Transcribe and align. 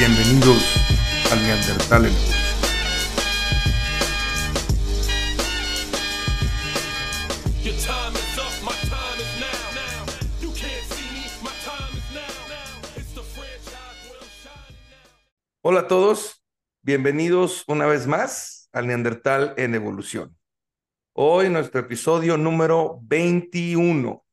Bienvenidos 0.00 0.64
al 1.30 1.42
Neandertal 1.42 2.06
en. 2.06 2.12
Hola 15.60 15.80
a 15.80 15.86
todos, 15.86 16.42
bienvenidos 16.80 17.64
una 17.68 17.84
vez 17.84 18.06
más 18.06 18.70
al 18.72 18.86
Neandertal 18.86 19.52
en 19.58 19.74
Evolución. 19.74 20.34
Hoy 21.12 21.50
nuestro 21.50 21.78
episodio 21.78 22.38
número 22.38 23.00
21. 23.02 24.24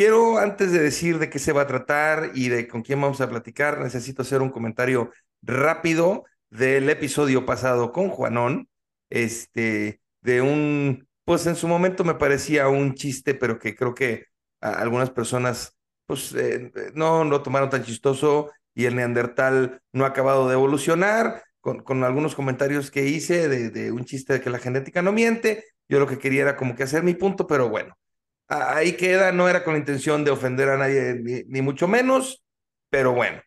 Quiero, 0.00 0.38
antes 0.38 0.72
de 0.72 0.78
decir 0.78 1.18
de 1.18 1.28
qué 1.28 1.38
se 1.38 1.52
va 1.52 1.60
a 1.60 1.66
tratar 1.66 2.30
y 2.34 2.48
de 2.48 2.66
con 2.66 2.80
quién 2.80 3.02
vamos 3.02 3.20
a 3.20 3.28
platicar, 3.28 3.80
necesito 3.80 4.22
hacer 4.22 4.40
un 4.40 4.48
comentario 4.48 5.10
rápido 5.42 6.24
del 6.48 6.88
episodio 6.88 7.44
pasado 7.44 7.92
con 7.92 8.08
Juanón, 8.08 8.70
este, 9.10 10.00
de 10.22 10.40
un, 10.40 11.06
pues 11.26 11.46
en 11.46 11.54
su 11.54 11.68
momento 11.68 12.02
me 12.02 12.14
parecía 12.14 12.68
un 12.68 12.94
chiste, 12.94 13.34
pero 13.34 13.58
que 13.58 13.76
creo 13.76 13.92
que 13.94 14.24
algunas 14.62 15.10
personas, 15.10 15.76
pues 16.06 16.32
eh, 16.34 16.72
no 16.94 17.24
lo 17.24 17.42
tomaron 17.42 17.68
tan 17.68 17.84
chistoso 17.84 18.50
y 18.74 18.86
el 18.86 18.96
neandertal 18.96 19.82
no 19.92 20.06
ha 20.06 20.08
acabado 20.08 20.48
de 20.48 20.54
evolucionar, 20.54 21.42
con, 21.60 22.04
algunos 22.04 22.34
comentarios 22.34 22.90
que 22.90 23.06
hice 23.06 23.50
de, 23.50 23.68
de 23.68 23.92
un 23.92 24.06
chiste 24.06 24.32
de 24.32 24.40
que 24.40 24.48
la 24.48 24.60
genética 24.60 25.02
no 25.02 25.12
miente, 25.12 25.66
yo 25.90 26.00
lo 26.00 26.06
que 26.06 26.18
quería 26.18 26.40
era 26.40 26.56
como 26.56 26.74
que 26.74 26.84
hacer 26.84 27.02
mi 27.02 27.12
punto, 27.12 27.46
pero 27.46 27.68
bueno 27.68 27.99
ahí 28.50 28.96
queda, 28.96 29.32
no 29.32 29.48
era 29.48 29.64
con 29.64 29.74
la 29.74 29.78
intención 29.78 30.24
de 30.24 30.32
ofender 30.32 30.68
a 30.68 30.76
nadie, 30.76 31.44
ni, 31.46 31.62
mucho 31.62 31.88
menos, 31.88 32.42
pero 32.90 33.12
bueno, 33.12 33.40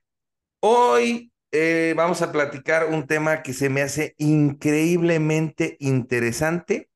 hoy 0.61 1.31
eh, 1.51 1.93
vamos 1.95 2.21
a 2.21 2.31
platicar 2.31 2.87
un 2.87 3.05
tema 3.05 3.43
que 3.43 3.53
se 3.53 3.69
me 3.69 3.81
hace 3.81 4.15
increíblemente 4.17 5.77
interesante 5.79 6.89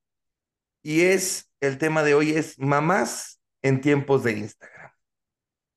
y 0.81 1.01
es, 1.01 1.51
el 1.59 1.77
tema 1.77 2.03
de 2.03 2.13
hoy 2.13 2.31
es 2.31 2.57
mamás 2.59 3.41
en 3.61 3.81
tiempos 3.81 4.23
de 4.23 4.33
Instagram. 4.33 4.91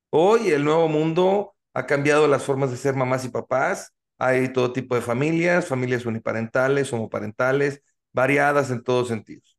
Hoy 0.09 0.51
el 0.51 0.63
nuevo 0.63 0.87
mundo 0.87 1.55
ha 1.73 1.85
cambiado 1.85 2.27
las 2.27 2.43
formas 2.43 2.71
de 2.71 2.77
ser 2.77 2.95
mamás 2.95 3.25
y 3.25 3.29
papás, 3.29 3.93
hay 4.17 4.53
todo 4.53 4.71
tipo 4.71 4.95
de 4.95 5.01
familias, 5.01 5.67
familias 5.67 6.05
uniparentales, 6.05 6.93
homoparentales, 6.93 7.81
variadas 8.13 8.71
en 8.71 8.83
todos 8.83 9.07
sentidos. 9.09 9.50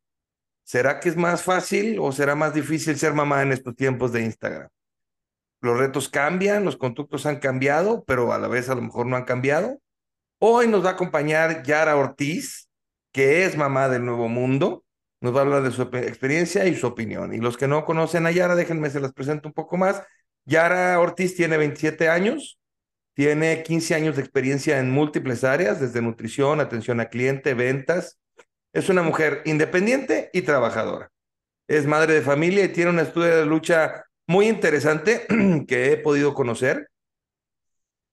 ¿Será 0.63 0.99
que 0.99 1.09
es 1.09 1.17
más 1.17 1.43
fácil 1.43 1.97
o 1.99 2.11
será 2.11 2.35
más 2.35 2.53
difícil 2.53 2.97
ser 2.97 3.13
mamá 3.13 3.41
en 3.41 3.51
estos 3.51 3.75
tiempos 3.75 4.11
de 4.13 4.23
Instagram? 4.23 4.69
Los 5.61 5.77
retos 5.77 6.09
cambian, 6.09 6.65
los 6.65 6.77
conductos 6.77 7.25
han 7.25 7.37
cambiado, 7.39 8.03
pero 8.05 8.33
a 8.33 8.37
la 8.39 8.47
vez 8.47 8.69
a 8.69 8.75
lo 8.75 8.81
mejor 8.81 9.05
no 9.05 9.15
han 9.15 9.23
cambiado. 9.25 9.79
Hoy 10.39 10.67
nos 10.67 10.83
va 10.83 10.89
a 10.89 10.93
acompañar 10.93 11.63
Yara 11.63 11.95
Ortiz, 11.95 12.69
que 13.13 13.45
es 13.45 13.55
mamá 13.57 13.87
del 13.89 14.05
Nuevo 14.05 14.27
Mundo. 14.27 14.83
Nos 15.21 15.33
va 15.33 15.39
a 15.39 15.43
hablar 15.43 15.63
de 15.63 15.71
su 15.71 15.89
pe- 15.89 16.07
experiencia 16.07 16.65
y 16.67 16.75
su 16.75 16.87
opinión. 16.87 17.33
Y 17.33 17.37
los 17.37 17.55
que 17.57 17.67
no 17.67 17.85
conocen 17.85 18.25
a 18.27 18.31
Yara, 18.31 18.55
déjenme 18.55 18.89
se 18.89 18.99
las 18.99 19.13
presento 19.13 19.47
un 19.47 19.53
poco 19.53 19.77
más. 19.77 20.03
Yara 20.45 20.99
Ortiz 20.99 21.35
tiene 21.35 21.55
27 21.55 22.09
años, 22.09 22.59
tiene 23.13 23.63
15 23.63 23.95
años 23.95 24.17
de 24.17 24.21
experiencia 24.23 24.79
en 24.79 24.91
múltiples 24.91 25.45
áreas, 25.45 25.79
desde 25.79 26.01
nutrición, 26.01 26.59
atención 26.59 26.99
a 26.99 27.05
cliente, 27.09 27.53
ventas, 27.53 28.19
es 28.73 28.89
una 28.89 29.03
mujer 29.03 29.41
independiente 29.45 30.29
y 30.33 30.41
trabajadora. 30.41 31.11
Es 31.67 31.85
madre 31.85 32.15
de 32.15 32.21
familia 32.21 32.65
y 32.65 32.69
tiene 32.69 32.89
una 32.89 33.03
estudio 33.03 33.37
de 33.37 33.45
lucha 33.45 34.05
muy 34.27 34.47
interesante 34.47 35.25
que 35.67 35.93
he 35.93 35.97
podido 35.97 36.33
conocer. 36.33 36.89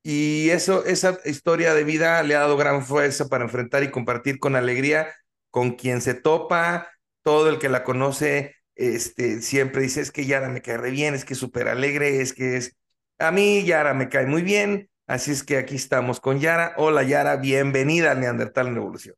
Y 0.03 0.50
eso, 0.50 0.84
esa 0.84 1.19
historia 1.25 1.75
de 1.75 1.84
vida 1.84 2.22
le 2.22 2.34
ha 2.34 2.41
dado 2.41 2.56
gran 2.56 2.84
fuerza 2.84 3.28
para 3.28 3.44
enfrentar 3.44 3.82
y 3.82 3.91
compartir 3.91 4.38
con 4.38 4.56
alegría 4.56 5.09
con 5.50 5.72
quien 5.72 6.00
se 6.00 6.15
topa, 6.15 6.91
todo 7.22 7.49
el 7.49 7.59
que 7.59 7.69
la 7.69 7.82
conoce, 7.82 8.54
este, 8.76 9.43
siempre 9.43 9.82
dice, 9.82 10.00
es 10.00 10.12
que 10.12 10.25
Yara 10.25 10.49
me 10.49 10.62
cae 10.62 10.78
re 10.78 10.91
bien, 10.91 11.15
es 11.15 11.25
que 11.25 11.34
es 11.34 11.41
súper 11.41 11.69
alegre, 11.69 12.20
es 12.20 12.32
que 12.32 12.56
es... 12.56 12.76
A 13.19 13.31
mí 13.31 13.65
Yara 13.65 13.93
me 13.93 14.09
cae 14.09 14.26
muy 14.26 14.43
bien, 14.43 14.88
así 15.06 15.32
es 15.32 15.43
que 15.43 15.59
aquí 15.59 15.76
estamos 15.76 16.20
con 16.20 16.41
Yara. 16.41 16.75
Hola 16.78 17.03
Yara, 17.03 17.37
bienvenida 17.37 18.12
al 18.12 18.20
Neandertal 18.20 18.69
en 18.69 18.76
Evolución. 18.76 19.16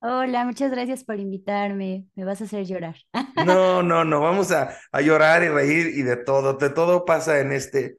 Hola, 0.00 0.44
muchas 0.44 0.70
gracias 0.70 1.02
por 1.02 1.18
invitarme. 1.18 2.06
Me 2.14 2.24
vas 2.24 2.40
a 2.40 2.44
hacer 2.44 2.64
llorar. 2.64 2.96
No, 3.44 3.82
no, 3.82 4.04
no, 4.04 4.20
vamos 4.22 4.52
a, 4.52 4.76
a 4.92 5.00
llorar 5.00 5.42
y 5.42 5.48
reír 5.48 5.88
y 5.88 6.02
de 6.02 6.16
todo, 6.16 6.54
de 6.54 6.70
todo 6.70 7.04
pasa 7.04 7.40
en 7.40 7.50
este, 7.50 7.98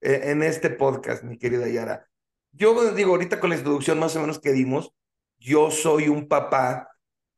eh, 0.00 0.20
en 0.24 0.44
este 0.44 0.70
podcast, 0.70 1.24
mi 1.24 1.38
querida 1.38 1.68
Yara. 1.68 2.06
Yo 2.52 2.92
digo, 2.94 3.12
ahorita 3.12 3.40
con 3.40 3.50
la 3.50 3.56
introducción 3.56 3.98
más 3.98 4.14
o 4.14 4.20
menos 4.20 4.38
que 4.38 4.52
dimos, 4.52 4.92
yo 5.38 5.72
soy 5.72 6.08
un 6.08 6.28
papá 6.28 6.88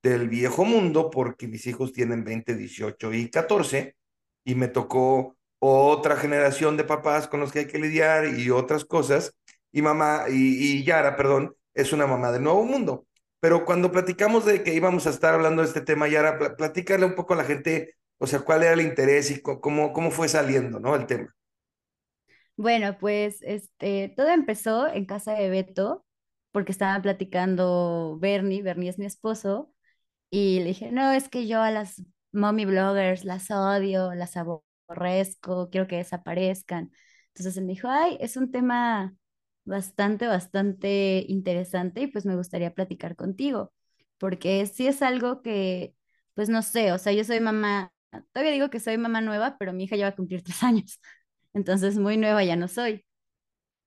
del 0.02 0.28
viejo 0.28 0.64
mundo 0.66 1.08
porque 1.08 1.48
mis 1.48 1.66
hijos 1.66 1.92
tienen 1.92 2.22
20, 2.22 2.54
18 2.54 3.14
y 3.14 3.30
14 3.30 3.96
y 4.44 4.54
me 4.56 4.68
tocó 4.68 5.36
otra 5.58 6.16
generación 6.16 6.76
de 6.76 6.84
papás 6.84 7.28
con 7.28 7.40
los 7.40 7.50
que 7.50 7.60
hay 7.60 7.66
que 7.66 7.78
lidiar 7.78 8.26
y 8.26 8.50
otras 8.50 8.84
cosas. 8.84 9.34
Y 9.70 9.80
mamá, 9.80 10.24
y, 10.28 10.80
y 10.80 10.84
Yara, 10.84 11.16
perdón, 11.16 11.56
es 11.72 11.94
una 11.94 12.06
mamá 12.06 12.30
del 12.30 12.42
nuevo 12.42 12.64
mundo. 12.64 13.06
Pero 13.42 13.66
cuando 13.66 13.92
platicamos 13.92 14.47
de 14.47 14.64
que 14.64 14.75
íbamos 14.75 15.06
a 15.06 15.10
estar 15.10 15.34
hablando 15.34 15.62
de 15.62 15.69
este 15.69 15.82
tema, 15.82 16.08
Yara, 16.08 16.38
pl- 16.38 16.53
platícale 16.56 17.06
un 17.06 17.16
poco 17.16 17.34
a 17.34 17.38
la 17.38 17.44
gente, 17.44 17.97
o 18.19 18.28
sea, 18.28 18.41
cuál 18.42 18.64
era 18.64 18.75
el 18.75 18.82
interés 18.82 19.30
y 19.32 19.42
cómo, 19.42 19.92
cómo 19.94 20.12
fue 20.12 20.28
saliendo, 20.30 20.80
¿no? 20.80 20.97
El 20.97 21.06
tema. 21.08 21.34
Bueno, 22.56 22.97
pues 22.98 23.38
este, 23.42 24.12
todo 24.16 24.28
empezó 24.30 24.86
en 24.88 25.06
casa 25.06 25.32
de 25.34 25.50
Beto, 25.50 26.04
porque 26.53 26.72
estaba 26.72 27.00
platicando 27.03 28.19
Bernie, 28.20 28.62
Bernie 28.62 28.91
es 28.91 28.98
mi 28.98 29.06
esposo, 29.06 29.72
y 30.30 30.60
le 30.60 30.66
dije, 30.66 30.92
no, 30.92 31.12
es 31.12 31.28
que 31.28 31.48
yo 31.48 31.62
a 31.62 31.70
las 31.70 32.03
mommy 32.32 32.66
bloggers 32.66 33.24
las 33.24 33.50
odio, 33.50 34.14
las 34.14 34.36
aborrezco, 34.36 35.70
quiero 35.70 35.88
que 35.88 35.98
desaparezcan. 35.98 36.92
Entonces 37.28 37.56
él 37.59 37.64
me 37.66 37.72
dijo, 37.74 37.88
ay, 37.91 38.19
es 38.20 38.36
un 38.36 38.50
tema 38.53 39.14
bastante, 39.64 40.26
bastante 40.26 41.24
interesante 41.28 42.02
y 42.02 42.06
pues 42.08 42.26
me 42.26 42.36
gustaría 42.36 42.74
platicar 42.74 43.16
contigo, 43.16 43.72
porque 44.18 44.66
sí 44.66 44.86
es 44.86 45.02
algo 45.02 45.42
que, 45.42 45.94
pues 46.34 46.48
no 46.48 46.62
sé, 46.62 46.92
o 46.92 46.98
sea, 46.98 47.12
yo 47.12 47.24
soy 47.24 47.40
mamá, 47.40 47.92
todavía 48.32 48.52
digo 48.52 48.70
que 48.70 48.80
soy 48.80 48.98
mamá 48.98 49.20
nueva, 49.20 49.56
pero 49.58 49.72
mi 49.72 49.84
hija 49.84 49.96
ya 49.96 50.06
va 50.06 50.10
a 50.10 50.16
cumplir 50.16 50.42
tres 50.42 50.62
años, 50.62 51.00
entonces 51.54 51.98
muy 51.98 52.16
nueva 52.16 52.44
ya 52.44 52.56
no 52.56 52.68
soy. 52.68 53.04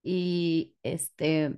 Y 0.03 0.75
este, 0.83 1.55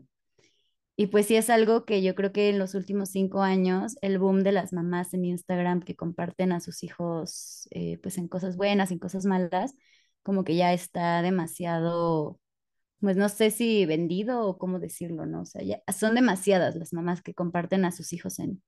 y 0.96 1.08
pues 1.08 1.28
sí 1.28 1.36
es 1.36 1.50
algo 1.50 1.86
que 1.86 2.02
yo 2.02 2.16
creo 2.16 2.32
que 2.32 2.50
en 2.50 2.58
los 2.60 2.74
últimos 2.76 3.10
cinco 3.12 3.42
años, 3.44 3.98
el 4.02 4.18
boom 4.20 4.44
de 4.44 4.52
las 4.52 4.74
mamás 4.74 5.14
en 5.14 5.26
Instagram 5.26 5.82
que 5.82 5.96
comparten 5.96 6.52
a 6.52 6.60
sus 6.60 6.84
hijos, 6.84 7.68
eh, 7.72 8.00
pues 8.02 8.18
en 8.18 8.28
cosas 8.28 8.58
buenas, 8.58 8.90
en 8.92 8.98
cosas 9.00 9.26
malas, 9.26 9.76
como 10.24 10.44
que 10.44 10.56
ya 10.56 10.74
está 10.74 11.22
demasiado, 11.22 12.40
pues 13.00 13.18
no 13.18 13.30
sé 13.30 13.52
si 13.52 13.86
vendido 13.86 14.46
o 14.46 14.58
cómo 14.58 14.80
decirlo, 14.80 15.26
¿no? 15.26 15.42
O 15.42 15.46
sea, 15.46 15.64
ya 15.64 15.82
son 15.94 16.16
demasiadas 16.16 16.76
las 16.76 16.94
mamás 16.94 17.22
que 17.22 17.34
comparten 17.34 17.86
a 17.86 17.92
sus 17.92 18.14
hijos 18.14 18.40
en, 18.40 18.62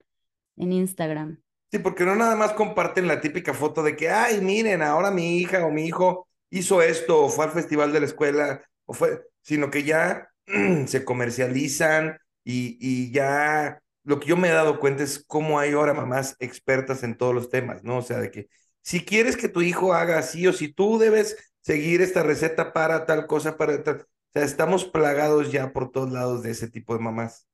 en 0.58 0.72
Instagram. 0.74 1.42
Sí, 1.72 1.80
porque 1.80 2.04
no 2.04 2.16
nada 2.16 2.36
más 2.36 2.54
comparten 2.54 3.08
la 3.08 3.22
típica 3.22 3.54
foto 3.54 3.84
de 3.84 3.96
que, 3.96 4.10
ay, 4.10 4.42
miren, 4.42 4.82
ahora 4.82 5.12
mi 5.12 5.38
hija 5.38 5.66
o 5.66 5.72
mi 5.72 5.86
hijo 5.86 6.28
hizo 6.50 6.82
esto, 6.82 7.26
o 7.26 7.30
fue 7.30 7.46
al 7.46 7.52
festival 7.52 7.94
de 7.94 8.00
la 8.00 8.08
escuela, 8.08 8.64
o 8.86 8.94
fue, 8.94 9.22
sino 9.42 9.70
que 9.70 9.84
ya 9.84 10.30
se 10.88 11.06
comercializan 11.06 12.18
y, 12.44 12.78
y 12.82 13.12
ya 13.12 13.80
lo 14.04 14.20
que 14.20 14.28
yo 14.30 14.38
me 14.38 14.50
he 14.50 14.52
dado 14.52 14.80
cuenta 14.80 15.04
es 15.04 15.24
cómo 15.28 15.60
hay 15.60 15.74
ahora 15.74 15.94
mamás 15.94 16.36
expertas 16.40 17.04
en 17.04 17.16
todos 17.18 17.36
los 17.36 17.50
temas, 17.50 17.84
¿no? 17.84 17.98
O 17.98 18.02
sea, 18.02 18.18
de 18.20 18.32
que 18.32 18.48
si 18.82 19.06
quieres 19.06 19.38
que 19.38 19.50
tu 19.50 19.62
hijo 19.62 19.94
haga 19.94 20.18
así 20.18 20.48
o 20.48 20.54
si 20.54 20.74
tú 20.74 20.98
debes 20.98 21.38
seguir 21.62 22.02
esta 22.02 22.24
receta 22.24 22.74
para 22.74 23.06
tal 23.06 23.28
cosa, 23.28 23.58
para 23.58 23.84
tal, 23.84 24.06
o 24.30 24.32
sea, 24.34 24.44
estamos 24.44 24.86
plagados 24.86 25.52
ya 25.52 25.74
por 25.74 25.92
todos 25.92 26.12
lados 26.12 26.44
de 26.44 26.52
ese 26.52 26.70
tipo 26.70 26.94
de 26.96 27.00
mamás. 27.04 27.48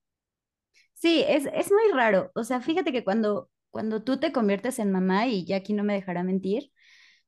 Sí, 0.94 1.24
es, 1.28 1.46
es 1.54 1.72
muy 1.72 1.92
raro. 1.94 2.32
O 2.36 2.44
sea, 2.44 2.62
fíjate 2.62 2.92
que 2.92 3.04
cuando, 3.04 3.50
cuando 3.70 4.04
tú 4.04 4.20
te 4.20 4.32
conviertes 4.32 4.80
en 4.80 4.92
mamá, 4.92 5.28
y 5.28 5.46
Jackie 5.46 5.74
no 5.74 5.84
me 5.84 5.94
dejará 5.94 6.24
mentir, 6.24 6.72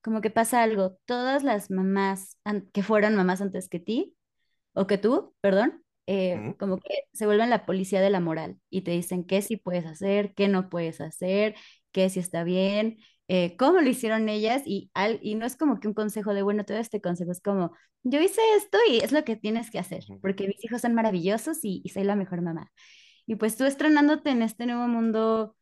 como 0.01 0.21
que 0.21 0.29
pasa 0.31 0.63
algo. 0.63 0.97
Todas 1.05 1.43
las 1.43 1.71
mamás 1.71 2.37
que 2.73 2.83
fueron 2.83 3.15
mamás 3.15 3.41
antes 3.41 3.69
que 3.69 3.79
ti, 3.79 4.15
o 4.73 4.87
que 4.87 4.97
tú, 4.97 5.35
perdón, 5.41 5.83
eh, 6.07 6.55
como 6.59 6.79
que 6.79 6.89
se 7.13 7.25
vuelven 7.25 7.49
la 7.49 7.65
policía 7.65 8.01
de 8.01 8.09
la 8.09 8.19
moral 8.21 8.59
y 8.69 8.81
te 8.83 8.91
dicen 8.91 9.25
qué 9.25 9.41
sí 9.41 9.57
puedes 9.57 9.85
hacer, 9.85 10.33
qué 10.35 10.47
no 10.47 10.69
puedes 10.69 11.01
hacer, 11.01 11.55
qué 11.91 12.09
sí 12.09 12.19
está 12.19 12.43
bien, 12.43 12.99
eh, 13.27 13.55
cómo 13.57 13.81
lo 13.81 13.89
hicieron 13.89 14.29
ellas 14.29 14.63
y, 14.65 14.89
al, 14.93 15.19
y 15.21 15.35
no 15.35 15.45
es 15.45 15.55
como 15.57 15.79
que 15.79 15.87
un 15.87 15.93
consejo 15.93 16.33
de, 16.33 16.41
bueno, 16.43 16.65
todo 16.65 16.77
este 16.77 17.01
consejo 17.01 17.31
es 17.31 17.41
como, 17.41 17.71
yo 18.03 18.21
hice 18.21 18.41
esto 18.57 18.77
y 18.89 18.97
es 18.99 19.11
lo 19.11 19.23
que 19.25 19.35
tienes 19.35 19.71
que 19.71 19.79
hacer, 19.79 20.03
porque 20.21 20.47
mis 20.47 20.63
hijos 20.63 20.81
son 20.81 20.93
maravillosos 20.95 21.59
y, 21.63 21.81
y 21.83 21.89
soy 21.89 22.03
la 22.03 22.15
mejor 22.15 22.41
mamá. 22.41 22.71
Y 23.25 23.35
pues 23.35 23.57
tú 23.57 23.65
estrenándote 23.65 24.29
en 24.31 24.41
este 24.41 24.65
nuevo 24.65 24.87
mundo, 24.87 25.55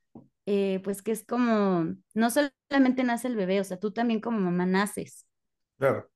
eh, 0.46 0.82
pues 0.84 1.02
que 1.02 1.12
es 1.12 1.26
como, 1.26 1.96
no 2.14 2.30
solamente 2.30 3.04
nace 3.04 3.28
el 3.28 3.36
bebé, 3.36 3.60
o 3.62 3.64
sea, 3.64 3.78
tú 3.80 3.92
también 3.92 4.22
como 4.22 4.40
mamá 4.40 4.66
naces 4.66 5.26
Claro. 5.78 6.10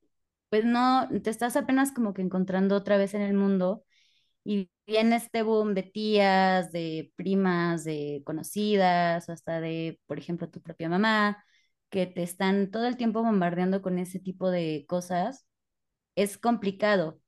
pues 0.50 0.66
no, 0.66 1.08
te 1.24 1.30
estás 1.30 1.56
apenas 1.56 1.92
como 1.92 2.14
que 2.14 2.22
encontrando 2.22 2.76
otra 2.76 2.98
vez 2.98 3.14
en 3.14 3.22
el 3.22 3.34
mundo 3.36 3.84
Y 4.50 4.72
viene 4.88 5.18
este 5.18 5.44
boom 5.44 5.76
de 5.76 5.84
tías, 5.84 6.72
de 6.72 7.14
primas, 7.16 7.84
de 7.84 8.24
conocidas, 8.26 9.30
o 9.30 9.32
hasta 9.32 9.62
de, 9.62 10.00
por 10.08 10.18
ejemplo, 10.18 10.50
tu 10.50 10.60
propia 10.60 10.90
mamá, 10.90 11.44
que 11.90 12.08
te 12.08 12.24
están 12.24 12.72
todo 12.72 12.88
el 12.88 12.98
tiempo 12.98 13.22
bombardeando 13.22 13.84
con 13.84 14.00
ese 14.00 14.20
tipo 14.20 14.50
de 14.50 14.86
cosas. 14.88 15.46
Es 16.16 16.38
complicado. 16.40 17.20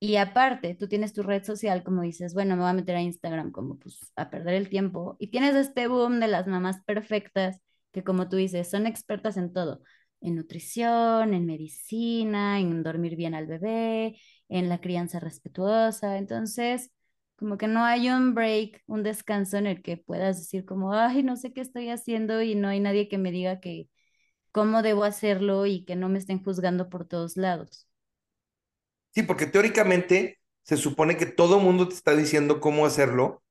Y 0.00 0.16
aparte, 0.16 0.74
tú 0.76 0.88
tienes 0.88 1.12
tu 1.14 1.22
red 1.24 1.44
social, 1.44 1.84
como 1.84 2.02
dices, 2.02 2.34
bueno, 2.34 2.56
me 2.56 2.62
voy 2.62 2.70
a 2.70 2.74
meter 2.74 2.96
a 2.96 3.02
Instagram 3.02 3.52
como 3.52 3.78
pues 3.78 4.12
a 4.16 4.30
perder 4.30 4.54
el 4.54 4.68
tiempo. 4.68 5.16
Y 5.18 5.28
tienes 5.30 5.56
este 5.56 5.88
boom 5.88 6.20
de 6.20 6.28
las 6.28 6.46
mamás 6.46 6.82
perfectas, 6.84 7.60
que 7.92 8.04
como 8.04 8.28
tú 8.28 8.36
dices, 8.36 8.70
son 8.70 8.86
expertas 8.86 9.36
en 9.36 9.52
todo, 9.52 9.82
en 10.20 10.36
nutrición, 10.36 11.34
en 11.34 11.46
medicina, 11.46 12.60
en 12.60 12.82
dormir 12.82 13.16
bien 13.16 13.34
al 13.34 13.46
bebé, 13.46 14.18
en 14.48 14.68
la 14.68 14.80
crianza 14.80 15.20
respetuosa. 15.20 16.18
Entonces, 16.18 16.90
como 17.36 17.58
que 17.58 17.68
no 17.68 17.84
hay 17.84 18.08
un 18.10 18.34
break, 18.34 18.82
un 18.86 19.02
descanso 19.02 19.56
en 19.58 19.66
el 19.66 19.82
que 19.82 19.96
puedas 19.98 20.38
decir 20.38 20.64
como, 20.64 20.92
ay, 20.94 21.22
no 21.22 21.36
sé 21.36 21.52
qué 21.52 21.60
estoy 21.60 21.90
haciendo 21.90 22.42
y 22.42 22.54
no 22.54 22.68
hay 22.68 22.80
nadie 22.80 23.08
que 23.08 23.18
me 23.18 23.32
diga 23.32 23.60
que 23.60 23.88
cómo 24.52 24.82
debo 24.82 25.04
hacerlo 25.04 25.66
y 25.66 25.84
que 25.84 25.96
no 25.96 26.08
me 26.08 26.18
estén 26.18 26.42
juzgando 26.44 26.88
por 26.90 27.06
todos 27.06 27.36
lados. 27.36 27.88
Sí, 29.14 29.22
porque 29.22 29.46
teóricamente 29.46 30.40
se 30.62 30.76
supone 30.76 31.16
que 31.16 31.26
todo 31.26 31.58
mundo 31.60 31.88
te 31.88 31.94
está 31.94 32.14
diciendo 32.14 32.60
cómo 32.60 32.84
hacerlo, 32.86 33.42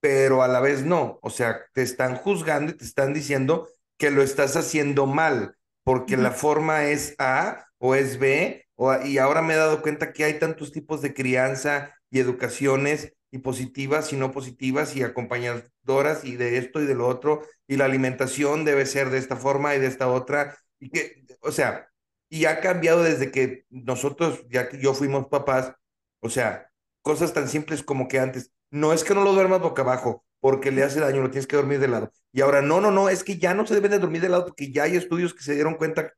pero 0.00 0.42
a 0.42 0.48
la 0.48 0.60
vez 0.60 0.84
no. 0.84 1.20
O 1.22 1.30
sea, 1.30 1.60
te 1.74 1.82
están 1.82 2.16
juzgando 2.16 2.72
y 2.72 2.76
te 2.76 2.84
están 2.86 3.14
diciendo 3.14 3.68
que 3.98 4.10
lo 4.12 4.22
estás 4.22 4.56
haciendo 4.56 5.06
mal, 5.06 5.55
porque 5.86 6.16
la 6.16 6.32
forma 6.32 6.86
es 6.86 7.14
A 7.20 7.64
o 7.78 7.94
es 7.94 8.18
B, 8.18 8.66
o, 8.74 8.92
y 9.04 9.18
ahora 9.18 9.40
me 9.40 9.54
he 9.54 9.56
dado 9.56 9.82
cuenta 9.82 10.12
que 10.12 10.24
hay 10.24 10.40
tantos 10.40 10.72
tipos 10.72 11.00
de 11.00 11.14
crianza 11.14 11.94
y 12.10 12.18
educaciones, 12.18 13.12
y 13.30 13.38
positivas 13.38 14.12
y 14.12 14.16
no 14.16 14.32
positivas, 14.32 14.96
y 14.96 15.04
acompañadoras, 15.04 16.24
y 16.24 16.34
de 16.34 16.58
esto 16.58 16.82
y 16.82 16.86
de 16.86 16.96
lo 16.96 17.06
otro, 17.06 17.42
y 17.68 17.76
la 17.76 17.84
alimentación 17.84 18.64
debe 18.64 18.84
ser 18.84 19.10
de 19.10 19.18
esta 19.18 19.36
forma 19.36 19.76
y 19.76 19.78
de 19.78 19.86
esta 19.86 20.08
otra, 20.10 20.58
y 20.80 20.90
que, 20.90 21.24
o 21.40 21.52
sea, 21.52 21.88
y 22.28 22.46
ha 22.46 22.58
cambiado 22.60 23.04
desde 23.04 23.30
que 23.30 23.64
nosotros, 23.70 24.44
ya 24.50 24.68
que 24.68 24.80
yo 24.80 24.92
fuimos 24.92 25.28
papás, 25.28 25.72
o 26.18 26.30
sea, 26.30 26.68
cosas 27.02 27.32
tan 27.32 27.46
simples 27.48 27.84
como 27.84 28.08
que 28.08 28.18
antes, 28.18 28.50
no 28.72 28.92
es 28.92 29.04
que 29.04 29.14
no 29.14 29.22
lo 29.22 29.32
duermas 29.34 29.60
boca 29.60 29.82
abajo, 29.82 30.25
porque 30.40 30.70
le 30.70 30.82
hace 30.84 31.00
daño, 31.00 31.22
lo 31.22 31.30
tienes 31.30 31.46
que 31.46 31.56
dormir 31.56 31.80
de 31.80 31.88
lado. 31.88 32.12
Y 32.32 32.40
ahora, 32.42 32.62
no, 32.62 32.80
no, 32.80 32.90
no, 32.90 33.08
es 33.08 33.24
que 33.24 33.38
ya 33.38 33.54
no 33.54 33.66
se 33.66 33.74
debe 33.74 33.88
de 33.88 33.98
dormir 33.98 34.22
de 34.22 34.28
lado 34.28 34.46
porque 34.46 34.72
ya 34.72 34.84
hay 34.84 34.96
estudios 34.96 35.34
que 35.34 35.42
se 35.42 35.54
dieron 35.54 35.74
cuenta 35.76 36.12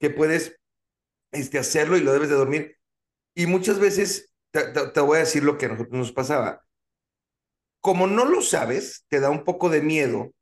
que 0.00 0.10
puedes 0.10 0.56
este, 1.32 1.58
hacerlo 1.58 1.96
y 1.96 2.02
lo 2.02 2.12
debes 2.12 2.28
de 2.30 2.36
dormir. 2.36 2.78
Y 3.34 3.46
muchas 3.46 3.78
veces, 3.80 4.34
te, 4.52 4.64
te- 4.72 4.88
te 4.88 5.00
voy 5.00 5.18
a 5.18 5.20
decir 5.20 5.44
lo 5.44 5.58
que 5.58 5.66
a 5.66 5.70
nosotros 5.70 5.98
nos 5.98 6.12
pasaba. 6.12 6.64
Como 7.80 8.06
no 8.06 8.24
lo 8.24 8.42
sabes, 8.42 9.04
te 9.08 9.20
da 9.20 9.30
un 9.30 9.44
poco 9.44 9.68
de 9.68 9.82
miedo 9.82 10.32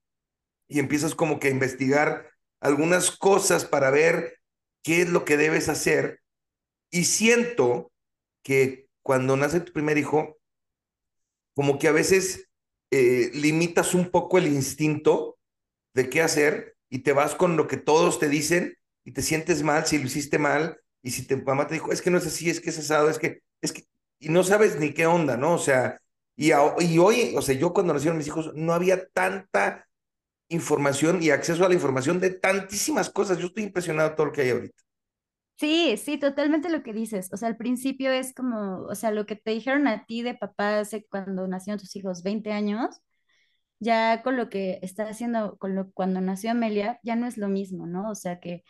y 0.68 0.80
empiezas 0.80 1.14
como 1.14 1.40
que 1.40 1.48
a 1.48 1.52
investigar 1.52 2.30
algunas 2.60 3.10
cosas 3.12 3.64
para 3.66 3.90
ver 3.90 4.38
qué 4.82 5.02
es 5.02 5.10
lo 5.10 5.24
que 5.24 5.36
debes 5.38 5.68
hacer. 5.68 6.20
Y 6.90 7.04
siento 7.06 7.92
que 8.42 8.88
cuando 9.02 9.36
nace 9.36 9.60
tu 9.60 9.72
primer 9.72 9.98
hijo, 9.98 10.38
como 11.54 11.78
que 11.78 11.88
a 11.88 11.92
veces 11.92 12.48
eh, 12.90 13.30
limitas 13.34 13.94
un 13.94 14.10
poco 14.10 14.38
el 14.38 14.46
instinto 14.46 15.38
de 15.94 16.10
qué 16.10 16.22
hacer 16.22 16.76
y 16.88 17.00
te 17.00 17.12
vas 17.12 17.34
con 17.34 17.56
lo 17.56 17.66
que 17.68 17.76
todos 17.76 18.18
te 18.18 18.28
dicen 18.28 18.76
y 19.04 19.12
te 19.12 19.22
sientes 19.22 19.62
mal 19.62 19.86
si 19.86 19.98
lo 19.98 20.06
hiciste 20.06 20.38
mal 20.38 20.78
y 21.02 21.10
si 21.12 21.26
tu 21.26 21.36
mamá 21.38 21.66
te 21.66 21.74
dijo, 21.74 21.92
es 21.92 22.02
que 22.02 22.10
no 22.10 22.18
es 22.18 22.26
así, 22.26 22.50
es 22.50 22.60
que 22.60 22.70
es 22.70 22.78
asado, 22.78 23.08
es 23.10 23.18
que, 23.18 23.40
es 23.62 23.72
que, 23.72 23.84
y 24.20 24.28
no 24.28 24.44
sabes 24.44 24.78
ni 24.78 24.92
qué 24.92 25.06
onda, 25.06 25.36
¿no? 25.36 25.54
O 25.54 25.58
sea, 25.58 26.00
y, 26.36 26.52
a- 26.52 26.74
y 26.80 26.98
hoy, 26.98 27.34
o 27.36 27.42
sea, 27.42 27.54
yo 27.56 27.72
cuando 27.72 27.94
nacieron 27.94 28.18
mis 28.18 28.26
hijos 28.28 28.52
no 28.54 28.72
había 28.74 29.06
tanta 29.10 29.86
información 30.48 31.22
y 31.22 31.30
acceso 31.30 31.64
a 31.64 31.68
la 31.68 31.74
información 31.74 32.20
de 32.20 32.30
tantísimas 32.30 33.10
cosas. 33.10 33.38
Yo 33.38 33.46
estoy 33.48 33.64
impresionado 33.64 34.10
de 34.10 34.16
todo 34.16 34.26
lo 34.26 34.32
que 34.32 34.42
hay 34.42 34.50
ahorita. 34.50 34.82
Sí, 35.60 35.96
sí, 35.98 36.18
totalmente 36.18 36.70
lo 36.70 36.82
que 36.82 36.94
dices. 36.94 37.30
O 37.32 37.36
sea, 37.36 37.48
al 37.48 37.56
principio 37.58 38.10
es 38.10 38.32
como, 38.34 38.84
o 38.86 38.94
sea, 38.94 39.10
lo 39.10 39.26
que 39.26 39.36
te 39.36 39.50
dijeron 39.50 39.86
a 39.88 40.06
ti 40.06 40.22
de 40.22 40.34
papá 40.34 40.78
hace 40.80 41.06
cuando 41.10 41.46
nacieron 41.46 41.78
tus 41.78 41.94
hijos, 41.96 42.22
20 42.22 42.50
años, 42.52 43.00
ya 43.80 44.22
con 44.22 44.36
lo 44.36 44.50
que 44.50 44.80
está 44.82 45.04
haciendo, 45.08 45.58
con 45.58 45.74
lo 45.74 45.92
cuando 45.92 46.20
nació 46.20 46.52
Amelia, 46.52 47.00
ya 47.04 47.16
no 47.16 47.26
es 47.26 47.38
lo 47.38 47.48
mismo, 47.48 47.86
¿no? 47.86 48.10
O 48.10 48.14
sea 48.16 48.40
que 48.40 48.64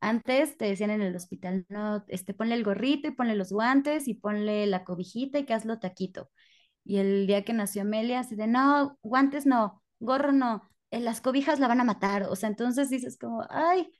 antes 0.00 0.56
te 0.58 0.66
decían 0.66 0.90
en 0.90 1.02
el 1.02 1.16
hospital, 1.16 1.66
no, 1.68 2.04
este, 2.08 2.34
ponle 2.34 2.54
el 2.56 2.64
gorrito 2.64 3.08
y 3.08 3.12
ponle 3.12 3.36
los 3.36 3.52
guantes 3.52 4.08
y 4.08 4.14
ponle 4.14 4.66
la 4.66 4.84
cobijita 4.84 5.38
y 5.40 5.46
que 5.46 5.54
hazlo 5.54 5.80
taquito. 5.80 6.30
Y 6.84 6.98
el 6.98 7.26
día 7.26 7.44
que 7.44 7.52
nació 7.54 7.82
Amelia, 7.82 8.20
así 8.20 8.36
de, 8.36 8.46
no, 8.48 8.98
guantes 9.02 9.46
no, 9.46 9.82
gorro 10.00 10.32
no, 10.32 10.62
eh, 10.90 11.00
las 11.00 11.20
cobijas 11.20 11.60
la 11.60 11.68
van 11.68 11.80
a 11.80 11.84
matar. 11.84 12.24
O 12.24 12.36
sea, 12.36 12.48
entonces 12.48 12.90
dices 12.90 13.18
como, 13.18 13.44
ay, 13.50 13.90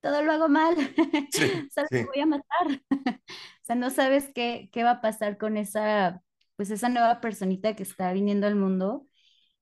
todo 0.00 0.22
lo 0.22 0.32
hago 0.32 0.48
mal, 0.48 0.74
Sí, 1.30 1.68
solo 1.74 1.88
sí. 1.90 2.04
voy 2.12 2.20
a 2.22 2.26
matar. 2.26 2.82
O 3.62 3.72
sea, 3.72 3.76
no 3.76 3.90
sabes 3.90 4.30
qué, 4.34 4.68
qué 4.72 4.82
va 4.82 4.92
a 4.92 5.00
pasar 5.00 5.38
con 5.38 5.56
esa, 5.56 6.22
pues 6.56 6.70
esa 6.70 6.88
nueva 6.88 7.20
personita 7.20 7.76
que 7.76 7.84
está 7.84 8.12
viniendo 8.12 8.46
al 8.48 8.56
mundo. 8.56 9.06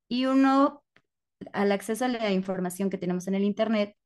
Y 0.09 0.27
uno, 0.27 0.85
al 1.53 1.73
acceso 1.73 2.05
a 2.07 2.09
la 2.09 2.33
información 2.33 2.91
que 2.91 2.99
tenemos 2.99 3.29
en 3.29 3.35
el 3.37 3.45
internet, 3.45 3.97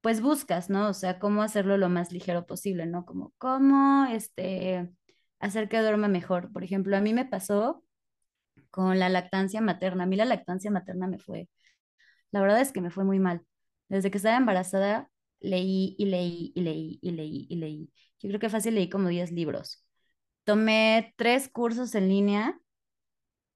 pues 0.00 0.20
buscas, 0.22 0.70
¿no? 0.70 0.88
O 0.88 0.94
sea, 0.94 1.18
cómo 1.18 1.42
hacerlo 1.42 1.76
lo 1.78 1.88
más 1.88 2.12
ligero 2.12 2.46
posible, 2.46 2.86
¿no? 2.86 3.04
Como 3.06 3.32
cómo, 3.38 4.06
este, 4.06 4.90
hacer 5.40 5.68
que 5.68 5.80
duerma 5.80 6.08
mejor. 6.08 6.52
Por 6.52 6.64
ejemplo, 6.64 6.96
a 6.96 7.00
mí 7.00 7.14
me 7.14 7.24
pasó 7.26 7.84
con 8.70 8.98
la 8.98 9.08
lactancia 9.08 9.60
materna. 9.60 10.04
A 10.04 10.06
mí 10.06 10.16
la 10.16 10.24
lactancia 10.24 10.70
materna 10.70 11.06
me 11.08 11.18
fue, 11.18 11.48
la 12.32 12.40
verdad 12.40 12.60
es 12.60 12.72
que 12.72 12.80
me 12.80 12.90
fue 12.90 13.04
muy 13.04 13.18
mal. 13.20 13.44
Desde 13.88 14.10
que 14.10 14.18
estaba 14.18 14.36
embarazada, 14.36 15.10
leí 15.40 15.94
y 15.98 16.06
leí 16.06 16.52
y 16.54 16.60
leí 16.62 16.98
y 17.02 17.10
leí 17.12 17.46
y 17.50 17.56
leí. 17.56 17.92
Yo 18.20 18.28
creo 18.28 18.40
que 18.40 18.50
fácil 18.50 18.74
leí 18.74 18.88
como 18.88 19.08
10 19.08 19.32
libros. 19.32 19.84
Tomé 20.44 21.14
tres 21.16 21.48
cursos 21.48 21.94
en 21.94 22.08
línea 22.08 22.60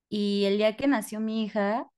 y 0.09 0.45
el 0.45 0.59
día 0.59 0.77
que 0.77 0.87
nació 0.87 1.21
mi 1.21 1.45
hija, 1.45 1.89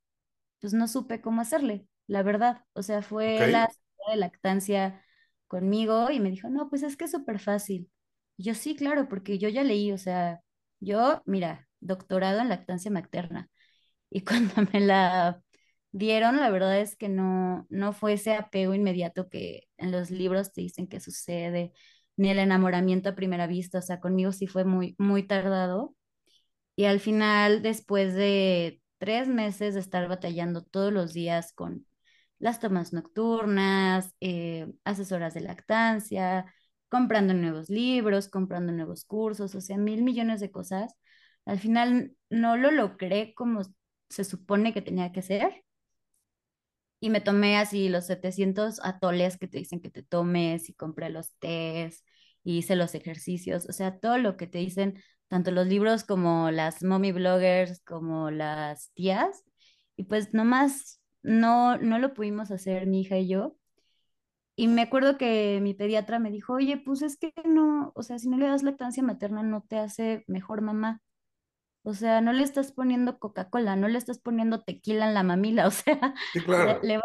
pues 0.60 0.72
no 0.74 0.88
supe 0.88 1.20
cómo 1.20 1.42
hacerle, 1.42 1.86
la 2.06 2.22
verdad. 2.22 2.64
O 2.74 2.82
sea, 2.82 3.02
fue 3.02 3.48
la 3.48 3.68
de 4.10 4.16
lactancia 4.16 5.04
conmigo 5.48 6.10
y 6.10 6.20
me 6.20 6.30
dijo, 6.30 6.48
no, 6.50 6.68
pues 6.70 6.82
es 6.82 6.96
que 6.96 7.06
es 7.06 7.12
súper 7.12 7.40
fácil. 7.40 7.90
Y 8.36 8.44
yo 8.44 8.54
sí, 8.54 8.76
claro, 8.76 9.08
porque 9.08 9.38
yo 9.38 9.48
ya 9.48 9.64
leí, 9.64 9.92
o 9.92 9.98
sea, 9.98 10.40
yo, 10.80 11.22
mira, 11.26 11.68
doctorado 11.80 12.40
en 12.40 12.48
lactancia 12.50 12.90
materna. 12.90 13.50
Y 14.10 14.22
cuando 14.26 14.54
me 14.72 14.80
la 14.80 15.42
dieron, 15.94 16.38
la 16.40 16.50
verdad 16.50 16.80
es 16.80 16.96
que 16.96 17.08
no, 17.08 17.66
no 17.70 17.92
fue 17.92 18.14
ese 18.14 18.34
apego 18.34 18.74
inmediato 18.74 19.28
que 19.30 19.68
en 19.78 19.92
los 19.92 20.10
libros 20.10 20.52
te 20.52 20.60
dicen 20.62 20.88
que 20.88 21.00
sucede, 21.00 21.72
ni 22.16 22.30
el 22.30 22.38
enamoramiento 22.40 23.08
a 23.10 23.14
primera 23.14 23.46
vista. 23.46 23.78
O 23.78 23.82
sea, 23.82 24.00
conmigo 24.00 24.32
sí 24.32 24.46
fue 24.48 24.64
muy, 24.64 24.96
muy 24.98 25.22
tardado. 25.26 25.94
Y 26.76 26.86
al 26.86 27.00
final, 27.00 27.62
después 27.62 28.14
de 28.14 28.82
tres 28.98 29.28
meses 29.28 29.74
de 29.74 29.80
estar 29.80 30.08
batallando 30.08 30.62
todos 30.64 30.92
los 30.92 31.12
días 31.12 31.52
con 31.52 31.86
las 32.38 32.60
tomas 32.60 32.92
nocturnas, 32.92 34.14
eh, 34.20 34.72
asesoras 34.84 35.34
de 35.34 35.40
lactancia, 35.42 36.52
comprando 36.88 37.34
nuevos 37.34 37.70
libros, 37.70 38.28
comprando 38.28 38.72
nuevos 38.72 39.04
cursos, 39.04 39.54
o 39.54 39.60
sea, 39.60 39.78
mil 39.78 40.02
millones 40.02 40.40
de 40.40 40.50
cosas, 40.50 40.94
al 41.46 41.58
final 41.60 42.16
no 42.30 42.56
lo 42.56 42.70
logré 42.70 43.34
como 43.34 43.62
se 44.10 44.24
supone 44.24 44.72
que 44.74 44.82
tenía 44.82 45.12
que 45.12 45.22
ser. 45.22 45.63
Y 47.04 47.10
me 47.10 47.20
tomé 47.20 47.58
así 47.58 47.90
los 47.90 48.06
700 48.06 48.80
atoles 48.82 49.36
que 49.36 49.46
te 49.46 49.58
dicen 49.58 49.82
que 49.82 49.90
te 49.90 50.02
tomes 50.02 50.70
y 50.70 50.72
compré 50.72 51.10
los 51.10 51.34
tés 51.38 52.02
y 52.42 52.56
hice 52.56 52.76
los 52.76 52.94
ejercicios, 52.94 53.68
o 53.68 53.74
sea, 53.74 53.98
todo 53.98 54.16
lo 54.16 54.38
que 54.38 54.46
te 54.46 54.56
dicen, 54.56 54.98
tanto 55.28 55.50
los 55.50 55.66
libros 55.66 56.04
como 56.04 56.50
las 56.50 56.82
mommy 56.82 57.12
bloggers, 57.12 57.82
como 57.84 58.30
las 58.30 58.90
tías. 58.94 59.44
Y 59.96 60.04
pues 60.04 60.32
nomás 60.32 61.02
no, 61.22 61.76
no 61.76 61.98
lo 61.98 62.14
pudimos 62.14 62.50
hacer 62.50 62.86
mi 62.86 63.02
hija 63.02 63.18
y 63.18 63.28
yo. 63.28 63.58
Y 64.56 64.68
me 64.68 64.80
acuerdo 64.80 65.18
que 65.18 65.60
mi 65.60 65.74
pediatra 65.74 66.18
me 66.18 66.30
dijo, 66.30 66.54
oye, 66.54 66.78
pues 66.78 67.02
es 67.02 67.18
que 67.18 67.34
no, 67.44 67.92
o 67.94 68.02
sea, 68.02 68.18
si 68.18 68.30
no 68.30 68.38
le 68.38 68.46
das 68.46 68.62
lactancia 68.62 69.02
materna 69.02 69.42
no 69.42 69.60
te 69.60 69.76
hace 69.76 70.24
mejor 70.26 70.62
mamá. 70.62 71.02
O 71.84 71.94
sea, 71.94 72.20
no 72.22 72.32
le 72.34 72.44
estás 72.44 72.72
poniendo 72.72 73.18
Coca-Cola, 73.20 73.76
no 73.76 73.88
le 73.88 73.98
estás 73.98 74.18
poniendo 74.20 74.62
tequila 74.62 75.06
en 75.08 75.14
la 75.14 75.22
mamila, 75.24 75.66
o 75.68 75.72
sea, 75.72 76.14
sí, 76.32 76.40
le, 76.56 76.78
claro. 76.80 76.80
le 76.82 76.98
va- 76.98 77.04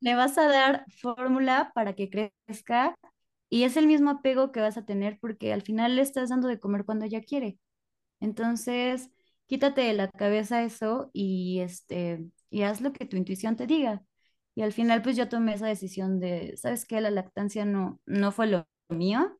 le 0.00 0.14
vas 0.16 0.38
a 0.38 0.46
dar 0.48 0.86
fórmula 1.00 1.72
para 1.74 1.94
que 1.94 2.10
crezca 2.10 2.96
y 3.50 3.64
es 3.64 3.76
el 3.76 3.86
mismo 3.86 4.10
apego 4.10 4.52
que 4.52 4.60
vas 4.60 4.76
a 4.78 4.84
tener 4.86 5.18
porque 5.20 5.52
al 5.52 5.62
final 5.62 5.96
le 5.96 6.02
estás 6.02 6.30
dando 6.30 6.48
de 6.48 6.60
comer 6.60 6.84
cuando 6.86 7.04
ella 7.06 7.20
quiere. 7.22 7.58
Entonces, 8.20 9.10
quítate 9.46 9.82
de 9.82 9.94
la 9.94 10.08
cabeza 10.10 10.62
eso 10.62 11.10
y 11.12 11.60
este 11.60 12.26
y 12.50 12.62
haz 12.62 12.80
lo 12.80 12.92
que 12.92 13.06
tu 13.06 13.16
intuición 13.16 13.56
te 13.56 13.66
diga. 13.66 14.02
Y 14.54 14.62
al 14.62 14.72
final 14.72 15.02
pues 15.02 15.16
yo 15.16 15.28
tomé 15.28 15.54
esa 15.54 15.66
decisión 15.66 16.20
de, 16.20 16.56
¿sabes 16.56 16.84
qué? 16.86 17.00
La 17.00 17.10
lactancia 17.10 17.64
no 17.64 18.00
no 18.06 18.32
fue 18.32 18.46
lo 18.48 18.66
mío. 18.88 19.38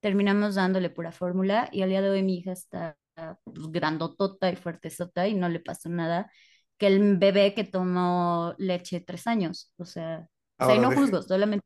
Terminamos 0.00 0.54
dándole 0.56 0.90
pura 0.90 1.12
fórmula 1.12 1.68
y 1.72 1.82
al 1.82 1.90
día 1.90 2.02
de 2.02 2.10
hoy 2.10 2.22
mi 2.22 2.38
hija 2.38 2.52
está 2.52 2.96
pues, 3.44 3.70
grandotota 3.72 4.50
y 4.50 4.56
fuertezota 4.56 5.28
y 5.28 5.34
no 5.34 5.48
le 5.48 5.60
pasó 5.60 5.88
nada, 5.88 6.30
que 6.78 6.86
el 6.88 7.16
bebé 7.18 7.54
que 7.54 7.64
tomó 7.64 8.54
leche 8.58 9.00
tres 9.00 9.26
años. 9.26 9.72
O 9.76 9.84
sea, 9.84 10.28
o 10.58 10.64
sea, 10.64 10.74
y 10.76 10.78
Ahora, 10.78 10.80
no 10.80 10.90
deje- 10.90 11.00
juzgo, 11.00 11.22
solamente 11.22 11.64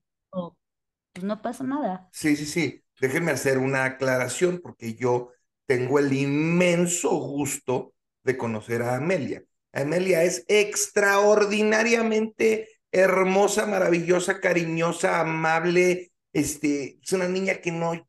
pues 1.13 1.25
no 1.25 1.43
pasa 1.43 1.65
nada. 1.65 2.09
Sí, 2.11 2.37
sí, 2.37 2.47
sí. 2.47 2.83
Déjenme 3.01 3.33
hacer 3.33 3.59
una 3.59 3.85
aclaración 3.85 4.61
porque 4.63 4.95
yo 4.95 5.31
tengo 5.67 5.99
el 5.99 6.13
inmenso 6.13 7.11
gusto 7.11 7.95
de 8.23 8.37
conocer 8.37 8.83
a 8.83 8.95
Amelia. 8.97 9.43
Amelia 9.73 10.23
es 10.23 10.45
extraordinariamente 10.49 12.69
hermosa, 12.93 13.67
maravillosa, 13.67 14.41
cariñosa, 14.41 15.21
amable. 15.21 16.13
Este, 16.33 16.99
es 17.03 17.13
una 17.13 17.29
niña 17.29 17.57
que 17.61 17.73
no, 17.73 18.09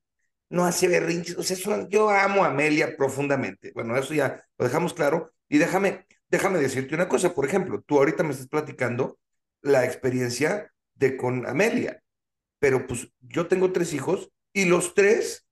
no 0.54 0.66
hace 0.66 0.88
berrinches. 0.88 1.38
O 1.38 1.44
sea, 1.44 1.58
una- 1.68 1.88
yo 1.90 2.10
amo 2.10 2.44
a 2.44 2.48
Amelia 2.50 2.96
profundamente. 2.98 3.72
Bueno, 3.74 3.98
eso 3.98 4.14
ya 4.14 4.44
lo 4.58 4.66
dejamos 4.66 4.94
claro. 4.94 5.32
Y 5.50 5.58
déjame, 5.58 6.06
déjame 6.30 6.60
decirte 6.60 6.96
una 6.96 7.10
cosa. 7.10 7.34
Por 7.34 7.46
ejemplo, 7.46 7.82
tú 7.86 7.98
ahorita 7.98 8.24
me 8.24 8.32
estás 8.32 8.48
platicando 8.48 9.20
la 9.62 9.86
experiencia 9.86 10.72
de 10.96 11.18
con 11.18 11.46
Amelia 11.48 12.00
pero 12.60 12.88
pues 12.88 13.10
yo 13.22 13.48
tengo 13.48 13.72
tres 13.72 13.94
hijos 13.94 14.30
y 14.54 14.66
los 14.66 14.94
tres 14.94 15.48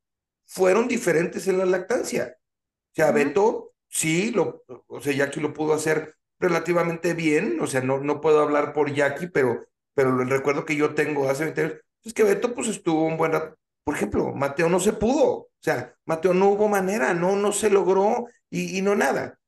fueron 0.46 0.88
diferentes 0.88 1.48
en 1.48 1.58
la 1.58 1.66
lactancia. 1.66 2.38
O 2.38 2.96
sea. 2.96 3.12
Beto, 3.12 3.74
sí, 3.90 4.32
lo, 4.32 4.64
o 4.88 5.02
sea, 5.02 5.14
Jackie 5.14 5.42
lo 5.42 5.54
pudo 5.54 5.74
hacer 5.74 6.16
relativamente 6.40 7.14
bien, 7.14 7.60
o 7.62 7.68
sea, 7.68 7.82
no, 7.82 8.00
no 8.00 8.22
puedo 8.22 8.42
hablar 8.42 8.74
por 8.74 8.94
Jackie, 8.94 9.28
pero, 9.28 9.68
pero 9.94 10.22
el 10.22 10.30
recuerdo 10.30 10.66
que 10.66 10.76
yo 10.76 10.96
tengo 10.96 11.30
hace 11.30 11.46
20 11.46 11.62
años 11.62 11.78
es 12.04 12.14
que 12.14 12.24
Beto 12.24 12.54
pues 12.56 12.68
estuvo 12.68 13.06
un 13.06 13.18
buen 13.18 13.32
rato. 13.34 13.58
Por 13.84 13.96
ejemplo, 13.96 14.34
Mateo 14.34 14.70
no 14.70 14.80
se 14.80 14.94
pudo, 14.94 15.26
o 15.28 15.50
sea, 15.60 15.96
Mateo 16.06 16.34
no 16.34 16.50
hubo 16.50 16.68
manera, 16.68 17.14
no, 17.14 17.36
no 17.36 17.52
se 17.52 17.70
logró 17.70 18.28
y, 18.50 18.78
y 18.78 18.82
no 18.82 18.96
nada. 18.96 19.40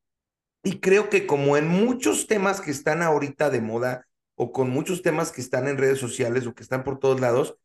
Y 0.64 0.80
creo 0.80 1.10
que 1.10 1.28
como 1.28 1.58
en 1.58 1.68
muchos 1.68 2.28
temas 2.28 2.62
que 2.62 2.72
están 2.72 3.02
ahorita 3.02 3.50
de 3.50 3.62
moda 3.62 4.08
o 4.36 4.52
con 4.52 4.70
muchos 4.70 5.02
temas 5.02 5.32
que 5.32 5.42
están 5.42 5.68
en 5.68 5.78
redes 5.78 6.00
sociales 6.00 6.48
o 6.48 6.56
que 6.56 6.64
están 6.64 6.84
por 6.84 7.00
todos 7.00 7.20
lados, 7.20 7.58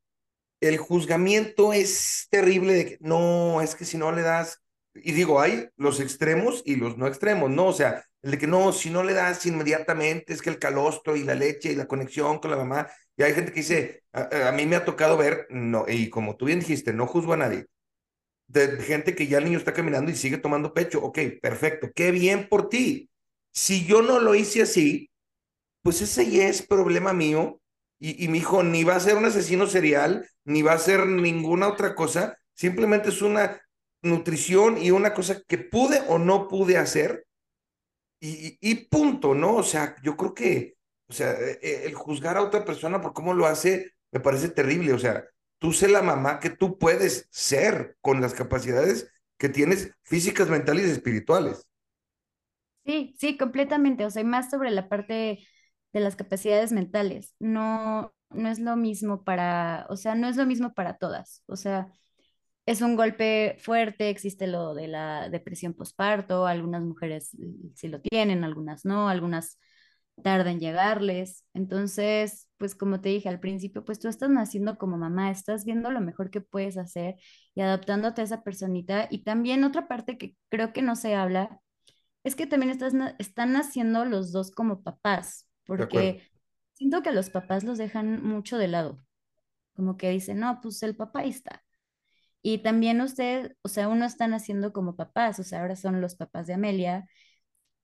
el 0.60 0.78
juzgamiento 0.78 1.72
es 1.72 2.26
terrible 2.30 2.74
de 2.74 2.86
que 2.86 2.98
no, 3.00 3.62
es 3.62 3.74
que 3.74 3.84
si 3.84 3.96
no 3.96 4.12
le 4.12 4.22
das, 4.22 4.60
y 4.94 5.12
digo, 5.12 5.40
hay 5.40 5.68
los 5.76 6.00
extremos 6.00 6.62
y 6.64 6.76
los 6.76 6.98
no 6.98 7.06
extremos, 7.06 7.50
¿no? 7.50 7.66
O 7.66 7.72
sea, 7.72 8.04
el 8.22 8.32
de 8.32 8.38
que 8.38 8.46
no, 8.48 8.72
si 8.72 8.90
no 8.90 9.04
le 9.04 9.12
das 9.14 9.46
inmediatamente, 9.46 10.32
es 10.32 10.42
que 10.42 10.50
el 10.50 10.58
calostro 10.58 11.16
y 11.16 11.22
la 11.22 11.34
leche 11.34 11.72
y 11.72 11.76
la 11.76 11.86
conexión 11.86 12.40
con 12.40 12.50
la 12.50 12.56
mamá, 12.56 12.88
y 13.18 13.22
hay 13.24 13.34
gente 13.34 13.52
que 13.52 13.60
dice, 13.60 14.04
a, 14.12 14.48
a 14.48 14.52
mí 14.52 14.64
me 14.64 14.76
ha 14.76 14.86
tocado 14.86 15.18
ver, 15.18 15.46
no, 15.50 15.84
y 15.86 16.08
como 16.08 16.36
tú 16.36 16.46
bien 16.46 16.60
dijiste, 16.60 16.94
no 16.94 17.06
juzgo 17.06 17.34
a 17.34 17.36
nadie, 17.36 17.66
de 18.48 18.78
gente 18.78 19.14
que 19.14 19.26
ya 19.26 19.38
el 19.38 19.44
niño 19.44 19.58
está 19.58 19.74
caminando 19.74 20.10
y 20.10 20.16
sigue 20.16 20.38
tomando 20.38 20.72
pecho, 20.72 21.02
ok, 21.04 21.18
perfecto, 21.42 21.90
qué 21.94 22.10
bien 22.12 22.48
por 22.48 22.70
ti. 22.70 23.10
Si 23.52 23.84
yo 23.84 24.00
no 24.00 24.20
lo 24.20 24.34
hice 24.34 24.62
así, 24.62 25.10
pues 25.82 26.00
ese 26.00 26.30
ya 26.30 26.48
es 26.48 26.62
problema 26.62 27.12
mío. 27.12 27.60
Y, 28.00 28.24
y 28.24 28.28
mi 28.28 28.38
hijo 28.38 28.62
ni 28.62 28.84
va 28.84 28.94
a 28.96 29.00
ser 29.00 29.16
un 29.16 29.24
asesino 29.24 29.66
serial, 29.66 30.28
ni 30.44 30.62
va 30.62 30.72
a 30.72 30.78
ser 30.78 31.06
ninguna 31.06 31.68
otra 31.68 31.94
cosa. 31.94 32.38
Simplemente 32.54 33.10
es 33.10 33.20
una 33.22 33.60
nutrición 34.02 34.78
y 34.80 34.92
una 34.92 35.12
cosa 35.12 35.42
que 35.46 35.58
pude 35.58 36.00
o 36.08 36.18
no 36.18 36.48
pude 36.48 36.78
hacer. 36.78 37.26
Y, 38.20 38.56
y 38.60 38.86
punto, 38.86 39.34
¿no? 39.34 39.56
O 39.56 39.62
sea, 39.62 39.96
yo 40.02 40.16
creo 40.16 40.34
que, 40.34 40.76
o 41.08 41.12
sea, 41.12 41.32
eh, 41.32 41.82
el 41.86 41.94
juzgar 41.94 42.36
a 42.36 42.42
otra 42.42 42.64
persona 42.64 43.00
por 43.00 43.12
cómo 43.12 43.34
lo 43.34 43.46
hace 43.46 43.92
me 44.12 44.20
parece 44.20 44.48
terrible. 44.50 44.92
O 44.92 44.98
sea, 44.98 45.24
tú 45.58 45.72
sé 45.72 45.88
la 45.88 46.02
mamá 46.02 46.40
que 46.40 46.50
tú 46.50 46.78
puedes 46.78 47.28
ser 47.30 47.96
con 48.00 48.20
las 48.20 48.34
capacidades 48.34 49.10
que 49.38 49.48
tienes 49.48 49.92
físicas, 50.02 50.48
mentales 50.48 50.88
y 50.88 50.90
espirituales. 50.92 51.66
Sí, 52.84 53.14
sí, 53.18 53.36
completamente. 53.36 54.04
O 54.06 54.10
sea, 54.10 54.24
más 54.24 54.50
sobre 54.50 54.70
la 54.70 54.88
parte 54.88 55.46
de 55.92 56.00
las 56.00 56.16
capacidades 56.16 56.72
mentales. 56.72 57.34
No, 57.38 58.14
no 58.30 58.48
es 58.48 58.58
lo 58.58 58.76
mismo 58.76 59.24
para, 59.24 59.86
o 59.90 59.96
sea, 59.96 60.14
no 60.14 60.28
es 60.28 60.36
lo 60.36 60.46
mismo 60.46 60.74
para 60.74 60.96
todas. 60.96 61.42
O 61.46 61.56
sea, 61.56 61.92
es 62.66 62.82
un 62.82 62.96
golpe 62.96 63.56
fuerte, 63.60 64.10
existe 64.10 64.46
lo 64.46 64.74
de 64.74 64.88
la 64.88 65.30
depresión 65.30 65.74
postparto, 65.74 66.46
algunas 66.46 66.82
mujeres 66.82 67.30
sí 67.74 67.88
lo 67.88 68.00
tienen, 68.00 68.44
algunas 68.44 68.84
no, 68.84 69.08
algunas 69.08 69.58
tardan 70.22 70.54
en 70.54 70.60
llegarles. 70.60 71.44
Entonces, 71.54 72.48
pues 72.56 72.74
como 72.74 73.00
te 73.00 73.10
dije 73.10 73.28
al 73.28 73.40
principio, 73.40 73.84
pues 73.84 73.98
tú 73.98 74.08
estás 74.08 74.30
naciendo 74.30 74.78
como 74.78 74.96
mamá, 74.98 75.30
estás 75.30 75.64
viendo 75.64 75.90
lo 75.90 76.00
mejor 76.00 76.30
que 76.30 76.40
puedes 76.40 76.76
hacer 76.76 77.16
y 77.54 77.60
adaptándote 77.60 78.20
a 78.20 78.24
esa 78.24 78.42
personita. 78.42 79.08
Y 79.10 79.24
también 79.24 79.64
otra 79.64 79.88
parte 79.88 80.18
que 80.18 80.36
creo 80.48 80.72
que 80.72 80.82
no 80.82 80.96
se 80.96 81.14
habla 81.14 81.60
es 82.24 82.34
que 82.34 82.46
también 82.46 82.70
estás, 82.70 82.94
están 83.18 83.52
naciendo 83.52 84.04
los 84.04 84.32
dos 84.32 84.50
como 84.50 84.82
papás, 84.82 85.48
porque 85.64 86.22
siento 86.74 87.02
que 87.02 87.12
los 87.12 87.30
papás 87.30 87.64
los 87.64 87.78
dejan 87.78 88.22
mucho 88.22 88.58
de 88.58 88.68
lado, 88.68 88.98
como 89.74 89.96
que 89.96 90.10
dicen, 90.10 90.40
no, 90.40 90.60
pues 90.60 90.82
el 90.82 90.96
papá 90.96 91.20
ahí 91.20 91.30
está. 91.30 91.64
Y 92.42 92.58
también 92.58 93.00
usted, 93.00 93.56
o 93.62 93.68
sea, 93.68 93.88
uno 93.88 94.04
están 94.04 94.32
haciendo 94.34 94.72
como 94.72 94.96
papás, 94.96 95.38
o 95.40 95.44
sea, 95.44 95.60
ahora 95.60 95.76
son 95.76 96.00
los 96.00 96.16
papás 96.16 96.46
de 96.46 96.54
Amelia 96.54 97.06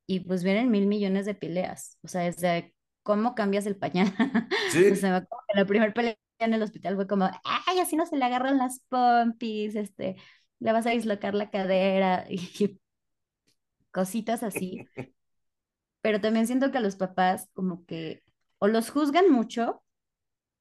y 0.07 0.21
pues 0.21 0.45
vienen 0.45 0.71
mil 0.71 0.87
millones 0.87 1.27
de 1.27 1.35
peleas, 1.35 1.99
o 2.03 2.09
sea, 2.09 2.23
desde 2.23 2.75
cómo 3.03 3.35
cambias 3.35 3.67
el 3.67 3.77
pañal. 3.77 4.07
Sí. 4.71 4.91
O 4.91 4.97
sea, 4.97 5.17
acuerdo 5.17 5.45
que 5.49 5.59
la 5.59 5.67
primera 5.67 5.93
pelea 5.95 6.17
en 6.39 6.55
el 6.55 6.63
hospital 6.63 6.97
fue 6.97 7.07
como, 7.07 7.27
ay, 7.45 7.79
así 7.81 7.97
no 7.97 8.07
se 8.07 8.17
le 8.17 8.25
agarran 8.25 8.59
las 8.59 8.81
pompis, 8.89 9.77
este, 9.77 10.17
le 10.59 10.73
vas 10.73 10.87
a 10.87 10.91
dislocar 10.91 11.35
la 11.35 11.51
cadera 11.51 12.27
y 12.31 12.81
cositas 13.93 14.43
así. 14.43 14.87
Pero 16.01 16.21
también 16.21 16.47
siento 16.47 16.71
que 16.71 16.79
a 16.79 16.83
los 16.83 16.97
papás 16.97 17.49
como 17.55 17.87
que 17.87 18.23
o 18.59 18.69
los 18.69 18.91
juzgan 18.91 19.31
mucho 19.31 19.83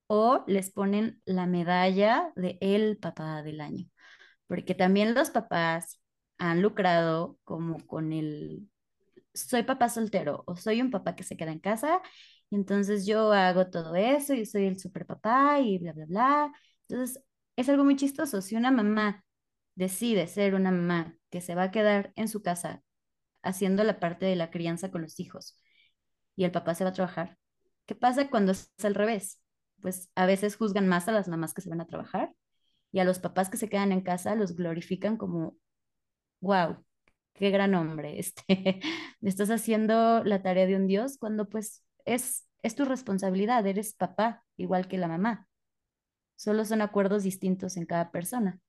o 0.08 0.44
les 0.48 0.72
ponen 0.72 1.22
la 1.26 1.48
medalla 1.48 2.32
de 2.36 2.58
el 2.62 2.98
papá 2.98 3.42
del 3.44 3.62
año. 3.62 3.86
Porque 4.48 4.76
también 4.76 5.16
los 5.16 5.32
papás 5.32 6.00
han 6.38 6.62
lucrado 6.62 7.40
como 7.44 7.86
con 7.88 8.14
el 8.14 8.70
soy 9.34 9.64
papá 9.64 9.90
soltero 9.90 10.44
o 10.48 10.56
soy 10.56 10.82
un 10.82 10.92
papá 10.92 11.16
que 11.16 11.24
se 11.24 11.38
queda 11.38 11.52
en 11.52 11.60
casa 11.60 12.02
y 12.50 12.56
entonces 12.56 13.06
yo 13.06 13.32
hago 13.34 13.70
todo 13.70 13.96
eso 13.96 14.34
y 14.34 14.46
soy 14.46 14.66
el 14.66 14.80
super 14.80 15.06
papá 15.06 15.60
y 15.60 15.80
bla, 15.80 15.94
bla, 15.94 16.06
bla. 16.06 16.54
Entonces 16.88 17.24
es 17.56 17.70
algo 17.70 17.84
muy 17.84 17.96
chistoso. 17.96 18.42
Si 18.42 18.56
una 18.56 18.72
mamá 18.72 19.24
decide 19.76 20.28
ser 20.28 20.56
una 20.56 20.72
mamá 20.72 21.18
que 21.30 21.42
se 21.42 21.56
va 21.56 21.64
a 21.64 21.72
quedar 21.72 22.14
en 22.16 22.28
su 22.28 22.42
casa 22.44 22.84
haciendo 23.44 23.84
la 23.84 24.00
parte 24.00 24.26
de 24.26 24.36
la 24.36 24.52
crianza 24.52 24.92
con 24.92 25.02
los 25.02 25.20
hijos 25.20 25.58
y 26.36 26.46
el 26.46 26.52
papá 26.52 26.76
se 26.76 26.84
va 26.84 26.92
a 26.92 26.94
trabajar, 26.94 27.38
¿qué 27.86 27.96
pasa 27.96 28.30
cuando 28.30 28.52
es 28.54 28.72
al 28.84 28.96
revés? 28.96 29.42
Pues 29.82 30.10
a 30.16 30.26
veces 30.26 30.56
juzgan 30.56 30.88
más 30.88 31.08
a 31.08 31.12
las 31.12 31.28
mamás 31.28 31.54
que 31.54 31.62
se 31.62 31.70
van 31.70 31.82
a 31.82 31.88
trabajar 31.88 32.34
y 32.92 33.00
a 33.00 33.06
los 33.06 33.20
papás 33.20 33.50
que 33.50 33.58
se 33.58 33.70
quedan 33.70 33.92
en 33.92 34.02
casa 34.02 34.36
los 34.36 34.56
glorifican 34.56 35.18
como, 35.18 35.58
wow, 36.42 36.84
qué 37.34 37.50
gran 37.50 37.76
hombre, 37.76 38.20
este, 38.20 38.82
estás 39.22 39.50
haciendo 39.50 40.24
la 40.24 40.42
tarea 40.42 40.66
de 40.66 40.76
un 40.76 40.88
Dios 40.88 41.18
cuando 41.18 41.50
pues 41.50 41.84
es, 42.06 42.46
es 42.62 42.76
tu 42.76 42.86
responsabilidad, 42.86 43.66
eres 43.68 43.94
papá, 43.94 44.46
igual 44.58 44.88
que 44.88 44.98
la 44.98 45.08
mamá. 45.08 45.48
Solo 46.36 46.66
son 46.66 46.82
acuerdos 46.82 47.24
distintos 47.24 47.78
en 47.78 47.86
cada 47.86 48.12
persona. 48.12 48.60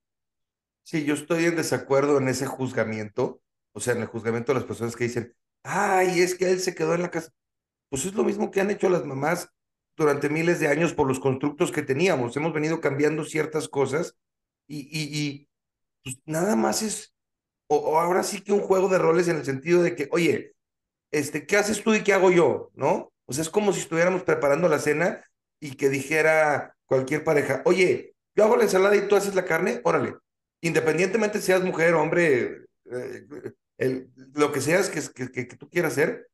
Sí, 0.83 1.03
yo 1.03 1.15
estoy 1.15 1.45
en 1.45 1.55
desacuerdo 1.55 2.19
en 2.19 2.27
ese 2.27 2.45
juzgamiento, 2.45 3.41
o 3.73 3.79
sea, 3.79 3.95
en 3.95 4.01
el 4.01 4.07
juzgamiento 4.07 4.53
de 4.53 4.59
las 4.59 4.67
personas 4.67 4.95
que 4.95 5.05
dicen, 5.05 5.35
ay, 5.63 6.21
es 6.21 6.35
que 6.35 6.51
él 6.51 6.59
se 6.59 6.75
quedó 6.75 6.93
en 6.93 7.01
la 7.01 7.11
casa. 7.11 7.31
Pues 7.89 8.05
es 8.05 8.13
lo 8.13 8.23
mismo 8.23 8.51
que 8.51 8.61
han 8.61 8.71
hecho 8.71 8.89
las 8.89 9.05
mamás 9.05 9.49
durante 9.97 10.29
miles 10.29 10.59
de 10.59 10.67
años 10.67 10.93
por 10.93 11.07
los 11.07 11.19
constructos 11.19 11.71
que 11.71 11.81
teníamos. 11.81 12.37
Hemos 12.37 12.53
venido 12.53 12.81
cambiando 12.81 13.23
ciertas 13.25 13.67
cosas 13.69 14.17
y, 14.67 14.81
y, 14.81 15.19
y 15.19 15.49
pues 16.03 16.19
nada 16.25 16.55
más 16.55 16.83
es, 16.83 17.14
o, 17.67 17.77
o 17.77 17.99
ahora 17.99 18.23
sí 18.23 18.41
que 18.41 18.53
un 18.53 18.61
juego 18.61 18.89
de 18.89 18.97
roles 18.97 19.27
en 19.27 19.37
el 19.37 19.45
sentido 19.45 19.83
de 19.83 19.95
que, 19.95 20.07
oye, 20.11 20.55
este, 21.11 21.45
¿qué 21.45 21.57
haces 21.57 21.83
tú 21.83 21.93
y 21.93 22.03
qué 22.03 22.13
hago 22.13 22.31
yo? 22.31 22.71
¿No? 22.75 23.11
O 23.25 23.33
sea, 23.33 23.41
es 23.41 23.49
como 23.49 23.73
si 23.73 23.79
estuviéramos 23.79 24.23
preparando 24.23 24.67
la 24.67 24.79
cena 24.79 25.23
y 25.59 25.75
que 25.75 25.89
dijera 25.89 26.75
cualquier 26.85 27.23
pareja, 27.23 27.61
oye, 27.65 28.15
yo 28.35 28.43
hago 28.43 28.57
la 28.57 28.63
ensalada 28.63 28.95
y 28.95 29.07
tú 29.07 29.15
haces 29.15 29.33
la 29.33 29.45
carne, 29.45 29.81
órale, 29.83 30.15
independientemente 30.61 31.41
seas 31.41 31.63
mujer, 31.63 31.93
hombre, 31.95 32.65
eh, 32.91 33.25
el, 33.77 34.09
lo 34.33 34.51
que 34.51 34.61
seas 34.61 34.89
que, 34.89 35.01
que, 35.31 35.47
que, 35.47 35.55
tú 35.55 35.69
quieras 35.69 35.93
hacer, 35.93 36.27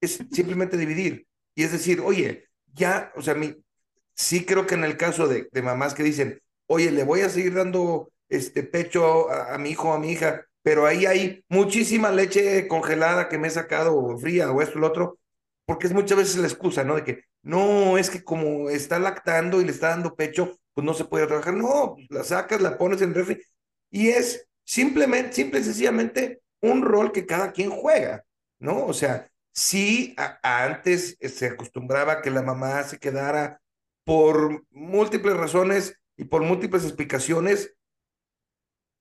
es 0.00 0.18
simplemente 0.32 0.76
dividir. 0.76 1.26
Y 1.54 1.64
es 1.64 1.72
decir, 1.72 2.00
oye, 2.00 2.48
ya, 2.72 3.12
o 3.16 3.22
sea, 3.22 3.36
sí 4.14 4.44
creo 4.44 4.66
que 4.66 4.74
en 4.74 4.84
el 4.84 4.96
caso 4.96 5.28
de, 5.28 5.48
de 5.50 5.62
mamás 5.62 5.94
que 5.94 6.02
dicen, 6.02 6.40
oye, 6.66 6.90
le 6.90 7.04
voy 7.04 7.20
a 7.20 7.28
seguir 7.28 7.54
dando 7.54 8.12
este 8.28 8.62
pecho 8.62 9.30
a, 9.30 9.54
a 9.54 9.58
mi 9.58 9.70
hijo 9.70 9.90
o 9.90 9.92
a 9.92 9.98
mi 9.98 10.12
hija, 10.12 10.46
pero 10.64 10.86
ahí 10.86 11.04
hay 11.04 11.44
muchísima 11.50 12.10
leche 12.10 12.66
congelada 12.68 13.28
que 13.28 13.36
me 13.36 13.48
he 13.48 13.50
sacado, 13.50 14.16
fría, 14.16 14.50
o 14.50 14.62
esto, 14.62 14.78
lo 14.78 14.86
otro, 14.86 15.18
porque 15.66 15.86
es 15.86 15.92
muchas 15.92 16.16
veces 16.16 16.38
la 16.38 16.48
excusa, 16.48 16.84
¿no? 16.84 16.96
De 16.96 17.04
que, 17.04 17.24
no, 17.42 17.98
es 17.98 18.08
que 18.08 18.24
como 18.24 18.70
está 18.70 18.98
lactando 18.98 19.60
y 19.60 19.66
le 19.66 19.72
está 19.72 19.90
dando 19.90 20.16
pecho, 20.16 20.56
pues 20.72 20.84
no 20.86 20.94
se 20.94 21.04
puede 21.04 21.26
trabajar. 21.26 21.52
No, 21.52 21.94
pues 21.96 22.06
la 22.08 22.24
sacas, 22.24 22.62
la 22.62 22.78
pones 22.78 23.02
en 23.02 23.12
refri, 23.12 23.42
y 23.90 24.08
es 24.08 24.48
simplemente, 24.64 25.34
simple 25.34 25.60
y 25.60 25.64
sencillamente 25.64 26.40
un 26.62 26.80
rol 26.82 27.12
que 27.12 27.26
cada 27.26 27.52
quien 27.52 27.70
juega, 27.70 28.24
¿no? 28.58 28.86
O 28.86 28.94
sea, 28.94 29.30
sí, 29.52 30.16
antes 30.42 31.18
se 31.20 31.46
acostumbraba 31.46 32.22
que 32.22 32.30
la 32.30 32.40
mamá 32.40 32.82
se 32.84 32.98
quedara 32.98 33.60
por 34.04 34.64
múltiples 34.70 35.36
razones 35.36 36.00
y 36.16 36.24
por 36.24 36.42
múltiples 36.42 36.84
explicaciones 36.84 37.73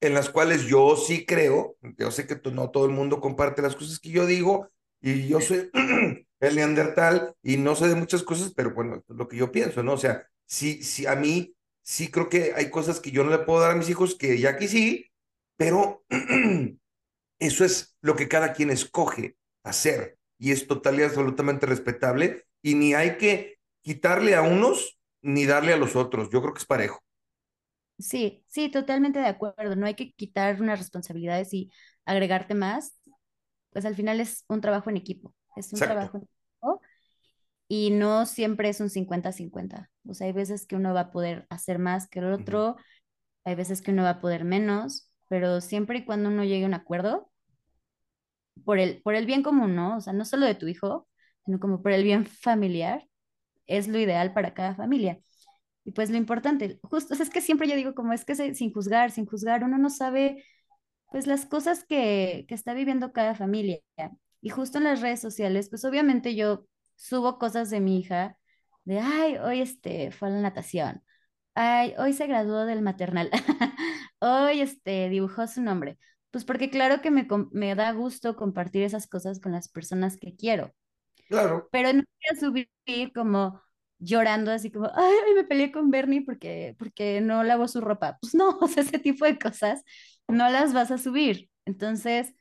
en 0.05 0.13
las 0.13 0.29
cuales 0.29 0.63
yo 0.65 0.95
sí 0.97 1.25
creo, 1.25 1.77
yo 1.97 2.11
sé 2.11 2.27
que 2.27 2.39
no 2.51 2.71
todo 2.71 2.85
el 2.85 2.91
mundo 2.91 3.21
comparte 3.21 3.61
las 3.61 3.75
cosas 3.75 3.99
que 3.99 4.09
yo 4.09 4.25
digo 4.25 4.69
y 5.01 5.27
yo 5.27 5.41
soy 5.41 5.69
el 6.41 6.55
neandertal 6.55 7.35
y 7.41 7.57
no 7.57 7.75
sé 7.75 7.87
de 7.87 7.95
muchas 7.95 8.23
cosas, 8.23 8.53
pero 8.55 8.73
bueno, 8.73 9.03
lo 9.07 9.27
que 9.27 9.37
yo 9.37 9.51
pienso, 9.51 9.81
¿no? 9.83 9.93
O 9.93 9.97
sea, 9.97 10.27
sí, 10.45 10.83
sí, 10.83 11.05
a 11.07 11.15
mí 11.15 11.55
sí 11.83 12.09
creo 12.11 12.29
que 12.29 12.53
hay 12.55 12.69
cosas 12.69 12.99
que 12.99 13.11
yo 13.11 13.23
no 13.23 13.31
le 13.31 13.39
puedo 13.39 13.61
dar 13.61 13.71
a 13.71 13.75
mis 13.75 13.89
hijos 13.89 14.15
que 14.15 14.39
ya 14.39 14.57
que 14.57 14.67
sí, 14.67 15.07
pero 15.57 16.03
eso 17.39 17.65
es 17.65 17.95
lo 18.01 18.15
que 18.15 18.27
cada 18.27 18.53
quien 18.53 18.69
escoge 18.71 19.37
hacer 19.63 20.17
y 20.39 20.51
es 20.51 20.67
total 20.67 20.99
y 20.99 21.03
absolutamente 21.03 21.65
respetable 21.65 22.45
y 22.61 22.75
ni 22.75 22.93
hay 22.93 23.17
que 23.17 23.57
quitarle 23.83 24.35
a 24.35 24.41
unos 24.41 24.99
ni 25.21 25.45
darle 25.45 25.73
a 25.73 25.77
los 25.77 25.95
otros, 25.95 26.29
yo 26.31 26.41
creo 26.41 26.53
que 26.53 26.59
es 26.59 26.65
parejo. 26.65 27.02
Sí, 27.99 28.43
sí, 28.47 28.69
totalmente 28.69 29.19
de 29.19 29.27
acuerdo. 29.27 29.75
No 29.75 29.85
hay 29.85 29.95
que 29.95 30.13
quitar 30.13 30.61
unas 30.61 30.79
responsabilidades 30.79 31.53
y 31.53 31.71
agregarte 32.05 32.53
más. 32.55 32.97
Pues 33.71 33.85
al 33.85 33.95
final 33.95 34.19
es 34.19 34.45
un 34.49 34.61
trabajo 34.61 34.89
en 34.89 34.97
equipo. 34.97 35.35
Es 35.55 35.73
un 35.73 35.81
Exacto. 35.81 35.83
trabajo 35.83 36.17
en 36.17 36.23
equipo 36.23 36.81
y 37.67 37.91
no 37.91 38.25
siempre 38.25 38.69
es 38.69 38.81
un 38.81 38.89
50-50. 38.89 39.91
O 40.07 40.13
sea, 40.13 40.27
hay 40.27 40.33
veces 40.33 40.65
que 40.67 40.75
uno 40.75 40.93
va 40.93 41.01
a 41.01 41.11
poder 41.11 41.47
hacer 41.49 41.79
más 41.79 42.07
que 42.09 42.19
el 42.19 42.33
otro, 42.33 42.77
hay 43.45 43.55
veces 43.55 43.81
que 43.81 43.91
uno 43.91 44.03
va 44.03 44.11
a 44.11 44.21
poder 44.21 44.45
menos, 44.45 45.11
pero 45.29 45.61
siempre 45.61 45.99
y 45.99 46.05
cuando 46.05 46.29
uno 46.29 46.43
llegue 46.45 46.65
a 46.65 46.67
un 46.67 46.73
acuerdo 46.75 47.31
por 48.65 48.79
el, 48.79 49.01
por 49.01 49.15
el 49.15 49.25
bien 49.25 49.43
común, 49.43 49.75
¿no? 49.75 49.97
O 49.97 50.01
sea, 50.01 50.13
no 50.13 50.25
solo 50.25 50.45
de 50.45 50.55
tu 50.55 50.67
hijo, 50.67 51.07
sino 51.45 51.59
como 51.59 51.81
por 51.81 51.91
el 51.91 52.03
bien 52.03 52.25
familiar, 52.25 53.07
es 53.67 53.87
lo 53.87 53.99
ideal 53.99 54.33
para 54.33 54.53
cada 54.53 54.75
familia. 54.75 55.19
Y 55.85 55.91
pues 55.91 56.09
lo 56.09 56.17
importante, 56.17 56.79
justo, 56.83 57.13
o 57.13 57.17
sea, 57.17 57.25
es 57.25 57.29
que 57.31 57.41
siempre 57.41 57.67
yo 57.67 57.75
digo 57.75 57.93
como 57.95 58.13
es 58.13 58.25
que 58.25 58.35
se- 58.35 58.55
sin 58.55 58.71
juzgar, 58.73 59.11
sin 59.11 59.25
juzgar, 59.25 59.63
uno 59.63 59.77
no 59.77 59.89
sabe 59.89 60.43
pues 61.11 61.27
las 61.27 61.45
cosas 61.45 61.85
que, 61.85 62.45
que 62.47 62.55
está 62.55 62.73
viviendo 62.73 63.13
cada 63.13 63.35
familia. 63.35 63.79
Y 64.41 64.49
justo 64.49 64.77
en 64.79 64.85
las 64.85 65.01
redes 65.01 65.21
sociales, 65.21 65.69
pues 65.69 65.85
obviamente 65.85 66.35
yo 66.35 66.65
subo 66.95 67.39
cosas 67.39 67.69
de 67.69 67.79
mi 67.81 67.99
hija, 67.99 68.37
de, 68.85 68.99
ay, 68.99 69.37
hoy 69.37 69.61
este 69.61 70.11
fue 70.11 70.29
a 70.29 70.31
la 70.31 70.41
natación, 70.41 71.03
ay, 71.55 71.95
hoy 71.99 72.13
se 72.13 72.27
graduó 72.27 72.65
del 72.65 72.81
maternal, 72.81 73.29
hoy 74.19 74.61
este 74.61 75.09
dibujó 75.09 75.47
su 75.47 75.61
nombre. 75.61 75.97
Pues 76.31 76.45
porque 76.45 76.69
claro 76.71 77.01
que 77.01 77.11
me, 77.11 77.27
me 77.51 77.75
da 77.75 77.91
gusto 77.93 78.35
compartir 78.35 78.83
esas 78.83 79.07
cosas 79.07 79.39
con 79.39 79.51
las 79.53 79.69
personas 79.69 80.17
que 80.17 80.35
quiero 80.35 80.73
Claro, 81.27 81.69
pero 81.71 81.93
no 81.93 82.01
voy 82.03 82.37
a 82.37 82.39
subir 82.39 82.69
como 83.13 83.61
llorando 84.03 84.51
así 84.51 84.71
como, 84.71 84.89
ay, 84.95 85.13
me 85.35 85.43
peleé 85.45 85.71
con 85.71 85.91
Bernie 85.91 86.23
porque, 86.25 86.75
porque 86.79 87.21
no 87.21 87.43
lavó 87.43 87.67
su 87.67 87.81
ropa. 87.81 88.17
Pues 88.21 88.35
no, 88.35 88.49
o 88.61 88.65
ese 88.67 88.99
tipo 88.99 89.25
de 89.25 89.39
cosas 89.39 89.83
no 90.27 90.49
las 90.49 90.73
vas 90.73 90.91
a 90.91 90.97
subir. 90.97 91.49
Entonces, 91.65 92.33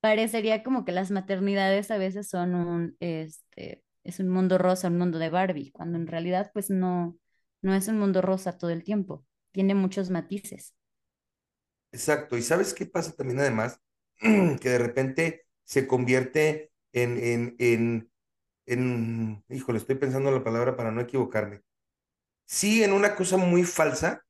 parecería 0.00 0.62
como 0.62 0.84
que 0.84 0.92
las 0.92 1.10
maternidades 1.10 1.90
a 1.90 1.98
veces 1.98 2.28
son 2.28 2.54
un, 2.54 2.96
este, 3.00 3.84
es 4.04 4.20
un 4.20 4.28
mundo 4.28 4.58
rosa, 4.58 4.88
un 4.88 4.98
mundo 4.98 5.18
de 5.18 5.30
Barbie, 5.30 5.72
cuando 5.72 5.98
en 5.98 6.06
realidad 6.06 6.50
pues 6.54 6.70
no, 6.70 7.18
no 7.62 7.74
es 7.74 7.88
un 7.88 7.98
mundo 7.98 8.22
rosa 8.22 8.58
todo 8.58 8.70
el 8.70 8.84
tiempo, 8.84 9.26
tiene 9.52 9.74
muchos 9.74 10.10
matices. 10.10 10.74
exacto. 11.92 12.36
¿Y 12.36 12.42
sabes 12.42 12.74
qué 12.74 12.86
pasa 12.86 13.12
también 13.14 13.40
además? 13.40 13.80
Que 14.60 14.68
de 14.70 14.78
repente 14.78 15.46
se 15.64 15.86
convierte 15.86 16.72
en, 16.92 17.18
en, 17.18 17.56
en, 17.58 18.10
en, 18.68 19.44
híjole, 19.48 19.78
estoy 19.78 19.96
pensando 19.96 20.30
la 20.30 20.44
palabra 20.44 20.76
para 20.76 20.90
no 20.92 21.00
equivocarme. 21.00 21.62
Sí, 22.46 22.82
en 22.84 22.92
una 22.92 23.14
cosa 23.16 23.36
muy 23.36 23.64
falsa, 23.64 24.24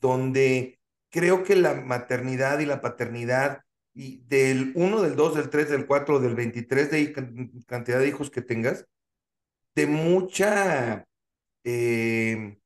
donde 0.00 0.80
creo 1.10 1.44
que 1.44 1.56
la 1.56 1.74
maternidad 1.74 2.60
y 2.60 2.66
la 2.66 2.80
paternidad 2.80 3.62
y 3.94 4.18
del 4.28 4.72
uno, 4.76 5.02
del 5.02 5.16
2, 5.16 5.34
del 5.36 5.50
3, 5.50 5.70
del 5.70 5.86
4, 5.86 6.20
del 6.20 6.34
23 6.36 6.90
de 6.90 7.12
can- 7.12 7.50
cantidad 7.66 7.98
de 8.00 8.08
hijos 8.08 8.30
que 8.30 8.42
tengas, 8.42 8.86
de 9.74 9.86
mucha, 9.86 11.06
eh, 11.64 12.58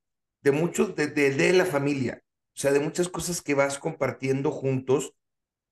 de 0.43 0.53
mucho, 0.53 0.87
de, 0.89 1.09
de, 1.09 1.33
de 1.33 1.53
la 1.53 1.67
familia, 1.67 2.23
o 2.57 2.61
sea, 2.61 2.73
de 2.73 2.81
muchas 2.81 3.09
cosas 3.09 3.43
que 3.43 3.55
vas 3.55 3.79
compartiendo 3.79 4.51
juntos 4.53 5.15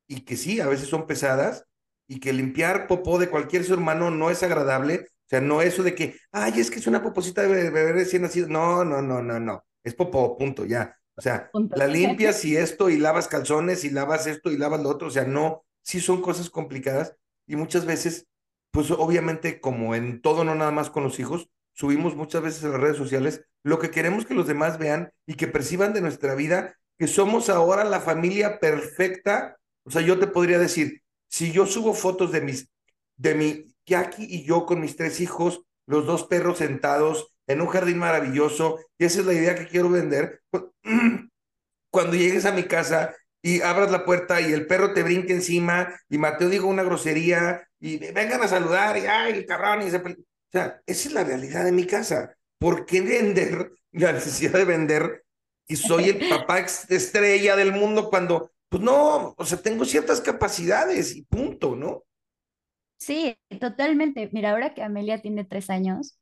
y 0.09 0.23
que 0.23 0.37
sí, 0.37 0.61
a 0.61 0.69
veces 0.69 0.89
son 0.89 1.07
pesadas 1.07 1.67
y 2.09 2.21
que 2.21 2.33
limpiar 2.33 2.87
popó 2.89 3.19
de 3.19 3.31
cualquier 3.31 3.65
ser 3.65 3.79
humano 3.79 4.11
no 4.11 4.31
es 4.31 4.43
agradable, 4.43 5.09
sea, 5.33 5.41
no 5.41 5.63
eso 5.63 5.83
de 5.83 5.95
que, 5.95 6.17
ay, 6.33 6.61
es 6.61 6.71
que 6.71 6.79
es 6.79 6.87
una 6.87 7.03
poposita 7.03 7.43
de 7.43 7.71
bebé 7.71 7.93
recién 7.93 8.23
nacido, 8.23 8.49
no, 8.49 8.85
no, 8.85 9.03
no, 9.03 9.23
no, 9.23 9.41
no, 9.41 9.65
es 9.83 9.95
popó, 9.95 10.37
punto, 10.37 10.65
ya, 10.65 10.95
o 11.17 11.23
sea, 11.23 11.51
Punto. 11.51 11.77
la 11.77 11.87
limpias 11.87 12.45
y 12.45 12.57
esto 12.57 12.91
y 12.91 12.99
lavas 12.99 13.29
calzones 13.29 13.85
y 13.85 13.91
lavas 13.91 14.27
esto 14.27 14.51
y 14.51 14.59
lavas 14.59 14.83
lo 14.83 14.91
otro, 14.91 15.09
o 15.09 15.11
sea, 15.11 15.25
no, 15.25 15.65
sí 15.83 16.01
son 16.01 16.23
cosas 16.23 16.51
complicadas 16.51 17.17
y 17.47 17.57
muchas 17.57 17.85
veces, 17.87 18.27
pues 18.71 18.91
obviamente 18.91 19.61
como 19.61 19.95
en 19.95 20.21
todo, 20.23 20.45
no 20.45 20.55
nada 20.55 20.71
más 20.71 20.91
con 20.91 21.03
los 21.03 21.19
hijos, 21.19 21.49
subimos 21.75 22.17
muchas 22.17 22.43
veces 22.43 22.63
en 22.65 22.73
las 22.73 22.81
redes 22.81 22.97
sociales 22.97 23.45
lo 23.63 23.79
que 23.79 23.91
queremos 23.91 24.27
que 24.27 24.35
los 24.35 24.47
demás 24.47 24.79
vean 24.79 25.13
y 25.27 25.35
que 25.35 25.47
perciban 25.47 25.93
de 25.93 26.01
nuestra 26.01 26.35
vida, 26.35 26.77
que 26.99 27.07
somos 27.07 27.49
ahora 27.49 27.85
la 27.85 28.01
familia 28.01 28.59
perfecta. 28.61 29.57
O 29.85 29.91
sea, 29.91 30.03
yo 30.03 30.19
te 30.19 30.27
podría 30.27 30.59
decir, 30.59 31.03
si 31.29 31.53
yo 31.53 31.67
subo 31.67 31.95
fotos 31.95 32.33
de 32.33 32.41
mis, 32.41 32.69
de 33.17 33.35
mi 33.35 33.72
Jackie 33.87 34.27
y 34.29 34.45
yo 34.45 34.67
con 34.67 34.81
mis 34.81 34.97
tres 34.97 35.21
hijos, 35.21 35.63
los 35.87 36.07
dos 36.07 36.25
perros 36.27 36.59
sentados 36.59 37.29
en 37.47 37.61
un 37.61 37.69
jardín 37.69 37.99
maravilloso, 37.99 38.79
y 38.99 39.05
esa 39.05 39.21
es 39.21 39.27
la 39.27 39.33
idea 39.35 39.55
que 39.55 39.67
quiero 39.67 39.91
vender, 39.91 40.41
cu- 40.51 40.73
cuando 41.91 42.17
llegues 42.17 42.45
a 42.47 42.53
mi 42.53 42.65
casa 42.65 43.15
y 43.43 43.61
abras 43.61 43.91
la 43.91 44.05
puerta 44.05 44.41
y 44.41 44.53
el 44.53 44.67
perro 44.67 44.93
te 44.95 45.03
brinque 45.03 45.33
encima 45.33 45.95
y 46.09 46.19
Mateo 46.19 46.49
diga 46.49 46.65
una 46.67 46.85
grosería 46.85 47.67
y 47.81 47.99
vengan 48.13 48.43
a 48.43 48.49
saludar 48.49 48.97
y 48.97 49.07
ay, 49.07 49.33
el 49.33 49.47
carrón 49.47 49.83
y 49.83 49.91
se 49.91 49.97
O 49.99 50.03
sea, 50.53 50.81
esa 50.87 51.09
es 51.09 51.15
la 51.15 51.25
realidad 51.25 51.65
de 51.65 51.73
mi 51.73 51.87
casa. 51.87 52.37
¿Por 52.59 52.87
qué 52.87 53.01
vender 53.01 53.73
la 53.93 54.13
necesidad 54.13 54.53
de 54.53 54.65
vender 54.65 55.25
y 55.67 55.77
soy 55.77 56.09
el 56.09 56.25
papá 56.29 56.61
estrella 56.61 57.57
del 57.57 57.73
mundo 57.73 58.11
cuando, 58.11 58.53
pues 58.69 58.83
no, 58.83 59.35
o 59.37 59.45
sea, 59.45 59.59
tengo 59.59 59.85
ciertas 59.85 60.21
capacidades 60.21 61.15
y 61.17 61.23
punto, 61.23 61.75
¿no? 61.77 62.05
Sí, 63.03 63.37
totalmente. 63.61 64.31
Mira, 64.33 64.53
ahora 64.53 64.75
que 64.75 64.83
Amelia 64.83 65.21
tiene 65.21 65.45
tres 65.45 65.71
años, 65.71 66.19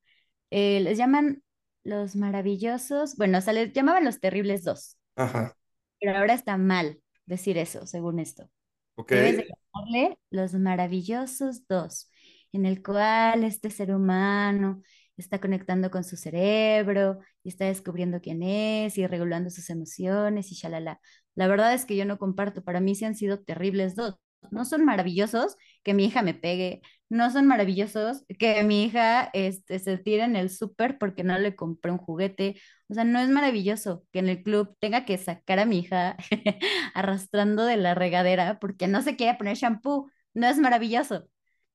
eh, 0.51 0.81
les 0.81 0.97
llaman 0.99 1.43
los 1.85 2.17
maravillosos, 2.17 3.17
bueno, 3.17 3.39
o 3.39 3.41
sea, 3.43 3.53
les 3.53 3.73
llamaban 3.75 4.05
los 4.05 4.21
terribles 4.21 4.65
dos, 4.65 4.97
Ajá, 5.17 5.57
pero 6.01 6.17
ahora 6.19 6.35
está 6.35 6.57
mal 6.57 7.01
decir 7.27 7.59
eso, 7.59 7.87
según 7.87 8.19
esto. 8.21 8.51
ok. 8.97 9.13
Debes 9.13 9.37
de 9.39 9.47
llamarle 9.49 10.19
los 10.31 10.55
maravillosos 10.55 11.67
dos, 11.69 12.11
en 12.53 12.67
el 12.67 12.83
cual 12.83 13.45
este 13.45 13.71
ser 13.71 13.95
humano 13.95 14.83
está 15.19 15.41
conectando 15.41 15.91
con 15.91 16.05
su 16.05 16.17
cerebro 16.17 17.21
y 17.45 17.51
está 17.51 17.67
descubriendo 17.67 18.21
quién 18.21 18.43
es 18.43 18.99
y 18.99 19.07
regulando 19.07 19.51
sus 19.51 19.71
emociones 19.71 20.53
y 20.53 20.57
shalala. 20.57 21.01
La 21.37 21.49
verdad 21.49 21.75
es 21.75 21.87
que 21.87 21.97
yo 21.97 22.07
no 22.07 22.19
comparto, 22.19 22.65
para 22.65 22.81
mí 22.81 22.95
sí 22.97 23.05
han 23.07 23.15
sido 23.17 23.41
terribles 23.43 23.97
dos. 23.97 24.17
No 24.51 24.65
son 24.65 24.85
maravillosos 24.85 25.57
que 25.83 25.95
mi 25.95 26.07
hija 26.07 26.23
me 26.23 26.35
pegue, 26.35 26.83
no 27.09 27.31
son 27.31 27.47
maravillosos 27.47 28.25
que 28.39 28.63
mi 28.63 28.85
hija 28.85 29.31
este, 29.33 29.79
se 29.81 29.99
tire 29.99 30.23
en 30.25 30.37
el 30.37 30.49
súper 30.51 30.99
porque 30.99 31.25
no 31.25 31.39
le 31.39 31.57
compré 31.57 31.91
un 31.93 31.99
juguete. 31.99 32.61
O 32.89 32.95
sea, 32.95 33.05
no 33.05 33.19
es 33.21 33.29
maravilloso 33.29 34.05
que 34.13 34.21
en 34.21 34.29
el 34.29 34.43
club 34.43 34.77
tenga 34.81 35.05
que 35.05 35.19
sacar 35.19 35.59
a 35.59 35.67
mi 35.67 35.81
hija 35.81 36.17
arrastrando 36.95 37.65
de 37.65 37.77
la 37.77 37.95
regadera 37.95 38.59
porque 38.61 38.87
no 38.89 39.03
se 39.03 39.17
quiere 39.17 39.37
poner 39.39 39.57
shampoo. 39.57 40.11
No 40.35 40.47
es 40.49 40.59
maravilloso. 40.59 41.29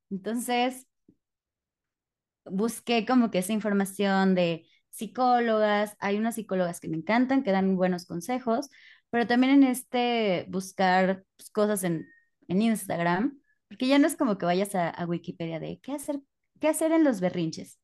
Entonces, 0.10 0.88
busqué 2.46 3.06
como 3.06 3.32
que 3.32 3.40
esa 3.40 3.54
información 3.54 4.36
de 4.36 4.66
psicólogas. 4.90 5.96
Hay 6.00 6.18
unas 6.18 6.36
psicólogas 6.36 6.80
que 6.80 6.88
me 6.88 6.98
encantan, 6.98 7.44
que 7.44 7.52
dan 7.52 7.76
buenos 7.76 8.06
consejos, 8.06 8.70
pero 9.10 9.28
también 9.28 9.54
en 9.54 9.64
este 9.64 10.46
buscar 10.50 11.26
pues, 11.38 11.50
cosas 11.52 11.84
en, 11.84 12.08
en 12.48 12.62
Instagram, 12.62 13.40
porque 13.68 13.88
ya 13.88 14.00
no 14.00 14.08
es 14.08 14.16
como 14.16 14.38
que 14.38 14.46
vayas 14.46 14.76
a, 14.76 14.90
a 14.90 15.06
Wikipedia 15.06 15.60
de 15.60 15.80
qué 15.82 15.94
hacer, 15.94 16.22
qué 16.60 16.68
hacer 16.68 16.92
en 16.92 17.04
los 17.04 17.22
berrinches. 17.22 17.80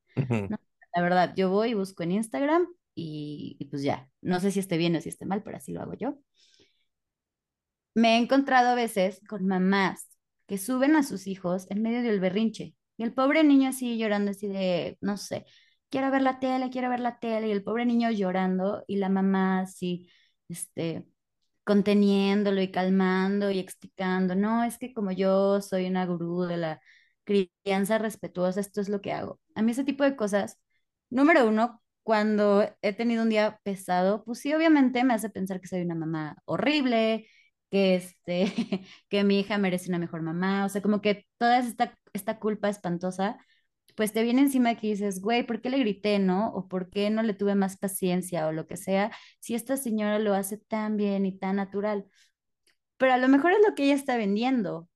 No, 0.48 0.58
la 0.94 1.02
verdad, 1.02 1.34
yo 1.36 1.50
voy 1.50 1.70
y 1.70 1.74
busco 1.74 2.02
en 2.02 2.12
Instagram 2.12 2.66
y, 2.94 3.56
y 3.58 3.66
pues 3.66 3.82
ya, 3.82 4.10
no 4.20 4.40
sé 4.40 4.50
si 4.50 4.60
esté 4.60 4.76
bien 4.76 4.96
o 4.96 5.00
si 5.00 5.08
esté 5.08 5.26
mal, 5.26 5.42
pero 5.42 5.56
así 5.56 5.72
lo 5.72 5.82
hago 5.82 5.94
yo. 5.94 6.18
Me 7.94 8.16
he 8.16 8.18
encontrado 8.18 8.70
a 8.70 8.74
veces 8.74 9.20
con 9.28 9.46
mamás 9.46 10.08
que 10.46 10.58
suben 10.58 10.96
a 10.96 11.02
sus 11.02 11.26
hijos 11.26 11.66
en 11.70 11.82
medio 11.82 12.02
del 12.02 12.20
berrinche 12.20 12.74
y 12.96 13.02
el 13.04 13.12
pobre 13.14 13.44
niño 13.44 13.68
así 13.70 13.98
llorando 13.98 14.30
así 14.30 14.48
de, 14.48 14.98
no 15.00 15.16
sé, 15.16 15.44
quiero 15.90 16.10
ver 16.10 16.22
la 16.22 16.40
tele, 16.40 16.70
quiero 16.70 16.88
ver 16.90 17.00
la 17.00 17.18
tele 17.18 17.48
y 17.48 17.52
el 17.52 17.62
pobre 17.64 17.84
niño 17.86 18.10
llorando 18.10 18.84
y 18.86 18.96
la 18.96 19.08
mamá 19.08 19.60
así, 19.60 20.08
este, 20.48 21.04
conteniéndolo 21.64 22.60
y 22.62 22.70
calmando 22.70 23.50
y 23.50 23.58
explicando, 23.58 24.34
no, 24.34 24.64
es 24.64 24.78
que 24.78 24.92
como 24.92 25.12
yo 25.12 25.60
soy 25.60 25.86
una 25.86 26.06
gurú 26.06 26.42
de 26.44 26.56
la 26.56 26.80
crianza 27.24 27.98
respetuosa, 27.98 28.60
esto 28.60 28.80
es 28.80 28.88
lo 28.88 29.00
que 29.00 29.12
hago. 29.12 29.40
A 29.54 29.62
mí 29.62 29.72
ese 29.72 29.84
tipo 29.84 30.04
de 30.04 30.16
cosas, 30.16 30.58
número 31.10 31.46
uno, 31.46 31.82
cuando 32.02 32.68
he 32.82 32.92
tenido 32.92 33.22
un 33.22 33.28
día 33.30 33.60
pesado, 33.62 34.24
pues 34.24 34.40
sí, 34.40 34.52
obviamente 34.54 35.04
me 35.04 35.14
hace 35.14 35.30
pensar 35.30 35.60
que 35.60 35.68
soy 35.68 35.82
una 35.82 35.94
mamá 35.94 36.36
horrible, 36.46 37.26
que, 37.70 37.94
este, 37.96 38.46
que 39.08 39.24
mi 39.24 39.40
hija 39.40 39.58
merece 39.58 39.88
una 39.88 39.98
mejor 39.98 40.22
mamá, 40.22 40.64
o 40.66 40.68
sea, 40.68 40.82
como 40.82 41.00
que 41.00 41.26
toda 41.38 41.58
esta, 41.60 41.96
esta 42.12 42.38
culpa 42.38 42.68
espantosa, 42.68 43.38
pues 43.96 44.12
te 44.12 44.22
viene 44.22 44.42
encima 44.42 44.74
que 44.76 44.88
dices, 44.88 45.20
güey, 45.20 45.44
¿por 45.46 45.60
qué 45.60 45.70
le 45.70 45.78
grité, 45.78 46.18
no? 46.18 46.48
O 46.54 46.68
¿por 46.68 46.90
qué 46.90 47.10
no 47.10 47.22
le 47.22 47.34
tuve 47.34 47.54
más 47.54 47.76
paciencia 47.76 48.46
o 48.46 48.52
lo 48.52 48.66
que 48.66 48.76
sea, 48.76 49.10
si 49.40 49.54
esta 49.54 49.76
señora 49.76 50.18
lo 50.18 50.34
hace 50.34 50.58
tan 50.58 50.96
bien 50.96 51.26
y 51.26 51.38
tan 51.38 51.56
natural? 51.56 52.06
Pero 52.98 53.12
a 53.14 53.18
lo 53.18 53.28
mejor 53.28 53.52
es 53.52 53.58
lo 53.66 53.74
que 53.74 53.84
ella 53.84 53.94
está 53.94 54.16
vendiendo, 54.16 54.88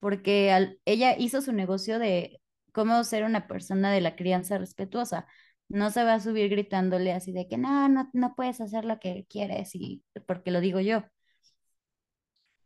porque 0.00 0.52
al- 0.52 0.80
ella 0.84 1.16
hizo 1.18 1.42
su 1.42 1.52
negocio 1.52 1.98
de 1.98 2.40
cómo 2.72 3.04
ser 3.04 3.24
una 3.24 3.46
persona 3.48 3.92
de 3.92 4.00
la 4.02 4.16
crianza 4.16 4.58
respetuosa. 4.58 5.26
No 5.68 5.90
se 5.90 6.04
va 6.04 6.14
a 6.14 6.20
subir 6.20 6.50
gritándole 6.50 7.12
así 7.12 7.32
de 7.32 7.48
que 7.48 7.58
no, 7.58 7.88
no, 7.88 8.10
no 8.14 8.34
puedes 8.36 8.60
hacer 8.60 8.84
lo 8.84 9.00
que 9.00 9.26
quieres 9.30 9.74
y 9.74 10.04
porque 10.26 10.50
lo 10.52 10.60
digo 10.60 10.80
yo. 10.80 11.04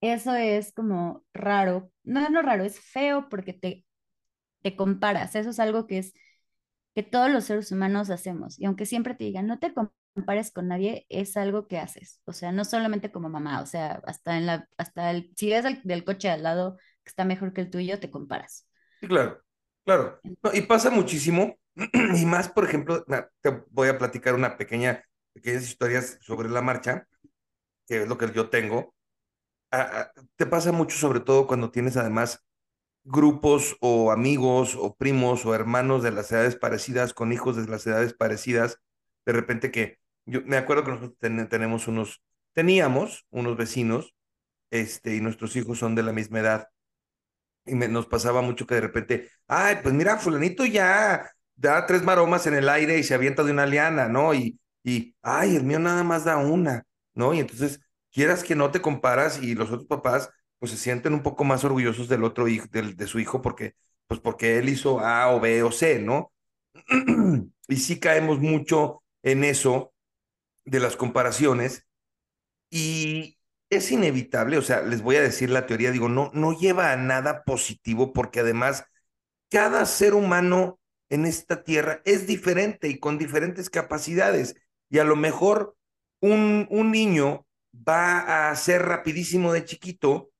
Eso 0.01 0.35
es 0.35 0.73
como 0.73 1.25
raro. 1.35 1.91
No, 2.05 2.29
no 2.31 2.43
raro, 2.43 2.65
es 2.65 2.81
feo 2.81 3.29
porque 3.29 3.53
te, 3.53 3.85
te 4.63 4.77
comparas. 4.77 5.35
Eso 5.35 5.51
es 5.51 5.61
algo 5.61 5.87
que 5.87 5.99
es 5.99 6.15
que 6.95 7.03
todos 7.03 7.31
los 7.31 7.45
seres 7.45 7.71
humanos 7.73 8.11
hacemos. 8.11 8.59
Y 8.59 8.65
aunque 8.67 8.87
siempre 8.87 9.15
te 9.15 9.25
digan, 9.25 9.47
no 9.47 9.59
te 9.59 9.73
compares 9.73 10.51
con 10.51 10.69
nadie, 10.69 11.07
es 11.09 11.37
algo 11.37 11.69
que 11.69 11.79
haces. 11.79 12.21
O 12.25 12.33
sea, 12.33 12.53
no 12.53 12.65
solamente 12.65 13.13
como 13.13 13.29
mamá, 13.29 13.63
o 13.63 13.67
sea, 13.67 14.03
hasta 14.07 14.37
en 14.37 14.47
la, 14.47 14.69
hasta 14.79 15.11
el, 15.13 15.33
si 15.37 15.51
ves 15.51 15.65
el 15.65 15.81
del 15.85 16.05
coche 16.05 16.29
al 16.29 16.43
lado 16.43 16.77
que 17.05 17.11
está 17.11 17.25
mejor 17.25 17.53
que 17.53 17.61
el 17.61 17.71
tuyo, 17.71 18.01
te 18.01 18.11
comparas. 18.11 18.67
Sí, 19.01 19.07
claro, 19.07 19.41
claro. 19.85 20.21
Y 20.53 20.63
pasa 20.63 20.91
muchísimo, 20.91 21.57
y 22.17 22.27
más, 22.27 22.49
por 22.49 22.65
ejemplo, 22.65 23.05
te 23.05 23.63
voy 23.71 23.89
a 23.89 23.99
platicar 23.99 24.35
una 24.35 24.57
pequeña, 24.57 25.05
pequeñas 25.33 25.63
historias 25.63 26.19
sobre 26.21 26.49
la 26.49 26.63
marcha, 26.63 27.07
que 27.87 28.03
es 28.03 28.09
lo 28.09 28.19
que 28.19 28.33
yo 28.33 28.51
tengo. 28.51 28.95
Ah, 29.71 30.11
ah, 30.17 30.23
te 30.37 30.47
pasa 30.47 30.73
mucho, 30.73 30.97
sobre 30.97 31.21
todo 31.21 31.47
cuando 31.47 31.71
tienes 31.71 31.97
además 31.97 32.45
grupos 33.09 33.77
o 33.81 34.11
amigos 34.13 34.77
o 34.77 34.95
primos 34.97 35.47
o 35.47 35.55
hermanos 35.55 36.03
de 36.03 36.13
las 36.13 36.31
edades 36.33 36.57
parecidas 36.57 37.15
con 37.15 37.33
hijos 37.33 37.57
de 37.57 37.67
las 37.69 37.87
edades 37.87 38.15
parecidas, 38.15 38.81
de 39.27 39.33
repente 39.33 39.71
que 39.71 39.99
yo 40.27 40.43
me 40.45 40.57
acuerdo 40.57 40.85
que 40.85 40.91
nosotros 40.93 41.19
ten- 41.19 41.49
tenemos 41.49 41.89
unos, 41.89 42.23
teníamos 42.55 43.27
unos 43.31 43.57
vecinos, 43.57 44.15
este, 44.71 45.17
y 45.17 45.21
nuestros 45.23 45.57
hijos 45.57 45.79
son 45.79 45.95
de 45.97 46.03
la 46.05 46.13
misma 46.13 46.41
edad 46.41 46.69
y 47.67 47.75
nos 47.75 48.07
pasaba 48.07 48.43
mucho 48.43 48.67
que 48.67 48.75
de 48.77 48.81
repente, 48.81 49.31
ay, 49.47 49.77
pues 49.83 49.95
mira, 49.95 50.19
fulanito 50.19 50.65
ya 50.65 51.31
da 51.57 51.87
tres 51.87 52.03
maromas 52.03 52.47
en 52.47 52.55
el 52.55 52.69
aire 52.69 52.99
y 52.99 53.03
se 53.03 53.15
avienta 53.15 53.45
de 53.45 53.53
una 53.53 53.67
liana, 53.67 54.09
¿no? 54.09 54.33
Y, 54.35 54.59
y, 54.85 55.15
ay, 55.23 55.57
el 55.57 55.65
mío 55.65 55.79
nada 55.79 56.03
más 56.05 56.25
da 56.25 56.39
una, 56.39 56.85
¿no? 57.15 57.35
Y 57.35 57.41
entonces, 57.41 57.81
quieras 58.11 58.43
que 58.45 58.55
no 58.55 58.71
te 58.71 58.81
comparas 58.81 59.43
y 59.43 59.55
los 59.55 59.71
otros 59.71 59.87
papás, 59.87 60.31
pues 60.59 60.73
se 60.73 60.79
sienten 60.79 61.15
un 61.15 61.23
poco 61.23 61.45
más 61.45 61.65
orgullosos 61.65 62.09
del 62.09 62.25
otro 62.25 62.49
hijo, 62.49 62.67
del, 62.71 62.97
de 62.97 63.07
su 63.07 63.19
hijo, 63.21 63.43
porque, 63.43 63.75
pues 64.07 64.21
porque 64.21 64.59
él 64.59 64.69
hizo 64.69 65.01
A 65.01 65.31
o 65.35 65.41
B 65.41 65.63
o 65.63 65.73
C, 65.73 65.99
¿no? 66.01 66.33
Y 67.69 67.77
sí 67.77 68.01
caemos 68.01 68.41
mucho 68.41 69.03
en 69.23 69.45
eso 69.45 69.93
de 70.65 70.81
las 70.81 70.97
comparaciones 70.97 71.87
y 72.71 73.39
es 73.71 73.91
inevitable, 73.93 74.59
o 74.59 74.63
sea, 74.63 74.83
les 74.83 75.03
voy 75.03 75.17
a 75.17 75.23
decir 75.23 75.51
la 75.51 75.67
teoría, 75.67 75.91
digo, 75.91 76.09
no, 76.09 76.31
no 76.35 76.59
lleva 76.59 76.93
a 76.93 76.97
nada 76.97 77.45
positivo 77.45 78.13
porque 78.13 78.41
además 78.41 78.85
cada 79.51 79.87
ser 79.87 80.15
humano 80.15 80.81
en 81.11 81.27
esta 81.27 81.65
tierra 81.65 82.03
es 82.05 82.27
diferente 82.27 82.89
y 82.89 82.99
con 82.99 83.19
diferentes 83.19 83.71
capacidades. 83.71 84.57
Y 84.91 84.99
a 84.99 85.05
lo 85.05 85.17
mejor 85.17 85.77
un, 86.21 86.67
un 86.71 86.91
niño 86.93 87.47
va 87.75 88.51
a 88.51 88.57
ser 88.57 88.83
rapidísimo 88.83 89.53
de 89.53 89.65
chiquito 89.65 90.31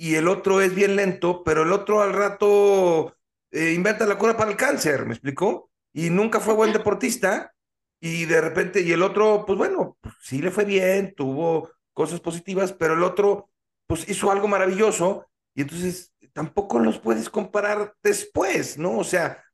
y 0.00 0.14
el 0.14 0.28
otro 0.28 0.62
es 0.62 0.74
bien 0.74 0.96
lento, 0.96 1.44
pero 1.44 1.62
el 1.62 1.72
otro 1.72 2.00
al 2.00 2.14
rato 2.14 3.14
eh, 3.50 3.72
inventa 3.74 4.06
la 4.06 4.16
cura 4.16 4.34
para 4.34 4.50
el 4.50 4.56
cáncer, 4.56 5.04
¿me 5.04 5.12
explicó? 5.12 5.70
Y 5.92 6.08
nunca 6.08 6.40
fue 6.40 6.54
buen 6.54 6.72
deportista 6.72 7.52
y 8.00 8.24
de 8.24 8.40
repente, 8.40 8.80
y 8.80 8.92
el 8.92 9.02
otro, 9.02 9.44
pues 9.44 9.58
bueno, 9.58 9.98
sí 10.18 10.40
le 10.40 10.50
fue 10.50 10.64
bien, 10.64 11.14
tuvo 11.14 11.70
cosas 11.92 12.18
positivas, 12.20 12.72
pero 12.72 12.94
el 12.94 13.02
otro, 13.02 13.50
pues 13.86 14.08
hizo 14.08 14.30
algo 14.30 14.48
maravilloso 14.48 15.26
y 15.54 15.60
entonces 15.60 16.14
tampoco 16.32 16.78
los 16.78 16.98
puedes 16.98 17.28
comparar 17.28 17.94
después, 18.02 18.78
¿no? 18.78 18.96
O 18.96 19.04
sea, 19.04 19.44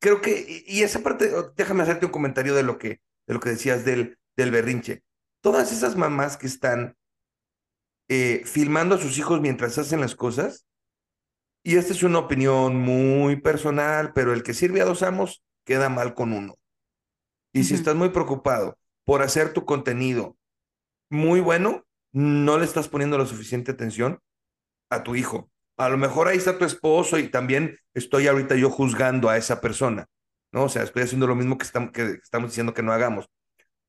creo 0.00 0.20
que, 0.20 0.64
y 0.66 0.80
y 0.80 0.82
esa 0.82 1.04
parte, 1.04 1.32
oh, 1.32 1.52
déjame 1.56 1.84
hacerte 1.84 2.06
un 2.06 2.12
comentario 2.12 2.56
de 2.56 2.64
lo 2.64 2.78
que, 2.78 3.00
de 3.28 3.34
lo 3.34 3.38
que 3.38 3.50
decías 3.50 3.84
del, 3.84 4.18
del 4.36 4.50
berrinche. 4.50 5.04
Todas 5.40 5.70
esas 5.70 5.94
mamás 5.94 6.36
que 6.36 6.48
están 6.48 6.96
eh, 8.08 8.42
filmando 8.44 8.94
a 8.94 8.98
sus 8.98 9.18
hijos 9.18 9.40
mientras 9.40 9.78
hacen 9.78 10.00
las 10.00 10.14
cosas, 10.14 10.66
y 11.62 11.76
esta 11.76 11.92
es 11.92 12.02
una 12.02 12.20
opinión 12.20 12.76
muy 12.76 13.36
personal, 13.36 14.12
pero 14.14 14.32
el 14.32 14.42
que 14.42 14.54
sirve 14.54 14.80
a 14.80 14.86
dos 14.86 15.02
amos 15.02 15.42
queda 15.64 15.88
mal 15.88 16.14
con 16.14 16.32
uno. 16.32 16.56
Y 17.52 17.64
si 17.64 17.74
estás 17.74 17.94
muy 17.94 18.10
preocupado 18.10 18.78
por 19.04 19.22
hacer 19.22 19.52
tu 19.52 19.64
contenido 19.64 20.36
muy 21.10 21.40
bueno, 21.40 21.84
no 22.12 22.58
le 22.58 22.64
estás 22.64 22.88
poniendo 22.88 23.18
la 23.18 23.26
suficiente 23.26 23.72
atención 23.72 24.20
a 24.90 25.02
tu 25.02 25.14
hijo. 25.16 25.50
A 25.76 25.88
lo 25.88 25.96
mejor 25.96 26.28
ahí 26.28 26.38
está 26.38 26.58
tu 26.58 26.64
esposo 26.64 27.18
y 27.18 27.28
también 27.28 27.78
estoy 27.94 28.26
ahorita 28.26 28.56
yo 28.56 28.70
juzgando 28.70 29.28
a 29.28 29.36
esa 29.36 29.60
persona, 29.60 30.06
¿no? 30.52 30.64
O 30.64 30.68
sea, 30.68 30.82
estoy 30.82 31.02
haciendo 31.02 31.26
lo 31.26 31.36
mismo 31.36 31.58
que 31.58 31.64
estamos, 31.64 31.92
que 31.92 32.18
estamos 32.22 32.50
diciendo 32.50 32.74
que 32.74 32.82
no 32.82 32.92
hagamos. 32.92 33.28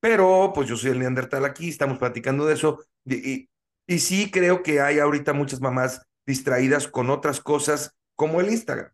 Pero 0.00 0.52
pues 0.54 0.68
yo 0.68 0.76
soy 0.76 0.92
el 0.92 0.98
neandertal 0.98 1.44
aquí, 1.44 1.68
estamos 1.68 1.98
platicando 1.98 2.46
de 2.46 2.54
eso. 2.54 2.84
Y, 3.04 3.30
y, 3.30 3.50
y 3.90 3.98
sí 3.98 4.30
creo 4.30 4.62
que 4.62 4.80
hay 4.80 5.00
ahorita 5.00 5.32
muchas 5.32 5.60
mamás 5.60 6.00
distraídas 6.24 6.86
con 6.86 7.10
otras 7.10 7.40
cosas 7.40 7.96
como 8.14 8.40
el 8.40 8.48
Instagram. 8.48 8.92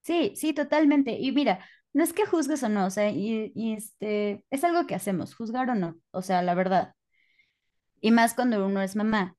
Sí, 0.00 0.32
sí, 0.36 0.54
totalmente. 0.54 1.18
Y 1.20 1.30
mira, 1.32 1.62
no 1.92 2.02
es 2.02 2.14
que 2.14 2.24
juzgues 2.24 2.62
o 2.62 2.70
no, 2.70 2.86
o 2.86 2.90
sea, 2.90 3.10
y, 3.10 3.52
y 3.54 3.74
este, 3.74 4.42
es 4.48 4.64
algo 4.64 4.86
que 4.86 4.94
hacemos, 4.94 5.34
juzgar 5.34 5.68
o 5.68 5.74
no, 5.74 5.98
o 6.12 6.22
sea, 6.22 6.40
la 6.40 6.54
verdad. 6.54 6.94
Y 8.00 8.10
más 8.10 8.32
cuando 8.32 8.64
uno 8.64 8.80
es 8.80 8.96
mamá. 8.96 9.36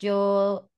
Yo 0.00 0.68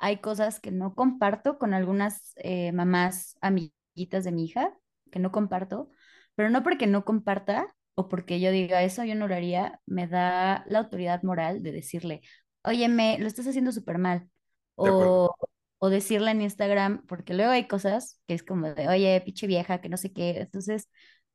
hay 0.00 0.16
cosas 0.18 0.58
que 0.58 0.72
no 0.72 0.96
comparto 0.96 1.56
con 1.56 1.72
algunas 1.72 2.32
eh, 2.38 2.72
mamás 2.72 3.36
amiguitas 3.40 4.24
de 4.24 4.32
mi 4.32 4.44
hija, 4.46 4.76
que 5.12 5.20
no 5.20 5.30
comparto, 5.30 5.88
pero 6.34 6.50
no 6.50 6.64
porque 6.64 6.88
no 6.88 7.04
comparta 7.04 7.76
o 7.96 8.08
porque 8.08 8.40
yo 8.40 8.52
diga 8.52 8.84
eso, 8.84 9.04
yo 9.04 9.16
no 9.16 9.28
lo 9.28 9.34
haría, 9.36 9.80
me 9.86 10.08
da 10.08 10.64
la 10.68 10.80
autoridad 10.80 11.22
moral 11.24 11.62
de 11.64 11.72
decirle, 11.72 12.22
oye, 12.64 12.88
me 12.88 13.18
lo 13.18 13.26
estás 13.28 13.48
haciendo 13.48 13.72
súper 13.72 13.98
mal. 13.98 14.30
O, 14.76 15.34
o 15.78 15.90
decirle 15.90 16.30
en 16.32 16.42
Instagram, 16.42 17.04
porque 17.06 17.34
luego 17.34 17.52
hay 17.52 17.68
cosas 17.68 18.20
que 18.28 18.34
es 18.34 18.42
como 18.44 18.68
de, 18.74 18.88
oye, 18.88 19.20
pinche 19.24 19.46
vieja, 19.48 19.80
que 19.80 19.88
no 19.88 19.96
sé 19.98 20.12
qué. 20.12 20.40
Entonces, 20.40 20.88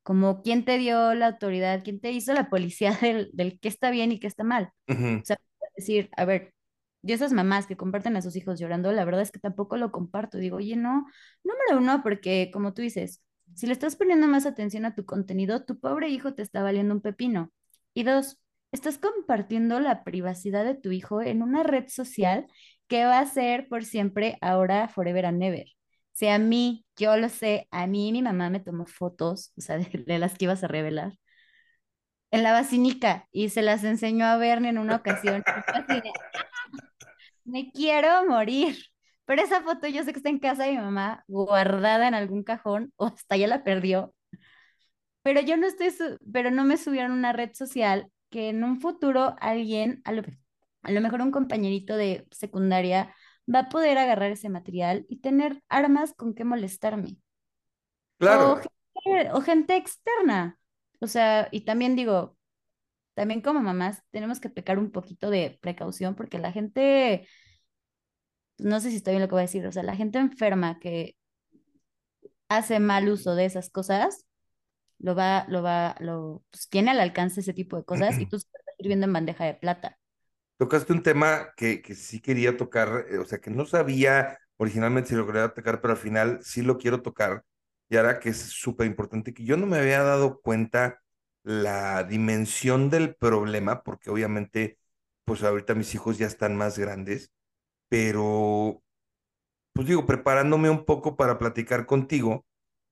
como, 0.03 0.41
¿quién 0.43 0.65
te 0.65 0.77
dio 0.79 1.13
la 1.15 1.27
autoridad? 1.27 1.83
¿Quién 1.83 1.99
te 2.01 2.11
hizo 2.11 2.33
la 2.33 2.49
policía 2.49 2.91
del, 3.01 3.29
del 3.33 3.59
qué 3.59 3.67
está 3.69 3.91
bien 3.91 4.11
y 4.11 4.19
qué 4.19 4.27
está 4.27 4.43
mal? 4.43 4.71
Ujú. 4.89 5.23
O 5.23 5.25
sea, 5.25 5.37
decir, 5.75 6.09
a 6.17 6.25
ver, 6.25 6.53
yo 7.03 7.15
esas 7.15 7.33
mamás 7.33 7.67
que 7.67 7.77
comparten 7.77 8.15
a 8.17 8.21
sus 8.21 8.35
hijos 8.35 8.59
llorando, 8.59 8.91
la 8.91 9.05
verdad 9.05 9.21
es 9.21 9.31
que 9.31 9.39
tampoco 9.39 9.77
lo 9.77 9.91
comparto. 9.91 10.37
Digo, 10.37 10.57
oye, 10.57 10.75
no, 10.75 11.05
número 11.43 11.77
uno, 11.79 12.01
porque 12.03 12.51
como 12.53 12.73
tú 12.73 12.81
dices, 12.81 13.21
si 13.55 13.67
le 13.67 13.73
estás 13.73 13.95
poniendo 13.95 14.27
más 14.27 14.45
atención 14.45 14.85
a 14.85 14.95
tu 14.95 15.05
contenido, 15.05 15.63
tu 15.65 15.79
pobre 15.79 16.09
hijo 16.09 16.33
te 16.33 16.41
está 16.41 16.63
valiendo 16.63 16.93
un 16.93 17.01
pepino. 17.01 17.51
Y 17.93 18.03
dos, 18.03 18.39
estás 18.71 18.97
compartiendo 18.97 19.79
la 19.79 20.03
privacidad 20.03 20.65
de 20.65 20.75
tu 20.75 20.91
hijo 20.91 21.21
en 21.21 21.43
una 21.43 21.63
red 21.63 21.87
social 21.87 22.47
que 22.87 23.05
va 23.05 23.19
a 23.19 23.25
ser 23.25 23.67
por 23.67 23.85
siempre 23.85 24.37
ahora, 24.41 24.87
forever 24.87 25.25
and 25.25 25.39
never. 25.39 25.65
Si 26.13 26.27
a 26.27 26.37
mí, 26.39 26.85
yo 26.97 27.17
lo 27.17 27.29
sé, 27.29 27.67
a 27.71 27.87
mí 27.87 28.11
mi 28.11 28.21
mamá 28.21 28.49
me 28.49 28.59
tomó 28.59 28.85
fotos, 28.85 29.53
o 29.57 29.61
sea, 29.61 29.77
de, 30.05 30.19
las 30.19 30.37
que 30.37 30.45
ibas 30.45 30.63
a 30.63 30.67
revelar 30.67 31.13
en 32.31 32.43
la 32.43 32.53
basílica 32.53 33.27
y 33.31 33.49
se 33.49 33.61
las 33.61 33.83
enseñó 33.83 34.25
a 34.25 34.37
Bernie 34.37 34.69
en 34.69 34.77
una 34.77 34.97
ocasión. 34.97 35.43
de, 35.87 36.03
me 37.43 37.71
quiero 37.71 38.25
morir. 38.27 38.77
Pero 39.31 39.43
esa 39.43 39.61
foto 39.61 39.87
yo 39.87 40.03
sé 40.03 40.11
que 40.11 40.19
está 40.19 40.27
en 40.27 40.39
casa 40.39 40.65
de 40.65 40.71
mi 40.71 40.79
mamá, 40.79 41.23
guardada 41.25 42.05
en 42.05 42.13
algún 42.13 42.43
cajón, 42.43 42.91
o 42.97 43.05
hasta 43.05 43.37
ya 43.37 43.47
la 43.47 43.63
perdió. 43.63 44.13
Pero 45.23 45.39
yo 45.39 45.55
no 45.55 45.67
estoy, 45.67 45.87
pero 46.33 46.51
no 46.51 46.65
me 46.65 46.75
subieron 46.75 47.11
a 47.11 47.15
una 47.15 47.31
red 47.31 47.51
social 47.53 48.11
que 48.29 48.49
en 48.49 48.61
un 48.65 48.81
futuro 48.81 49.37
alguien, 49.39 50.01
a 50.03 50.11
lo, 50.11 50.23
a 50.83 50.91
lo 50.91 50.99
mejor 50.99 51.21
un 51.21 51.31
compañerito 51.31 51.95
de 51.95 52.27
secundaria, 52.31 53.15
va 53.47 53.59
a 53.59 53.69
poder 53.69 53.97
agarrar 53.97 54.31
ese 54.31 54.49
material 54.49 55.05
y 55.07 55.21
tener 55.21 55.63
armas 55.69 56.13
con 56.13 56.33
que 56.33 56.43
molestarme. 56.43 57.11
O 57.11 58.17
Claro, 58.17 58.61
gente, 59.05 59.31
o 59.31 59.39
gente 59.39 59.77
externa. 59.77 60.59
O 60.99 61.07
sea, 61.07 61.47
y 61.51 61.61
también 61.61 61.95
digo, 61.95 62.35
también 63.13 63.39
como 63.39 63.61
mamás 63.61 64.03
tenemos 64.11 64.41
que 64.41 64.49
pecar 64.49 64.77
un 64.77 64.91
poquito 64.91 65.29
de 65.29 65.57
precaución 65.61 66.15
porque 66.15 66.37
la 66.37 66.51
gente, 66.51 67.29
no 68.61 68.79
sé 68.79 68.89
si 68.89 68.97
estoy 68.97 69.13
bien 69.13 69.21
lo 69.21 69.27
que 69.27 69.35
voy 69.35 69.41
a 69.41 69.43
decir, 69.43 69.65
o 69.65 69.71
sea, 69.71 69.83
la 69.83 69.95
gente 69.95 70.19
enferma 70.19 70.79
que 70.79 71.15
hace 72.49 72.79
mal 72.79 73.09
uso 73.09 73.35
de 73.35 73.45
esas 73.45 73.69
cosas, 73.69 74.25
lo 74.99 75.15
va, 75.15 75.45
lo 75.47 75.63
va, 75.63 75.95
lo, 75.99 76.43
pues, 76.51 76.69
tiene 76.69 76.91
al 76.91 76.99
alcance 76.99 77.41
ese 77.41 77.53
tipo 77.53 77.77
de 77.77 77.83
cosas 77.83 78.19
y 78.19 78.25
tú 78.29 78.39
se 78.39 78.47
estás 78.47 78.75
sirviendo 78.77 79.05
en 79.05 79.13
bandeja 79.13 79.45
de 79.45 79.53
plata. 79.55 79.97
Tocaste 80.57 80.93
un 80.93 81.01
tema 81.01 81.53
que, 81.57 81.81
que 81.81 81.95
sí 81.95 82.19
quería 82.19 82.55
tocar, 82.55 83.05
eh, 83.09 83.17
o 83.17 83.25
sea, 83.25 83.39
que 83.39 83.49
no 83.49 83.65
sabía 83.65 84.37
originalmente 84.57 85.09
si 85.09 85.15
lo 85.15 85.25
quería 85.25 85.53
tocar, 85.53 85.81
pero 85.81 85.93
al 85.93 85.99
final 85.99 86.39
sí 86.43 86.61
lo 86.61 86.77
quiero 86.77 87.01
tocar. 87.01 87.43
Y 87.89 87.97
ahora 87.97 88.19
que 88.19 88.29
es 88.29 88.37
súper 88.37 88.85
importante, 88.87 89.33
que 89.33 89.43
yo 89.43 89.57
no 89.57 89.65
me 89.65 89.77
había 89.77 90.03
dado 90.03 90.39
cuenta 90.41 91.01
la 91.43 92.03
dimensión 92.03 92.89
del 92.89 93.15
problema, 93.15 93.83
porque 93.83 94.09
obviamente, 94.11 94.77
pues 95.25 95.43
ahorita 95.43 95.73
mis 95.73 95.95
hijos 95.95 96.17
ya 96.17 96.27
están 96.27 96.55
más 96.55 96.77
grandes, 96.77 97.31
pero, 97.91 98.81
pues 99.73 99.87
digo, 99.87 100.05
preparándome 100.05 100.69
un 100.69 100.85
poco 100.85 101.17
para 101.17 101.37
platicar 101.39 101.85
contigo, 101.85 102.45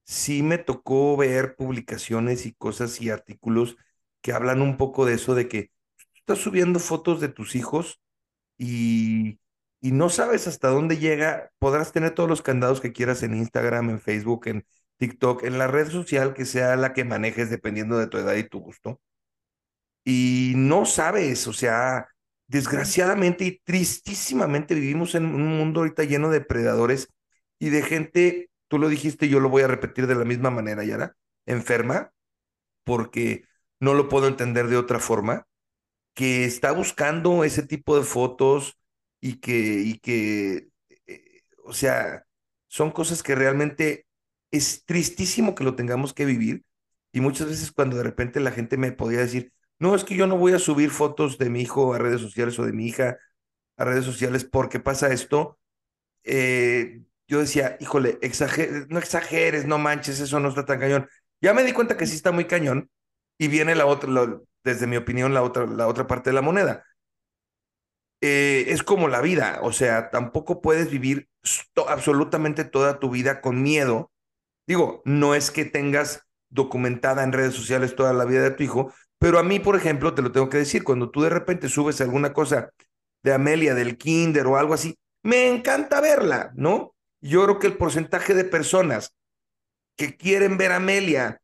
sí 0.05 0.43
me 0.43 0.57
tocó 0.57 1.17
ver 1.17 1.55
publicaciones 1.55 2.45
y 2.45 2.53
cosas 2.53 3.01
y 3.01 3.09
artículos 3.09 3.77
que 4.21 4.33
hablan 4.33 4.61
un 4.61 4.77
poco 4.77 5.05
de 5.05 5.15
eso, 5.15 5.35
de 5.35 5.47
que 5.49 5.71
estás 6.15 6.39
subiendo 6.39 6.79
fotos 6.79 7.21
de 7.21 7.29
tus 7.29 7.55
hijos 7.55 8.01
y, 8.57 9.39
y 9.81 9.93
no 9.93 10.09
sabes 10.09 10.47
hasta 10.47 10.69
dónde 10.69 10.97
llega. 10.97 11.51
Podrás 11.59 11.93
tener 11.93 12.13
todos 12.15 12.29
los 12.29 12.41
candados 12.41 12.81
que 12.81 12.93
quieras 12.93 13.23
en 13.23 13.35
Instagram, 13.37 13.89
en 13.91 14.01
Facebook, 14.01 14.47
en 14.47 14.65
TikTok, 14.97 15.43
en 15.45 15.59
la 15.59 15.67
red 15.67 15.89
social 15.89 16.33
que 16.33 16.45
sea 16.45 16.75
la 16.75 16.93
que 16.93 17.05
manejes 17.05 17.49
dependiendo 17.49 17.97
de 17.97 18.07
tu 18.07 18.17
edad 18.17 18.35
y 18.35 18.43
tu 18.49 18.59
gusto. 18.59 18.99
Y 20.03 20.53
no 20.55 20.85
sabes, 20.85 21.47
o 21.47 21.53
sea, 21.53 22.09
desgraciadamente 22.49 23.45
y 23.45 23.59
tristísimamente 23.59 24.75
vivimos 24.75 25.15
en 25.15 25.25
un 25.25 25.57
mundo 25.57 25.81
ahorita 25.81 26.03
lleno 26.03 26.31
de 26.31 26.41
predadores 26.41 27.07
y 27.59 27.69
de 27.69 27.83
gente, 27.83 28.49
tú 28.67 28.79
lo 28.79 28.89
dijiste, 28.89 29.29
yo 29.29 29.39
lo 29.39 29.49
voy 29.49 29.61
a 29.63 29.67
repetir 29.67 30.07
de 30.07 30.15
la 30.15 30.25
misma 30.25 30.49
manera, 30.49 30.83
Yara, 30.83 31.15
enferma, 31.45 32.11
porque 32.83 33.45
no 33.79 33.93
lo 33.93 34.09
puedo 34.09 34.27
entender 34.27 34.67
de 34.67 34.77
otra 34.77 34.99
forma 34.99 35.47
que 36.15 36.45
está 36.45 36.71
buscando 36.71 37.43
ese 37.43 37.63
tipo 37.63 37.97
de 37.97 38.03
fotos 38.03 38.77
y 39.21 39.39
que, 39.39 39.81
y 39.81 39.99
que, 39.99 40.69
eh, 41.07 41.41
o 41.65 41.73
sea, 41.73 42.25
son 42.67 42.91
cosas 42.91 43.23
que 43.23 43.35
realmente 43.35 44.07
es 44.51 44.85
tristísimo 44.85 45.55
que 45.55 45.63
lo 45.63 45.75
tengamos 45.75 46.13
que 46.13 46.25
vivir. 46.25 46.63
Y 47.11 47.21
muchas 47.21 47.47
veces 47.49 47.71
cuando 47.71 47.97
de 47.97 48.03
repente 48.03 48.39
la 48.39 48.51
gente 48.51 48.77
me 48.77 48.91
podía 48.91 49.19
decir, 49.19 49.53
no, 49.79 49.95
es 49.95 50.03
que 50.03 50.15
yo 50.15 50.27
no 50.27 50.37
voy 50.37 50.53
a 50.53 50.59
subir 50.59 50.91
fotos 50.91 51.37
de 51.37 51.49
mi 51.49 51.61
hijo 51.61 51.93
a 51.93 51.97
redes 51.97 52.21
sociales 52.21 52.59
o 52.59 52.65
de 52.65 52.73
mi 52.73 52.87
hija 52.87 53.17
a 53.77 53.85
redes 53.85 54.05
sociales 54.05 54.43
porque 54.43 54.79
pasa 54.79 55.13
esto, 55.13 55.57
eh, 56.23 57.01
yo 57.27 57.39
decía, 57.39 57.77
híjole, 57.79 58.19
no 58.89 58.99
exageres, 58.99 59.65
no 59.65 59.77
manches, 59.77 60.19
eso 60.19 60.39
no 60.39 60.49
está 60.49 60.65
tan 60.65 60.79
cañón. 60.79 61.07
Ya 61.41 61.53
me 61.53 61.63
di 61.63 61.73
cuenta 61.73 61.95
que 61.95 62.07
sí 62.07 62.15
está 62.15 62.31
muy 62.31 62.45
cañón 62.45 62.89
y 63.37 63.47
viene 63.47 63.75
la 63.75 63.85
otra, 63.85 64.09
desde 64.63 64.87
mi 64.87 64.97
opinión, 64.97 65.33
la 65.33 65.43
otra, 65.43 65.65
la 65.65 65.87
otra 65.87 66.07
parte 66.07 66.31
de 66.31 66.33
la 66.33 66.41
moneda. 66.41 66.83
Eh, 68.21 68.65
es 68.67 68.83
como 68.83 69.07
la 69.07 69.21
vida, 69.21 69.59
o 69.61 69.71
sea, 69.71 70.09
tampoco 70.09 70.61
puedes 70.61 70.89
vivir 70.89 71.29
absolutamente 71.87 72.65
toda 72.65 72.99
tu 72.99 73.09
vida 73.09 73.39
con 73.39 73.61
miedo. 73.63 74.11
Digo, 74.67 75.01
no 75.05 75.35
es 75.35 75.51
que 75.51 75.65
tengas 75.65 76.27
documentada 76.49 77.23
en 77.23 77.31
redes 77.31 77.53
sociales 77.53 77.95
toda 77.95 78.11
la 78.11 78.25
vida 78.25 78.41
de 78.43 78.51
tu 78.51 78.63
hijo, 78.63 78.93
pero 79.19 79.39
a 79.39 79.43
mí, 79.43 79.59
por 79.59 79.75
ejemplo, 79.75 80.13
te 80.15 80.21
lo 80.21 80.31
tengo 80.31 80.49
que 80.49 80.57
decir, 80.59 80.83
cuando 80.83 81.09
tú 81.11 81.21
de 81.21 81.29
repente 81.29 81.69
subes 81.69 82.01
alguna 82.01 82.33
cosa 82.33 82.71
de 83.23 83.33
Amelia, 83.33 83.75
del 83.75 83.97
Kinder 83.97 84.47
o 84.47 84.57
algo 84.57 84.73
así, 84.73 84.97
me 85.23 85.47
encanta 85.49 86.01
verla, 86.01 86.51
¿no? 86.55 86.95
Yo 87.21 87.43
creo 87.43 87.59
que 87.59 87.67
el 87.67 87.77
porcentaje 87.77 88.33
de 88.33 88.45
personas 88.45 89.13
que 89.97 90.15
quieren 90.17 90.57
ver 90.57 90.71
a 90.71 90.77
Amelia 90.77 91.41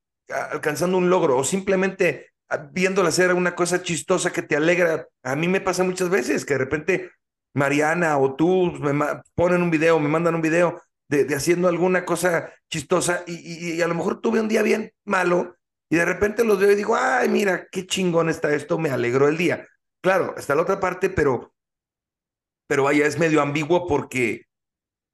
alcanzando 0.52 0.98
un 0.98 1.10
logro 1.10 1.38
o 1.38 1.44
simplemente 1.44 2.30
a- 2.50 2.58
viéndola 2.58 3.10
hacer 3.10 3.34
una 3.34 3.56
cosa 3.56 3.82
chistosa 3.84 4.32
que 4.32 4.42
te 4.42 4.56
alegra. 4.56 5.08
A 5.24 5.36
mí 5.36 5.48
me 5.48 5.62
pasa 5.62 5.84
muchas 5.84 6.10
veces 6.10 6.46
que 6.46 6.54
de 6.56 6.60
repente 6.60 7.12
Mariana 7.54 8.18
o 8.18 8.36
tú 8.36 8.72
me 8.80 8.94
ponen 9.36 9.62
un 9.62 9.72
video, 9.72 10.00
me 10.00 10.10
mandan 10.10 10.36
un 10.36 10.42
video 10.42 10.82
de, 11.08 11.26
de 11.26 11.36
haciendo 11.36 11.68
alguna 11.68 12.06
cosa 12.06 12.52
chistosa 12.70 13.24
y, 13.28 13.34
y- 13.34 13.74
y 13.78 13.82
a 13.82 13.88
lo 13.88 13.96
mejor 13.96 14.22
tuve 14.22 14.40
un 14.40 14.48
día 14.48 14.64
bien 14.64 14.92
malo 15.06 15.55
y 15.90 15.98
de 15.98 16.06
repente 16.06 16.44
los 16.44 16.60
veo 16.60 16.72
y 16.72 16.76
digo, 16.76 16.96
ay, 16.96 17.30
mira, 17.30 17.68
qué 17.72 17.86
chingón 17.86 18.30
está 18.30 18.54
esto, 18.54 18.78
me 18.80 18.90
alegró 18.90 19.28
el 19.28 19.38
día. 19.38 19.68
Claro, 20.02 20.36
está 20.38 20.56
la 20.56 20.64
otra 20.64 20.80
parte, 20.80 21.10
pero, 21.10 21.54
pero 22.68 22.84
vaya, 22.84 23.06
es 23.06 23.20
medio 23.20 23.42
ambiguo 23.42 23.88
porque 23.88 24.46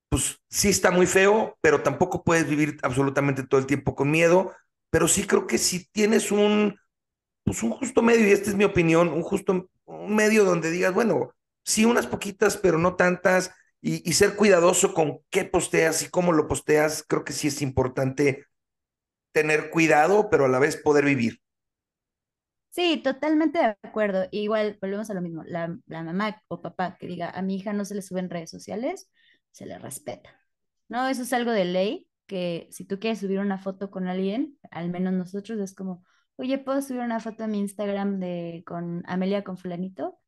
pues 0.09 0.39
sí 0.49 0.69
está 0.69 0.91
muy 0.91 1.07
feo, 1.07 1.57
pero 1.61 1.83
tampoco 1.83 2.23
puedes 2.23 2.49
vivir 2.49 2.77
absolutamente 2.83 3.43
todo 3.43 3.59
el 3.61 3.67
tiempo 3.67 3.95
con 3.95 4.11
miedo, 4.11 4.53
pero 4.89 5.07
sí 5.07 5.25
creo 5.25 5.47
que 5.47 5.57
si 5.57 5.85
tienes 5.91 6.31
un, 6.31 6.77
pues 7.43 7.63
un 7.63 7.71
justo 7.71 8.01
medio, 8.01 8.27
y 8.27 8.31
esta 8.31 8.49
es 8.49 8.55
mi 8.55 8.65
opinión, 8.65 9.09
un 9.09 9.23
justo 9.23 9.69
medio 9.87 10.45
donde 10.45 10.71
digas, 10.71 10.93
bueno, 10.93 11.33
sí 11.63 11.85
unas 11.85 12.07
poquitas, 12.07 12.57
pero 12.57 12.77
no 12.77 12.95
tantas, 12.95 13.53
y, 13.81 14.07
y 14.09 14.13
ser 14.13 14.35
cuidadoso 14.35 14.93
con 14.93 15.19
qué 15.29 15.45
posteas 15.45 16.03
y 16.03 16.09
cómo 16.09 16.33
lo 16.33 16.47
posteas, 16.47 17.05
creo 17.07 17.23
que 17.23 17.33
sí 17.33 17.47
es 17.47 17.61
importante 17.61 18.45
tener 19.33 19.69
cuidado, 19.71 20.29
pero 20.29 20.45
a 20.45 20.49
la 20.49 20.59
vez 20.59 20.77
poder 20.77 21.05
vivir. 21.05 21.39
Sí, 22.69 23.01
totalmente 23.03 23.59
de 23.59 23.75
acuerdo. 23.83 24.27
Igual, 24.31 24.77
volvemos 24.81 25.09
a 25.09 25.13
lo 25.13 25.21
mismo. 25.21 25.43
La, 25.45 25.77
la 25.87 26.03
mamá 26.03 26.41
o 26.47 26.61
papá 26.61 26.97
que 26.97 27.07
diga 27.07 27.29
a 27.29 27.41
mi 27.41 27.55
hija 27.57 27.73
no 27.73 27.83
se 27.85 27.95
le 27.95 28.01
sube 28.01 28.21
en 28.21 28.29
redes 28.29 28.49
sociales, 28.49 29.09
se 29.51 29.65
le 29.65 29.77
respeta. 29.77 30.29
No, 30.87 31.07
eso 31.07 31.23
es 31.23 31.33
algo 31.33 31.51
de 31.51 31.65
ley, 31.65 32.07
que 32.27 32.67
si 32.71 32.85
tú 32.85 32.99
quieres 32.99 33.19
subir 33.19 33.39
una 33.39 33.57
foto 33.57 33.91
con 33.91 34.07
alguien, 34.07 34.57
al 34.71 34.89
menos 34.89 35.13
nosotros 35.13 35.59
es 35.59 35.73
como, 35.75 36.05
oye, 36.37 36.57
¿puedo 36.59 36.81
subir 36.81 37.01
una 37.01 37.19
foto 37.19 37.43
a 37.43 37.47
mi 37.47 37.59
Instagram 37.59 38.19
de 38.19 38.63
con 38.65 39.03
Amelia 39.07 39.43
con 39.43 39.57
fulanito? 39.57 40.19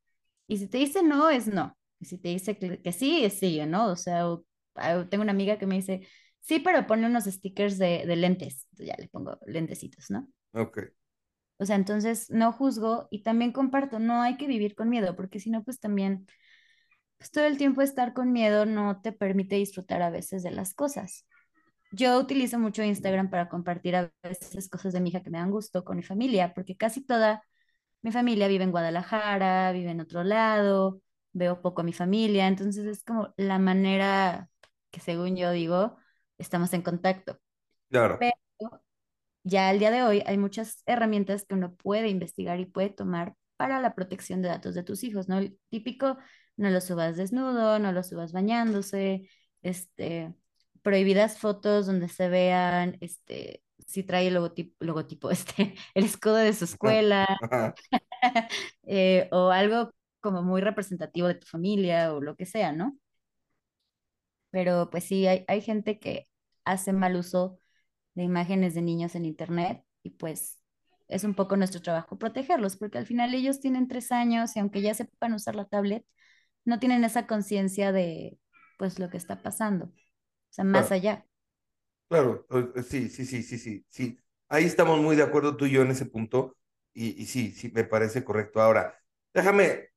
Y 0.46 0.58
si 0.58 0.68
te 0.68 0.78
dice 0.78 1.02
no, 1.02 1.30
es 1.30 1.46
no. 1.48 1.76
Y 2.00 2.06
si 2.06 2.18
te 2.18 2.28
dice 2.30 2.58
que, 2.58 2.92
sí, 2.92 3.24
es 3.24 3.38
sí, 3.38 3.60
¿no? 3.66 3.88
O 3.92 3.96
sea, 3.96 4.28
o- 4.30 4.44
ah, 4.76 5.06
tengo 5.10 5.22
una 5.22 5.32
amiga 5.32 5.58
que 5.58 5.66
me 5.66 5.76
dice, 5.76 6.06
sí, 6.44 6.60
pero 6.60 6.86
ponle 6.86 7.06
unos 7.06 7.24
stickers 7.24 7.78
de, 7.78 8.04
de 8.06 8.16
lentes. 8.16 8.68
Ya 8.72 8.94
le 8.98 9.08
pongo 9.08 9.38
lentecitos, 9.46 10.10
¿no? 10.10 10.28
Ok. 10.52 10.78
O 11.58 11.66
sea, 11.66 11.76
entonces 11.76 12.30
no 12.30 12.52
juzgo 12.52 13.08
y 13.10 13.22
también 13.22 13.52
comparto, 13.52 13.98
no 13.98 14.20
hay 14.22 14.36
que 14.36 14.46
vivir 14.46 14.74
con 14.74 14.88
miedo, 14.88 15.16
porque 15.16 15.40
si 15.40 15.50
no, 15.50 15.62
pues 15.62 15.80
también, 15.80 16.26
pues 17.16 17.30
todo 17.30 17.46
el 17.46 17.56
tiempo 17.56 17.80
estar 17.80 18.12
con 18.12 18.32
miedo 18.32 18.66
no 18.66 19.00
te 19.00 19.12
permite 19.12 19.56
disfrutar 19.56 20.02
a 20.02 20.10
veces 20.10 20.42
de 20.42 20.50
las 20.50 20.74
cosas. 20.74 21.26
Yo 21.92 22.18
utilizo 22.18 22.58
mucho 22.58 22.82
Instagram 22.82 23.30
para 23.30 23.48
compartir 23.48 23.96
a 23.96 24.12
veces 24.22 24.68
cosas 24.68 24.92
de 24.92 25.00
mi 25.00 25.10
hija 25.10 25.22
que 25.22 25.30
me 25.30 25.38
dan 25.38 25.50
gusto 25.50 25.84
con 25.84 25.96
mi 25.96 26.02
familia, 26.02 26.52
porque 26.52 26.76
casi 26.76 27.04
toda 27.04 27.44
mi 28.02 28.12
familia 28.12 28.48
vive 28.48 28.64
en 28.64 28.72
Guadalajara, 28.72 29.72
vive 29.72 29.92
en 29.92 30.00
otro 30.00 30.24
lado, 30.24 31.00
veo 31.32 31.62
poco 31.62 31.82
a 31.82 31.84
mi 31.84 31.92
familia, 31.92 32.48
entonces 32.48 32.84
es 32.86 33.04
como 33.04 33.32
la 33.36 33.58
manera 33.58 34.50
que 34.90 35.00
según 35.00 35.36
yo 35.36 35.52
digo, 35.52 35.96
estamos 36.44 36.72
en 36.74 36.82
contacto. 36.82 37.38
Claro. 37.88 38.18
Pero 38.20 38.32
ya 39.44 39.68
al 39.68 39.78
día 39.78 39.90
de 39.90 40.02
hoy 40.02 40.22
hay 40.26 40.38
muchas 40.38 40.82
herramientas 40.86 41.44
que 41.44 41.54
uno 41.54 41.74
puede 41.74 42.08
investigar 42.08 42.60
y 42.60 42.66
puede 42.66 42.90
tomar 42.90 43.34
para 43.56 43.80
la 43.80 43.94
protección 43.94 44.42
de 44.42 44.48
datos 44.48 44.74
de 44.74 44.82
tus 44.82 45.04
hijos, 45.04 45.28
¿no? 45.28 45.38
El 45.38 45.58
típico, 45.70 46.16
no 46.56 46.70
lo 46.70 46.80
subas 46.80 47.16
desnudo, 47.16 47.78
no 47.78 47.92
lo 47.92 48.02
subas 48.02 48.32
bañándose, 48.32 49.28
este, 49.62 50.34
prohibidas 50.82 51.38
fotos 51.38 51.86
donde 51.86 52.08
se 52.08 52.28
vean, 52.28 52.96
este, 53.00 53.62
si 53.86 54.02
trae 54.02 54.28
el 54.28 54.34
logotipo, 54.34 54.74
logotipo, 54.84 55.30
este, 55.30 55.74
el 55.94 56.04
escudo 56.04 56.36
de 56.36 56.52
su 56.52 56.64
escuela, 56.64 57.26
eh, 58.84 59.28
o 59.32 59.50
algo 59.50 59.92
como 60.20 60.42
muy 60.42 60.60
representativo 60.62 61.28
de 61.28 61.34
tu 61.36 61.46
familia 61.46 62.14
o 62.14 62.20
lo 62.20 62.36
que 62.36 62.46
sea, 62.46 62.72
¿no? 62.72 62.96
Pero 64.50 64.88
pues 64.90 65.04
sí, 65.04 65.26
hay, 65.26 65.44
hay 65.48 65.60
gente 65.60 65.98
que 65.98 66.26
hace 66.64 66.92
mal 66.92 67.16
uso 67.16 67.58
de 68.14 68.24
imágenes 68.24 68.74
de 68.74 68.82
niños 68.82 69.14
en 69.14 69.24
internet 69.26 69.84
y 70.02 70.10
pues 70.10 70.60
es 71.08 71.24
un 71.24 71.34
poco 71.34 71.56
nuestro 71.56 71.82
trabajo 71.82 72.18
protegerlos, 72.18 72.76
porque 72.76 72.98
al 72.98 73.06
final 73.06 73.34
ellos 73.34 73.60
tienen 73.60 73.88
tres 73.88 74.12
años 74.12 74.56
y 74.56 74.60
aunque 74.60 74.82
ya 74.82 74.94
sepan 74.94 75.34
usar 75.34 75.56
la 75.56 75.66
tablet, 75.66 76.06
no 76.64 76.78
tienen 76.80 77.04
esa 77.04 77.26
conciencia 77.26 77.92
de 77.92 78.38
pues 78.78 78.98
lo 78.98 79.10
que 79.10 79.18
está 79.18 79.42
pasando, 79.42 79.86
o 79.86 79.92
sea, 80.50 80.64
más 80.64 80.90
Claro. 80.90 80.92
allá. 80.92 81.26
Claro, 82.08 82.46
eh, 82.76 82.82
sí, 82.82 83.08
sí, 83.08 83.24
sí, 83.26 83.42
sí, 83.42 83.58
sí, 83.58 83.84
sí. 83.88 84.18
Ahí 84.48 84.64
estamos 84.64 85.00
muy 85.00 85.16
de 85.16 85.22
acuerdo 85.22 85.56
tú 85.56 85.66
y 85.66 85.72
yo 85.72 85.82
en 85.82 85.90
ese 85.90 86.06
punto 86.06 86.56
y, 86.92 87.20
y 87.20 87.26
sí, 87.26 87.50
sí, 87.52 87.70
me 87.74 87.84
parece 87.84 88.24
correcto. 88.24 88.60
Ahora, 88.60 89.00
déjame 89.32 89.88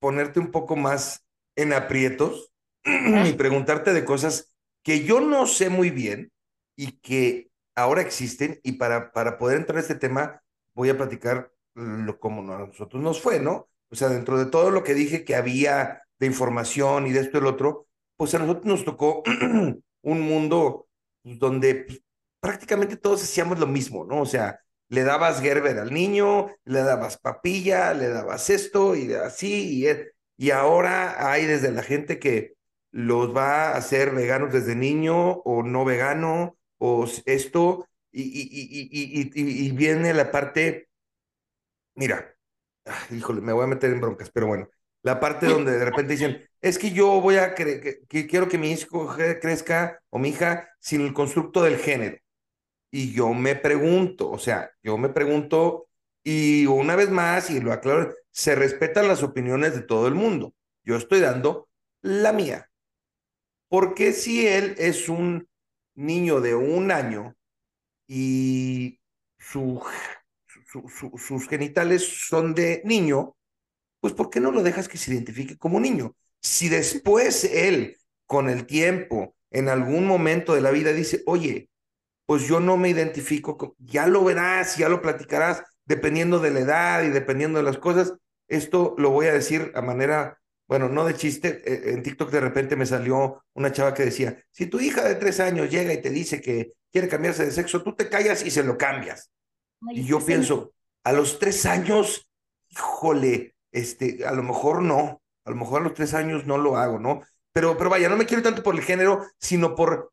ponerte 0.00 0.40
un 0.40 0.52
poco 0.52 0.76
más 0.76 1.26
en 1.56 1.72
aprietos 1.74 2.52
y 2.84 3.34
preguntarte 3.34 3.92
de 3.94 4.04
cosas 4.04 4.55
que 4.86 5.02
yo 5.02 5.20
no 5.20 5.48
sé 5.48 5.68
muy 5.68 5.90
bien 5.90 6.30
y 6.76 6.92
que 7.00 7.50
ahora 7.74 8.02
existen 8.02 8.60
y 8.62 8.74
para, 8.74 9.10
para 9.10 9.36
poder 9.36 9.56
entrar 9.56 9.78
a 9.78 9.80
este 9.80 9.96
tema 9.96 10.44
voy 10.74 10.90
a 10.90 10.96
platicar 10.96 11.50
lo, 11.74 12.20
como 12.20 12.54
a 12.54 12.58
nosotros 12.68 13.02
nos 13.02 13.20
fue, 13.20 13.40
¿no? 13.40 13.68
O 13.90 13.96
sea, 13.96 14.10
dentro 14.10 14.38
de 14.38 14.46
todo 14.46 14.70
lo 14.70 14.84
que 14.84 14.94
dije 14.94 15.24
que 15.24 15.34
había 15.34 16.04
de 16.20 16.26
información 16.26 17.08
y 17.08 17.12
de 17.12 17.18
esto 17.18 17.38
y 17.38 17.40
el 17.40 17.48
otro, 17.48 17.88
pues 18.16 18.32
a 18.36 18.38
nosotros 18.38 18.64
nos 18.66 18.84
tocó 18.84 19.24
un 20.02 20.20
mundo 20.20 20.86
donde 21.24 21.74
pues, 21.74 22.00
prácticamente 22.38 22.96
todos 22.96 23.24
hacíamos 23.24 23.58
lo 23.58 23.66
mismo, 23.66 24.04
¿no? 24.04 24.20
O 24.20 24.26
sea, 24.26 24.60
le 24.88 25.02
dabas 25.02 25.40
Gerber 25.40 25.80
al 25.80 25.92
niño, 25.92 26.54
le 26.64 26.82
dabas 26.82 27.18
papilla, 27.18 27.92
le 27.92 28.06
dabas 28.06 28.50
esto 28.50 28.94
y 28.94 29.12
así, 29.14 29.84
y, 29.84 29.88
y 30.36 30.50
ahora 30.52 31.28
hay 31.28 31.44
desde 31.44 31.72
la 31.72 31.82
gente 31.82 32.20
que 32.20 32.55
los 32.96 33.36
va 33.36 33.68
a 33.68 33.76
hacer 33.76 34.12
veganos 34.12 34.50
desde 34.50 34.74
niño 34.74 35.30
o 35.30 35.62
no 35.62 35.84
vegano 35.84 36.56
o 36.78 37.06
esto, 37.26 37.86
y, 38.10 38.22
y, 38.22 38.48
y, 38.90 39.30
y, 39.34 39.66
y 39.66 39.70
viene 39.72 40.14
la 40.14 40.30
parte, 40.30 40.88
mira, 41.94 42.34
ah, 42.86 43.06
híjole, 43.10 43.42
me 43.42 43.52
voy 43.52 43.64
a 43.64 43.66
meter 43.66 43.92
en 43.92 44.00
broncas, 44.00 44.30
pero 44.30 44.46
bueno, 44.46 44.70
la 45.02 45.20
parte 45.20 45.44
donde 45.46 45.72
de 45.72 45.84
repente 45.84 46.14
dicen, 46.14 46.48
es 46.62 46.78
que 46.78 46.90
yo 46.90 47.20
voy 47.20 47.36
a, 47.36 47.54
que, 47.54 48.00
que 48.08 48.26
quiero 48.26 48.48
que 48.48 48.56
mi 48.56 48.72
hijo 48.72 49.14
crezca 49.42 50.00
o 50.08 50.18
mi 50.18 50.30
hija 50.30 50.70
sin 50.80 51.02
el 51.02 51.12
constructo 51.12 51.62
del 51.62 51.76
género. 51.76 52.16
Y 52.90 53.12
yo 53.12 53.34
me 53.34 53.56
pregunto, 53.56 54.30
o 54.30 54.38
sea, 54.38 54.70
yo 54.82 54.96
me 54.96 55.10
pregunto, 55.10 55.88
y 56.24 56.64
una 56.64 56.96
vez 56.96 57.10
más, 57.10 57.50
y 57.50 57.60
lo 57.60 57.74
aclaro, 57.74 58.14
se 58.30 58.54
respetan 58.54 59.06
las 59.06 59.22
opiniones 59.22 59.74
de 59.74 59.82
todo 59.82 60.08
el 60.08 60.14
mundo. 60.14 60.54
Yo 60.82 60.96
estoy 60.96 61.20
dando 61.20 61.68
la 62.00 62.32
mía. 62.32 62.70
Porque 63.68 64.12
si 64.12 64.46
él 64.46 64.74
es 64.78 65.08
un 65.08 65.48
niño 65.94 66.40
de 66.40 66.54
un 66.54 66.90
año 66.90 67.34
y 68.06 69.00
su, 69.38 69.82
sus 71.16 71.48
genitales 71.48 72.26
son 72.28 72.54
de 72.54 72.82
niño, 72.84 73.36
pues 74.00 74.14
¿por 74.14 74.30
qué 74.30 74.40
no 74.40 74.52
lo 74.52 74.62
dejas 74.62 74.88
que 74.88 74.98
se 74.98 75.12
identifique 75.12 75.56
como 75.56 75.80
niño? 75.80 76.14
Si 76.40 76.68
después 76.68 77.44
él, 77.44 77.96
con 78.26 78.48
el 78.48 78.66
tiempo, 78.66 79.34
en 79.50 79.68
algún 79.68 80.06
momento 80.06 80.54
de 80.54 80.60
la 80.60 80.70
vida 80.70 80.92
dice, 80.92 81.22
oye, 81.26 81.70
pues 82.26 82.46
yo 82.48 82.60
no 82.60 82.76
me 82.76 82.88
identifico, 82.88 83.76
ya 83.78 84.06
lo 84.06 84.24
verás, 84.24 84.76
ya 84.76 84.88
lo 84.88 85.00
platicarás, 85.00 85.62
dependiendo 85.84 86.40
de 86.40 86.50
la 86.50 86.60
edad 86.60 87.02
y 87.04 87.10
dependiendo 87.10 87.58
de 87.58 87.64
las 87.64 87.78
cosas. 87.78 88.14
Esto 88.48 88.94
lo 88.98 89.10
voy 89.10 89.26
a 89.26 89.32
decir 89.32 89.72
a 89.74 89.82
manera, 89.82 90.38
bueno, 90.68 90.88
no 90.88 91.04
de 91.04 91.14
chiste, 91.14 91.62
eh, 91.64 91.92
en 91.92 92.02
TikTok 92.02 92.30
de 92.30 92.40
repente 92.40 92.76
me 92.76 92.86
salió 92.86 93.44
una 93.54 93.72
chava 93.72 93.94
que 93.94 94.04
decía, 94.04 94.42
si 94.50 94.66
tu 94.66 94.80
hija 94.80 95.04
de 95.06 95.14
tres 95.14 95.40
años 95.40 95.70
llega 95.70 95.92
y 95.92 96.02
te 96.02 96.10
dice 96.10 96.40
que 96.40 96.72
quiere 96.92 97.08
cambiarse 97.08 97.44
de 97.44 97.52
sexo, 97.52 97.82
tú 97.82 97.94
te 97.94 98.08
callas 98.08 98.44
y 98.44 98.50
se 98.50 98.64
lo 98.64 98.76
cambias. 98.76 99.30
Ay, 99.88 100.00
Y 100.00 100.04
yo 100.04 100.24
pienso, 100.24 100.72
a 101.04 101.12
los 101.12 101.38
tres 101.38 101.66
años, 101.66 102.28
híjole, 102.68 103.54
este, 103.70 104.26
a 104.26 104.32
lo 104.32 104.42
mejor 104.42 104.82
no, 104.82 105.22
a 105.44 105.50
lo 105.50 105.56
mejor 105.56 105.80
a 105.80 105.84
los 105.84 105.94
tres 105.94 106.14
años 106.14 106.46
no 106.46 106.58
lo 106.58 106.76
hago, 106.76 106.98
¿no? 106.98 107.22
Pero, 107.52 107.76
pero 107.78 107.90
vaya, 107.90 108.08
no 108.08 108.16
me 108.16 108.26
quiero 108.26 108.42
tanto 108.42 108.62
por 108.62 108.74
el 108.74 108.82
género, 108.82 109.24
sino 109.38 109.74
por, 109.74 110.12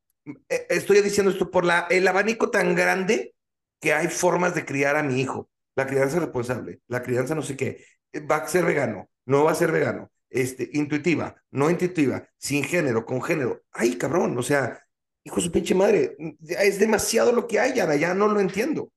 eh, 0.49 0.67
estoy 0.69 1.01
diciendo 1.01 1.31
esto 1.31 1.49
por 1.51 1.65
la, 1.65 1.87
el 1.89 2.07
abanico 2.07 2.49
tan 2.51 2.75
grande 2.75 3.35
que 3.79 3.93
hay 3.93 4.07
formas 4.07 4.55
de 4.55 4.65
criar 4.65 4.95
a 4.95 5.03
mi 5.03 5.19
hijo. 5.21 5.49
La 5.75 5.87
crianza 5.87 6.19
responsable, 6.19 6.81
la 6.87 7.01
crianza 7.01 7.35
no 7.35 7.41
sé 7.41 7.57
qué, 7.57 7.83
eh, 8.11 8.19
va 8.21 8.37
a 8.37 8.47
ser 8.47 8.65
vegano, 8.65 9.09
no 9.25 9.43
va 9.43 9.51
a 9.51 9.55
ser 9.55 9.71
vegano, 9.71 10.11
este, 10.33 10.69
intuitiva, 10.73 11.35
no 11.51 11.69
intuitiva, 11.69 12.27
sin 12.37 12.63
género, 12.63 13.05
con 13.05 13.21
género. 13.21 13.61
Ay, 13.71 13.97
cabrón, 13.97 14.37
o 14.37 14.43
sea, 14.43 14.79
hijo 15.23 15.37
de 15.37 15.41
su 15.43 15.51
pinche 15.51 15.75
madre, 15.75 16.17
es 16.41 16.79
demasiado 16.79 17.31
lo 17.31 17.47
que 17.47 17.59
hay, 17.59 17.79
Ana, 17.79 17.95
ya 17.95 18.13
no 18.13 18.27
lo 18.27 18.39
entiendo. 18.39 18.91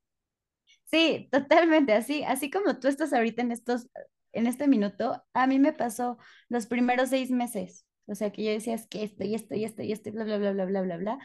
Sí, 0.85 1.29
totalmente, 1.31 1.92
así, 1.92 2.22
así 2.25 2.51
como 2.51 2.79
tú 2.79 2.88
estás 2.88 3.12
ahorita 3.12 3.42
en 3.42 3.53
estos, 3.53 3.88
en 4.33 4.46
este 4.46 4.68
minuto, 4.68 5.25
a 5.35 5.46
mí 5.46 5.59
me 5.59 5.72
pasó 5.72 6.18
los 6.49 6.66
primeros 6.66 7.11
seis 7.11 7.31
meses. 7.31 7.85
O 8.07 8.14
sea, 8.14 8.31
que 8.31 8.44
yo 8.44 8.51
decía, 8.53 8.75
es 8.75 8.87
que 8.87 9.03
esto 9.03 9.25
y 9.25 9.35
esto 9.35 9.55
y 9.57 9.64
esto 9.64 9.83
y 9.83 9.92
esto, 9.92 10.12
bla, 10.12 10.25
bla, 10.25 10.38
bla, 10.38 10.53
bla, 10.53 10.64
bla, 10.64 10.83
bla, 10.83 10.96
bla. 10.96 11.18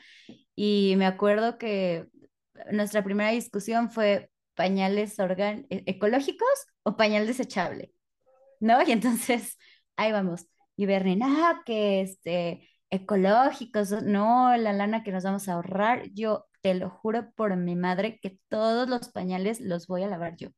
Y 0.55 0.95
me 0.97 1.05
acuerdo 1.05 1.57
que 1.57 2.07
nuestra 2.71 3.03
primera 3.03 3.31
discusión 3.31 3.91
fue 3.91 4.31
pañales 4.55 5.19
organ 5.19 5.67
e- 5.69 5.83
ecológicos 5.85 6.49
o 6.83 6.97
pañal 6.97 7.27
desechable, 7.27 7.93
¿no? 8.59 8.81
Y 8.87 8.91
entonces, 8.91 9.57
ahí 9.97 10.11
vamos. 10.11 10.47
Y 10.75 10.85
Bernie, 10.85 11.15
no, 11.15 11.61
que 11.65 12.01
este, 12.01 12.67
ecológicos, 12.89 13.91
no, 14.03 14.55
la 14.57 14.73
lana 14.73 15.03
que 15.03 15.11
nos 15.11 15.23
vamos 15.23 15.47
a 15.47 15.53
ahorrar. 15.53 16.03
Yo 16.13 16.45
te 16.61 16.73
lo 16.73 16.89
juro 16.89 17.31
por 17.35 17.55
mi 17.55 17.75
madre 17.75 18.19
que 18.21 18.37
todos 18.49 18.87
los 18.89 19.09
pañales 19.09 19.59
los 19.59 19.87
voy 19.87 20.03
a 20.03 20.07
lavar 20.07 20.35
yo. 20.37 20.49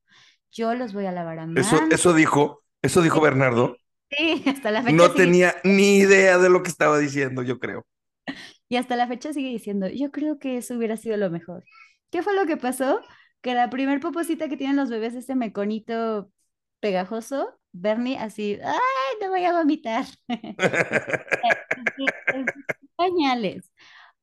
Yo 0.51 0.75
los 0.75 0.93
voy 0.93 1.05
a 1.07 1.11
lavar 1.11 1.39
a 1.39 1.47
mano. 1.47 1.61
eso 1.91 2.13
dijo, 2.13 2.63
eso 2.81 3.01
dijo 3.01 3.21
Bernardo. 3.21 3.75
Sí, 4.11 4.43
hasta 4.47 4.71
la 4.71 4.83
fecha 4.83 4.95
No 4.95 5.05
sigue- 5.07 5.15
tenía 5.17 5.55
ni 5.63 5.97
idea 5.97 6.37
de 6.37 6.49
lo 6.49 6.61
que 6.63 6.69
estaba 6.69 6.97
diciendo, 6.99 7.41
yo 7.43 7.59
creo. 7.59 7.85
Y 8.69 8.77
hasta 8.77 8.95
la 8.95 9.07
fecha 9.07 9.33
sigue 9.33 9.49
diciendo, 9.49 9.87
yo 9.87 10.09
creo 10.11 10.39
que 10.39 10.57
eso 10.57 10.75
hubiera 10.75 10.97
sido 10.97 11.15
lo 11.17 11.29
mejor. 11.29 11.63
¿Qué 12.09 12.23
fue 12.23 12.35
lo 12.35 12.45
que 12.47 12.57
pasó? 12.57 13.01
Que 13.41 13.53
la 13.53 13.69
primer 13.69 13.99
poposita 13.99 14.49
que 14.49 14.57
tienen 14.57 14.77
los 14.77 14.89
bebés, 14.89 15.13
ese 15.13 15.35
meconito 15.35 16.31
pegajoso, 16.79 17.59
Bernie 17.73 18.17
así, 18.17 18.57
¡ay, 18.63 19.17
no 19.21 19.29
voy 19.29 19.43
a 19.43 19.53
vomitar! 19.53 20.05
Pañales. 22.95 23.71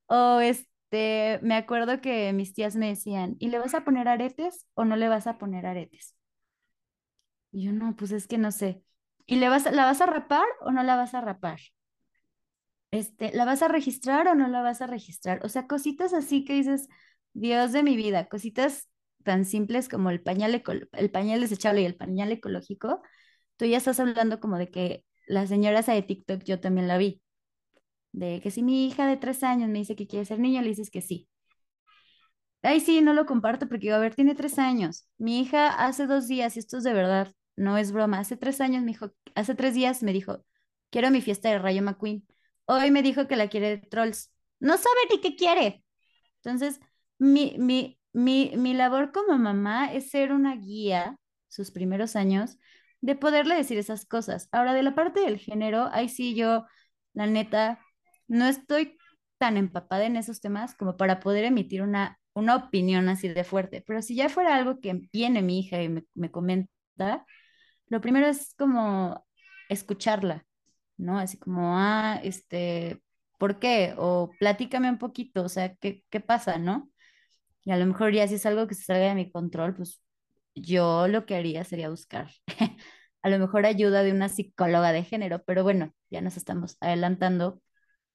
O 0.06 0.40
este, 0.40 1.40
me 1.42 1.56
acuerdo 1.56 2.00
que 2.00 2.32
mis 2.32 2.54
tías 2.54 2.76
me 2.76 2.88
decían, 2.88 3.36
¿y 3.38 3.48
le 3.48 3.58
vas 3.58 3.74
a 3.74 3.84
poner 3.84 4.08
aretes 4.08 4.66
o 4.74 4.84
no 4.84 4.96
le 4.96 5.08
vas 5.08 5.26
a 5.26 5.38
poner 5.38 5.66
aretes? 5.66 6.14
Y 7.52 7.64
yo, 7.64 7.72
no, 7.72 7.96
pues 7.96 8.12
es 8.12 8.26
que 8.26 8.38
no 8.38 8.52
sé. 8.52 8.82
¿Y 9.26 9.36
le 9.36 9.48
vas, 9.48 9.70
la 9.70 9.84
vas 9.84 10.00
a 10.00 10.06
rapar 10.06 10.46
o 10.60 10.70
no 10.70 10.82
la 10.82 10.96
vas 10.96 11.14
a 11.14 11.20
rapar? 11.20 11.60
Este, 12.90 13.32
¿la 13.32 13.44
vas 13.44 13.62
a 13.62 13.68
registrar 13.68 14.26
o 14.28 14.34
no 14.34 14.48
la 14.48 14.62
vas 14.62 14.82
a 14.82 14.86
registrar? 14.86 15.44
O 15.44 15.48
sea, 15.48 15.66
cositas 15.66 16.12
así 16.12 16.44
que 16.44 16.54
dices, 16.54 16.88
Dios 17.32 17.72
de 17.72 17.82
mi 17.82 17.96
vida, 17.96 18.28
cositas 18.28 18.88
tan 19.24 19.44
simples 19.44 19.88
como 19.88 20.10
el 20.10 20.22
pañal, 20.22 20.62
el 20.92 21.10
pañal 21.10 21.40
desechable 21.40 21.82
y 21.82 21.84
el 21.84 21.96
pañal 21.96 22.32
ecológico, 22.32 23.02
tú 23.61 23.66
ya 23.66 23.77
estás 23.77 24.01
hablando 24.01 24.40
como 24.40 24.57
de 24.57 24.70
que 24.70 25.05
la 25.27 25.46
señora 25.46 25.81
esa 25.81 25.92
de 25.92 26.01
TikTok 26.01 26.44
yo 26.44 26.61
también 26.61 26.88
la 26.88 26.96
vi, 26.96 27.23
de 28.12 28.40
que 28.42 28.51
si 28.51 28.62
mi 28.62 28.87
hija 28.87 29.07
de 29.07 29.18
tres 29.18 29.42
años 29.44 29.68
me 29.68 29.81
dice 29.81 29.96
que 29.96 30.07
quiere 30.07 30.25
ser 30.25 30.38
niño, 30.38 30.62
le 30.62 30.68
dices 30.70 30.90
que 30.90 31.03
sí. 31.03 31.29
Ay, 32.62 32.81
sí, 32.81 33.03
no 33.03 33.12
lo 33.12 33.27
comparto 33.27 33.68
porque 33.68 33.92
a 33.92 33.99
ver, 33.99 34.14
tiene 34.14 34.35
tres 34.35 34.59
años. 34.59 35.07
Mi 35.18 35.40
hija 35.40 35.68
hace 35.68 36.07
dos 36.07 36.27
días, 36.27 36.57
y 36.57 36.61
esto 36.61 36.79
es 36.79 36.85
de 36.85 36.94
verdad, 36.94 37.35
no 37.57 37.77
es 37.77 37.92
broma, 37.92 38.18
hace 38.18 38.38
tres 38.38 38.62
años 38.62 38.83
me 38.83 38.92
dijo, 38.92 39.12
hace 39.35 39.55
tres 39.55 39.75
días 39.75 40.03
me 40.03 40.14
dijo, 40.14 40.42
quiero 40.88 41.11
mi 41.11 41.20
fiesta 41.20 41.51
de 41.51 41.59
Rayo 41.59 41.83
McQueen. 41.83 42.27
Hoy 42.64 42.90
me 42.90 43.03
dijo 43.03 43.29
que 43.29 43.37
la 43.37 43.49
quiere 43.49 43.68
de 43.68 43.79
Trolls. 43.79 44.33
No 44.59 44.79
sabe 44.79 45.01
ni 45.11 45.20
qué 45.20 45.37
quiere. 45.37 45.85
Entonces, 46.37 46.81
mi, 47.18 47.57
mi, 47.59 48.01
mi, 48.14 48.53
mi 48.57 48.73
labor 48.73 49.12
como 49.12 49.37
mamá 49.38 49.92
es 49.92 50.09
ser 50.11 50.33
una 50.33 50.57
guía, 50.57 51.18
sus 51.49 51.70
primeros 51.70 52.16
años, 52.16 52.57
de 53.00 53.14
poderle 53.16 53.54
decir 53.56 53.78
esas 53.78 54.04
cosas. 54.06 54.48
Ahora, 54.52 54.74
de 54.74 54.82
la 54.82 54.94
parte 54.94 55.20
del 55.20 55.38
género, 55.38 55.88
ahí 55.92 56.08
sí 56.08 56.34
yo, 56.34 56.66
la 57.14 57.26
neta, 57.26 57.80
no 58.28 58.46
estoy 58.46 58.98
tan 59.38 59.56
empapada 59.56 60.04
en 60.04 60.16
esos 60.16 60.40
temas 60.40 60.74
como 60.74 60.96
para 60.96 61.20
poder 61.20 61.44
emitir 61.44 61.82
una, 61.82 62.18
una 62.34 62.56
opinión 62.56 63.08
así 63.08 63.28
de 63.28 63.44
fuerte. 63.44 63.82
Pero 63.86 64.02
si 64.02 64.14
ya 64.16 64.28
fuera 64.28 64.56
algo 64.56 64.80
que 64.80 65.08
viene 65.12 65.42
mi 65.42 65.60
hija 65.60 65.82
y 65.82 65.88
me, 65.88 66.04
me 66.14 66.30
comenta, 66.30 67.27
lo 67.88 68.00
primero 68.00 68.27
es 68.27 68.54
como 68.56 69.27
escucharla, 69.68 70.46
¿no? 70.96 71.18
Así 71.18 71.38
como, 71.38 71.79
ah, 71.79 72.20
este, 72.22 73.00
¿por 73.38 73.58
qué? 73.58 73.94
O 73.98 74.31
platícame 74.38 74.90
un 74.90 74.98
poquito, 74.98 75.44
o 75.44 75.48
sea, 75.48 75.75
¿qué, 75.77 76.04
qué 76.10 76.20
pasa, 76.20 76.58
no? 76.58 76.90
Y 77.64 77.72
a 77.72 77.77
lo 77.79 77.87
mejor 77.87 78.12
ya 78.12 78.29
si 78.29 78.35
es 78.37 78.46
algo 78.46 78.66
que 78.66 78.75
se 78.75 78.85
salga 78.85 79.08
de 79.08 79.14
mi 79.14 79.31
control, 79.31 79.75
pues 79.75 80.02
yo 80.54 81.08
lo 81.08 81.27
que 81.27 81.37
haría 81.37 81.64
sería 81.64 81.90
buscar 81.90 82.31
a 83.23 83.29
lo 83.29 83.38
mejor 83.38 83.66
ayuda 83.66 84.02
de 84.02 84.12
una 84.12 84.29
psicóloga 84.29 84.92
de 84.92 85.04
género, 85.04 85.42
pero 85.44 85.62
bueno, 85.62 85.94
ya 86.10 86.21
nos 86.21 86.37
estamos 86.37 86.77
adelantando 86.81 87.62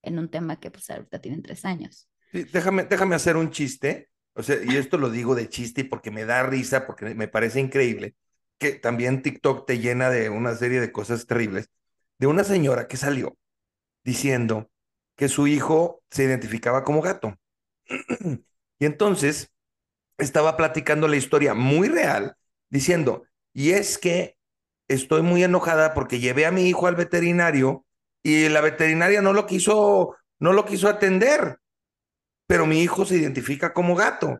en 0.01 0.20
un 0.20 0.30
tema 0.30 0.60
que 0.60 0.72
pues 0.72 0.89
ahorita 0.89 1.20
tienen 1.20 1.41
tres 1.41 1.66
años. 1.66 2.08
Déjame, 2.32 2.84
déjame 2.84 3.16
hacer 3.16 3.38
un 3.38 3.51
chiste, 3.51 4.10
o 4.34 4.43
sea, 4.43 4.58
y 4.64 4.76
esto 4.76 4.97
lo 4.97 5.10
digo 5.10 5.36
de 5.36 5.49
chiste 5.49 5.86
porque 5.86 6.12
me 6.12 6.26
da 6.26 6.43
risa, 6.43 6.86
porque 6.86 7.16
me 7.16 7.28
parece 7.28 7.60
increíble, 7.60 8.16
que 8.58 8.74
también 8.74 9.22
TikTok 9.22 9.66
te 9.66 9.80
llena 9.80 10.10
de 10.10 10.30
una 10.30 10.56
serie 10.56 10.82
de 10.82 10.91
cosas 10.91 11.26
terribles, 11.28 11.70
de 12.18 12.28
una 12.28 12.43
señora 12.43 12.88
que 12.88 12.97
salió 12.97 13.38
diciendo 14.03 14.70
que 15.16 15.30
su 15.30 15.47
hijo 15.47 16.03
se 16.10 16.24
identificaba 16.24 16.84
como 16.84 17.01
gato. 17.01 17.38
Y 18.78 18.86
entonces 18.86 19.53
estaba 20.18 20.58
platicando 20.58 21.08
la 21.08 21.16
historia 21.16 21.53
muy 21.53 21.88
real, 21.88 22.36
diciendo, 22.70 23.24
y 23.53 23.72
es 23.72 23.97
que 23.97 24.38
estoy 24.88 25.22
muy 25.22 25.44
enojada 25.44 25.94
porque 25.94 26.20
llevé 26.20 26.46
a 26.46 26.52
mi 26.52 26.68
hijo 26.68 26.88
al 26.88 26.96
veterinario 26.96 27.86
y 28.24 28.50
la 28.50 28.62
veterinaria 28.62 29.22
no 29.22 29.34
lo 29.34 29.46
quiso, 29.46 30.16
no 30.40 30.54
lo 30.54 30.66
quiso 30.66 30.90
atender, 30.90 31.58
pero 32.48 32.66
mi 32.66 32.82
hijo 32.82 33.06
se 33.06 33.18
identifica 33.18 33.74
como 33.74 33.96
gato. 33.96 34.40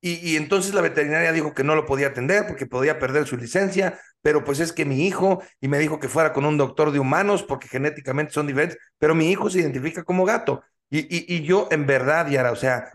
Y, 0.00 0.14
y 0.32 0.36
entonces 0.36 0.74
la 0.74 0.80
veterinaria 0.80 1.32
dijo 1.32 1.54
que 1.54 1.64
no 1.64 1.74
lo 1.74 1.84
podía 1.84 2.08
atender 2.08 2.46
porque 2.46 2.66
podía 2.66 2.98
perder 3.00 3.26
su 3.26 3.36
licencia, 3.36 3.98
pero 4.22 4.44
pues 4.44 4.60
es 4.60 4.72
que 4.72 4.84
mi 4.84 5.06
hijo, 5.06 5.42
y 5.60 5.66
me 5.68 5.78
dijo 5.78 5.98
que 5.98 6.08
fuera 6.08 6.32
con 6.32 6.44
un 6.44 6.56
doctor 6.56 6.92
de 6.92 7.00
humanos 7.00 7.42
porque 7.42 7.66
genéticamente 7.68 8.32
son 8.32 8.46
diferentes, 8.46 8.78
pero 8.98 9.14
mi 9.16 9.30
hijo 9.30 9.50
se 9.50 9.58
identifica 9.60 10.04
como 10.04 10.24
gato. 10.24 10.62
Y, 10.90 11.00
y, 11.00 11.34
y 11.36 11.42
yo 11.42 11.66
en 11.70 11.86
verdad, 11.86 12.28
Yara, 12.28 12.52
o 12.52 12.56
sea, 12.56 12.92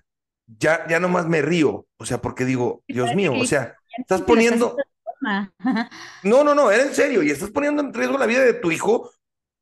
ya, 0.47 0.87
ya 0.87 0.99
nomás 0.99 1.27
me 1.27 1.41
río, 1.41 1.87
o 1.97 2.05
sea, 2.05 2.19
porque 2.21 2.45
digo, 2.45 2.83
Dios 2.87 3.13
mío, 3.13 3.35
o 3.37 3.45
sea, 3.45 3.75
"Ya 3.97 4.01
estás 4.01 4.21
poniendo, 4.21 4.85
broma". 5.23 5.53
no, 6.23 6.43
no, 6.43 6.55
no, 6.55 6.71
era 6.71 6.83
en 6.83 6.93
serio, 6.93 7.23
y 7.23 7.31
estás 7.31 7.51
poniendo 7.51 7.81
en 7.81 7.93
riesgo 7.93 8.17
la 8.17 8.25
vida 8.25 8.43
de 8.43 8.53
tu 8.53 8.71
hijo, 8.71 9.11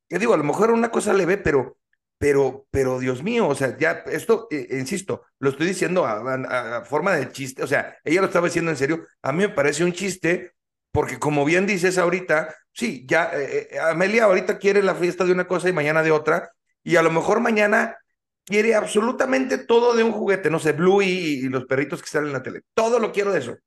que 0.09 0.19
digo, 0.19 0.33
a 0.33 0.37
lo 0.37 0.43
mejor 0.43 0.69
era 0.69 0.77
una 0.77 0.91
cosa 0.91 1.13
leve, 1.13 1.37
pero, 1.37 1.77
pero, 2.17 2.65
pero 2.71 2.99
Dios 2.99 3.23
mío, 3.23 3.47
o 3.47 3.55
sea, 3.55 3.77
ya, 3.77 4.03
esto, 4.07 4.47
eh, 4.51 4.67
insisto, 4.71 5.23
lo 5.39 5.49
estoy 5.49 5.67
diciendo 5.67 6.05
a 6.05 6.83
forma 6.85 7.15
de 7.15 7.31
chiste, 7.31 7.63
o 7.63 7.67
sea, 7.67 7.97
ella 8.03 8.21
lo 8.21 8.27
estaba 8.27 8.47
diciendo 8.47 8.71
en 8.71 8.77
serio, 8.77 9.05
a 9.21 9.31
mí 9.31 9.39
me 9.39 9.49
parece 9.49 9.83
un 9.83 9.93
chiste, 9.93 10.53
porque 10.91 11.19
como 11.19 11.45
bien 11.45 11.65
dices 11.65 11.97
ahorita, 11.97 12.53
sí, 12.73 13.05
ya, 13.07 13.31
eh, 13.33 13.69
eh, 13.71 13.79
Amelia 13.79 14.25
ahorita 14.25 14.57
quiere 14.57 14.83
la 14.83 14.95
fiesta 14.95 15.23
de 15.25 15.31
una 15.31 15.47
cosa 15.47 15.69
y 15.69 15.73
mañana 15.73 16.03
de 16.03 16.11
otra, 16.11 16.51
y 16.83 16.95
a 16.97 17.01
lo 17.01 17.11
mejor 17.11 17.39
mañana 17.39 17.97
quiere 18.45 18.75
absolutamente 18.75 19.57
todo 19.57 19.95
de 19.95 20.03
un 20.03 20.11
juguete, 20.11 20.49
no 20.49 20.59
sé, 20.59 20.73
Blue 20.73 21.01
y, 21.01 21.07
y 21.07 21.49
los 21.49 21.65
perritos 21.65 22.01
que 22.01 22.09
salen 22.09 22.27
en 22.27 22.33
la 22.33 22.43
tele, 22.43 22.61
todo 22.73 22.99
lo 22.99 23.11
quiero 23.11 23.31
de 23.31 23.39
eso. 23.39 23.57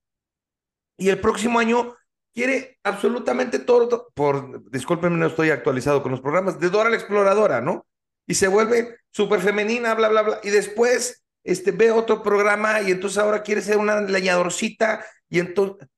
Y 0.97 1.09
el 1.09 1.21
próximo 1.21 1.59
año 1.59 1.95
quiere 2.33 2.79
absolutamente 2.83 3.59
todo, 3.59 3.89
to- 3.89 4.09
por, 4.15 4.69
discúlpenme, 4.71 5.17
no 5.19 5.27
estoy 5.27 5.51
actualizado 5.51 6.03
con 6.03 6.13
los 6.13 6.21
programas, 6.21 6.59
de 6.61 6.71
Dora 6.71 6.91
la 6.91 6.97
Exploradora, 6.97 7.61
¿no? 7.61 7.87
Y 8.27 8.35
se 8.35 8.49
vuelve 8.49 8.99
súper 9.11 9.41
femenina, 9.41 9.95
bla, 9.95 10.09
bla, 10.09 10.23
bla. 10.23 10.41
Y 10.43 10.51
después 10.51 11.23
este, 11.45 11.73
ve 11.73 11.91
otro 11.91 12.23
programa 12.23 12.81
y 12.83 12.91
entonces 12.91 13.19
ahora 13.19 13.43
quiere 13.43 13.61
ser 13.61 13.77
una 13.77 14.01
leñadorcita 14.01 15.05
y 15.29 15.41
entonces, 15.41 15.89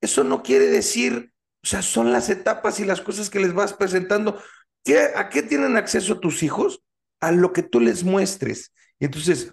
eso 0.00 0.24
no 0.24 0.42
quiere 0.42 0.66
decir, 0.66 1.32
o 1.62 1.66
sea, 1.66 1.82
son 1.82 2.12
las 2.12 2.30
etapas 2.30 2.80
y 2.80 2.84
las 2.84 3.00
cosas 3.00 3.28
que 3.30 3.40
les 3.40 3.52
vas 3.52 3.72
presentando. 3.74 4.40
¿Qué, 4.84 4.98
¿A 5.14 5.28
qué 5.28 5.42
tienen 5.42 5.76
acceso 5.76 6.20
tus 6.20 6.42
hijos? 6.42 6.82
A 7.20 7.32
lo 7.32 7.52
que 7.52 7.62
tú 7.62 7.80
les 7.80 8.02
muestres. 8.02 8.72
Y 8.98 9.04
entonces, 9.04 9.52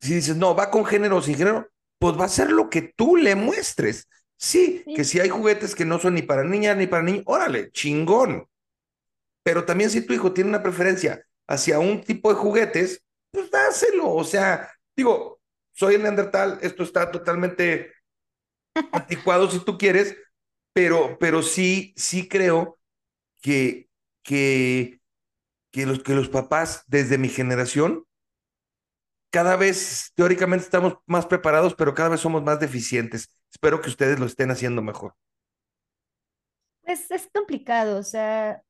si 0.00 0.14
dices, 0.14 0.36
no, 0.36 0.54
va 0.54 0.70
con 0.70 0.84
género 0.86 1.16
o 1.18 1.22
sin 1.22 1.36
género, 1.36 1.68
pues 2.04 2.20
va 2.20 2.26
a 2.26 2.28
ser 2.28 2.52
lo 2.52 2.68
que 2.68 2.82
tú 2.82 3.16
le 3.16 3.34
muestres. 3.34 4.10
Sí, 4.36 4.82
Sí. 4.84 4.92
que 4.94 5.04
si 5.04 5.20
hay 5.20 5.30
juguetes 5.30 5.74
que 5.74 5.86
no 5.86 5.98
son 5.98 6.12
ni 6.12 6.20
para 6.20 6.44
niñas 6.44 6.76
ni 6.76 6.86
para 6.86 7.02
niños, 7.02 7.22
órale, 7.24 7.70
chingón. 7.72 8.46
Pero 9.42 9.64
también 9.64 9.88
si 9.88 10.02
tu 10.04 10.12
hijo 10.12 10.34
tiene 10.34 10.50
una 10.50 10.62
preferencia 10.62 11.24
hacia 11.48 11.78
un 11.78 12.02
tipo 12.04 12.28
de 12.28 12.34
juguetes, 12.34 13.02
pues 13.30 13.50
dáselo. 13.50 14.12
O 14.12 14.22
sea, 14.22 14.70
digo, 14.94 15.40
soy 15.72 15.94
el 15.94 16.02
Neandertal, 16.02 16.58
esto 16.60 16.82
está 16.82 17.10
totalmente 17.10 17.94
anticuado 18.92 19.50
si 19.50 19.64
tú 19.64 19.78
quieres, 19.78 20.14
pero, 20.74 21.16
pero 21.18 21.42
sí, 21.42 21.94
sí 21.96 22.28
creo 22.28 22.78
que, 23.40 23.88
que, 24.22 25.00
que, 25.72 25.86
los, 25.86 26.02
que 26.02 26.12
los 26.12 26.28
papás 26.28 26.84
desde 26.86 27.16
mi 27.16 27.30
generación 27.30 28.04
cada 29.34 29.56
vez 29.56 30.12
teóricamente 30.14 30.64
estamos 30.64 30.94
más 31.06 31.26
preparados, 31.26 31.74
pero 31.74 31.92
cada 31.92 32.10
vez 32.10 32.20
somos 32.20 32.44
más 32.44 32.60
deficientes. 32.60 33.36
Espero 33.50 33.80
que 33.80 33.88
ustedes 33.88 34.20
lo 34.20 34.26
estén 34.26 34.52
haciendo 34.52 34.80
mejor. 34.80 35.16
Pues 36.84 37.10
es 37.10 37.28
complicado, 37.34 37.98
o 37.98 38.04
sea, 38.04 38.62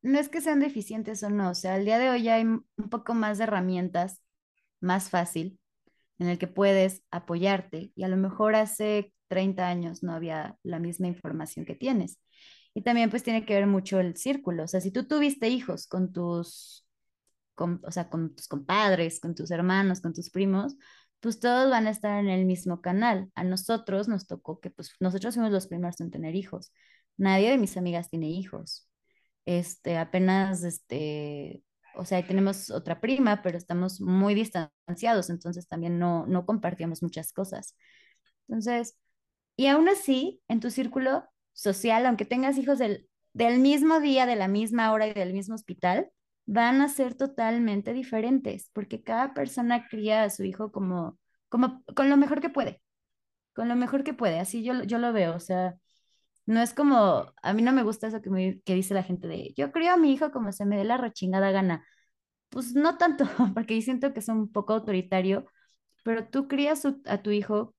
no 0.00 0.18
es 0.18 0.30
que 0.30 0.40
sean 0.40 0.60
deficientes 0.60 1.22
o 1.22 1.28
no, 1.28 1.50
o 1.50 1.54
sea, 1.54 1.74
al 1.74 1.84
día 1.84 1.98
de 1.98 2.08
hoy 2.08 2.22
ya 2.22 2.36
hay 2.36 2.44
un 2.44 2.90
poco 2.90 3.12
más 3.12 3.36
de 3.36 3.44
herramientas, 3.44 4.22
más 4.80 5.10
fácil, 5.10 5.60
en 6.18 6.28
el 6.28 6.38
que 6.38 6.46
puedes 6.46 7.02
apoyarte 7.10 7.92
y 7.94 8.04
a 8.04 8.08
lo 8.08 8.16
mejor 8.16 8.54
hace 8.54 9.12
30 9.28 9.68
años 9.68 10.02
no 10.02 10.14
había 10.14 10.56
la 10.62 10.78
misma 10.78 11.08
información 11.08 11.66
que 11.66 11.74
tienes. 11.74 12.18
Y 12.72 12.80
también 12.80 13.10
pues 13.10 13.22
tiene 13.22 13.44
que 13.44 13.52
ver 13.52 13.66
mucho 13.66 14.00
el 14.00 14.16
círculo, 14.16 14.64
o 14.64 14.66
sea, 14.66 14.80
si 14.80 14.90
tú 14.90 15.06
tuviste 15.06 15.48
hijos 15.50 15.86
con 15.86 16.10
tus, 16.10 16.83
con- 17.54 17.80
o 17.84 17.90
sea, 17.90 18.08
con 18.10 18.34
tus 18.34 18.48
compadres, 18.48 19.20
con 19.20 19.34
tus 19.34 19.50
hermanos, 19.50 20.00
con 20.00 20.12
tus 20.14 20.30
primos, 20.30 20.76
pues 21.20 21.40
todos 21.40 21.70
van 21.70 21.86
a 21.86 21.90
estar 21.90 22.18
en 22.20 22.28
el 22.28 22.44
mismo 22.44 22.80
canal. 22.82 23.30
A 23.34 23.44
nosotros 23.44 24.08
nos 24.08 24.26
tocó 24.26 24.60
que 24.60 24.70
pues 24.70 24.92
nosotros 25.00 25.34
fuimos 25.34 25.52
los 25.52 25.66
primeros 25.66 26.00
en 26.00 26.10
tener 26.10 26.34
hijos. 26.34 26.72
Nadie 27.16 27.50
de 27.50 27.58
mis 27.58 27.76
amigas 27.76 28.10
tiene 28.10 28.28
hijos. 28.28 28.88
Este, 29.46 29.96
apenas, 29.98 30.64
este, 30.64 31.62
o 31.96 32.04
sea, 32.04 32.26
tenemos 32.26 32.70
otra 32.70 33.00
prima, 33.00 33.42
pero 33.42 33.58
estamos 33.58 34.00
muy 34.00 34.34
distanciados, 34.34 35.30
entonces 35.30 35.68
también 35.68 35.98
no, 35.98 36.26
no 36.26 36.46
compartíamos 36.46 37.02
muchas 37.02 37.32
cosas. 37.32 37.76
Entonces, 38.48 38.98
y 39.56 39.66
aún 39.68 39.88
así, 39.88 40.42
en 40.48 40.60
tu 40.60 40.70
círculo 40.70 41.24
social, 41.52 42.06
aunque 42.06 42.24
tengas 42.24 42.58
hijos 42.58 42.78
del, 42.78 43.08
del 43.32 43.60
mismo 43.60 44.00
día, 44.00 44.26
de 44.26 44.36
la 44.36 44.48
misma 44.48 44.92
hora 44.92 45.06
y 45.08 45.14
del 45.14 45.32
mismo 45.32 45.54
hospital, 45.54 46.10
van 46.46 46.80
a 46.80 46.88
ser 46.88 47.14
totalmente 47.14 47.92
diferentes, 47.92 48.70
porque 48.72 49.02
cada 49.02 49.34
persona 49.34 49.88
cría 49.88 50.24
a 50.24 50.30
su 50.30 50.44
hijo 50.44 50.72
como, 50.72 51.18
como 51.48 51.82
con 51.96 52.10
lo 52.10 52.16
mejor 52.16 52.40
que 52.40 52.50
puede, 52.50 52.82
con 53.54 53.68
lo 53.68 53.76
mejor 53.76 54.04
que 54.04 54.14
puede, 54.14 54.40
así 54.40 54.64
yo, 54.64 54.82
yo 54.84 54.98
lo 54.98 55.12
veo, 55.12 55.34
o 55.36 55.40
sea, 55.40 55.76
no 56.46 56.60
es 56.62 56.74
como, 56.74 57.32
a 57.42 57.52
mí 57.54 57.62
no 57.62 57.72
me 57.72 57.82
gusta 57.82 58.08
eso 58.08 58.22
que, 58.22 58.30
me, 58.30 58.60
que 58.62 58.74
dice 58.74 58.94
la 58.94 59.02
gente 59.02 59.28
de, 59.28 59.54
yo 59.56 59.72
crío 59.72 59.92
a 59.92 59.96
mi 59.96 60.12
hijo 60.12 60.30
como 60.32 60.52
se 60.52 60.66
me 60.66 60.76
dé 60.76 60.84
la 60.84 60.98
rechingada 60.98 61.50
gana. 61.52 61.84
Pues 62.50 62.74
no 62.74 62.96
tanto, 62.98 63.24
porque 63.54 63.74
yo 63.76 63.82
siento 63.82 64.12
que 64.12 64.20
es 64.20 64.28
un 64.28 64.50
poco 64.52 64.74
autoritario, 64.74 65.46
pero 66.04 66.28
tú 66.28 66.48
crías 66.48 66.82
su- 66.82 67.02
a 67.06 67.22
tu 67.22 67.30
hijo 67.30 67.74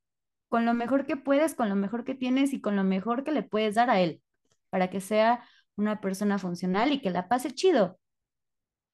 con 0.49 0.65
lo 0.65 0.73
mejor 0.73 1.05
que 1.05 1.17
puedes, 1.17 1.55
con 1.55 1.69
lo 1.69 1.75
mejor 1.75 2.05
que 2.05 2.15
tienes 2.15 2.53
y 2.53 2.61
con 2.61 2.75
lo 2.75 2.83
mejor 2.83 3.23
que 3.23 3.31
le 3.31 3.43
puedes 3.43 3.75
dar 3.75 3.89
a 3.91 4.01
él, 4.01 4.21
para 4.69 4.89
que 4.89 5.01
sea 5.01 5.43
una 5.77 6.01
persona 6.01 6.39
funcional 6.39 6.91
y 6.93 7.01
que 7.01 7.11
la 7.11 7.27
pase 7.29 7.51
chido, 7.51 7.99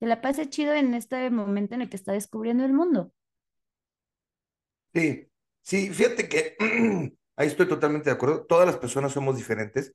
que 0.01 0.07
la 0.07 0.21
pase 0.21 0.49
chido 0.49 0.73
en 0.75 0.95
este 0.95 1.29
momento 1.31 1.75
en 1.75 1.83
el 1.83 1.89
que 1.89 1.97
está 1.97 2.13
descubriendo 2.13 2.65
el 2.65 2.73
mundo. 2.73 3.13
Sí, 4.93 5.27
sí, 5.61 5.89
fíjate 5.93 6.27
que 6.27 6.55
ahí 7.35 7.47
estoy 7.47 7.67
totalmente 7.67 8.09
de 8.09 8.15
acuerdo. 8.15 8.45
Todas 8.45 8.65
las 8.67 8.77
personas 8.77 9.13
somos 9.13 9.37
diferentes 9.37 9.93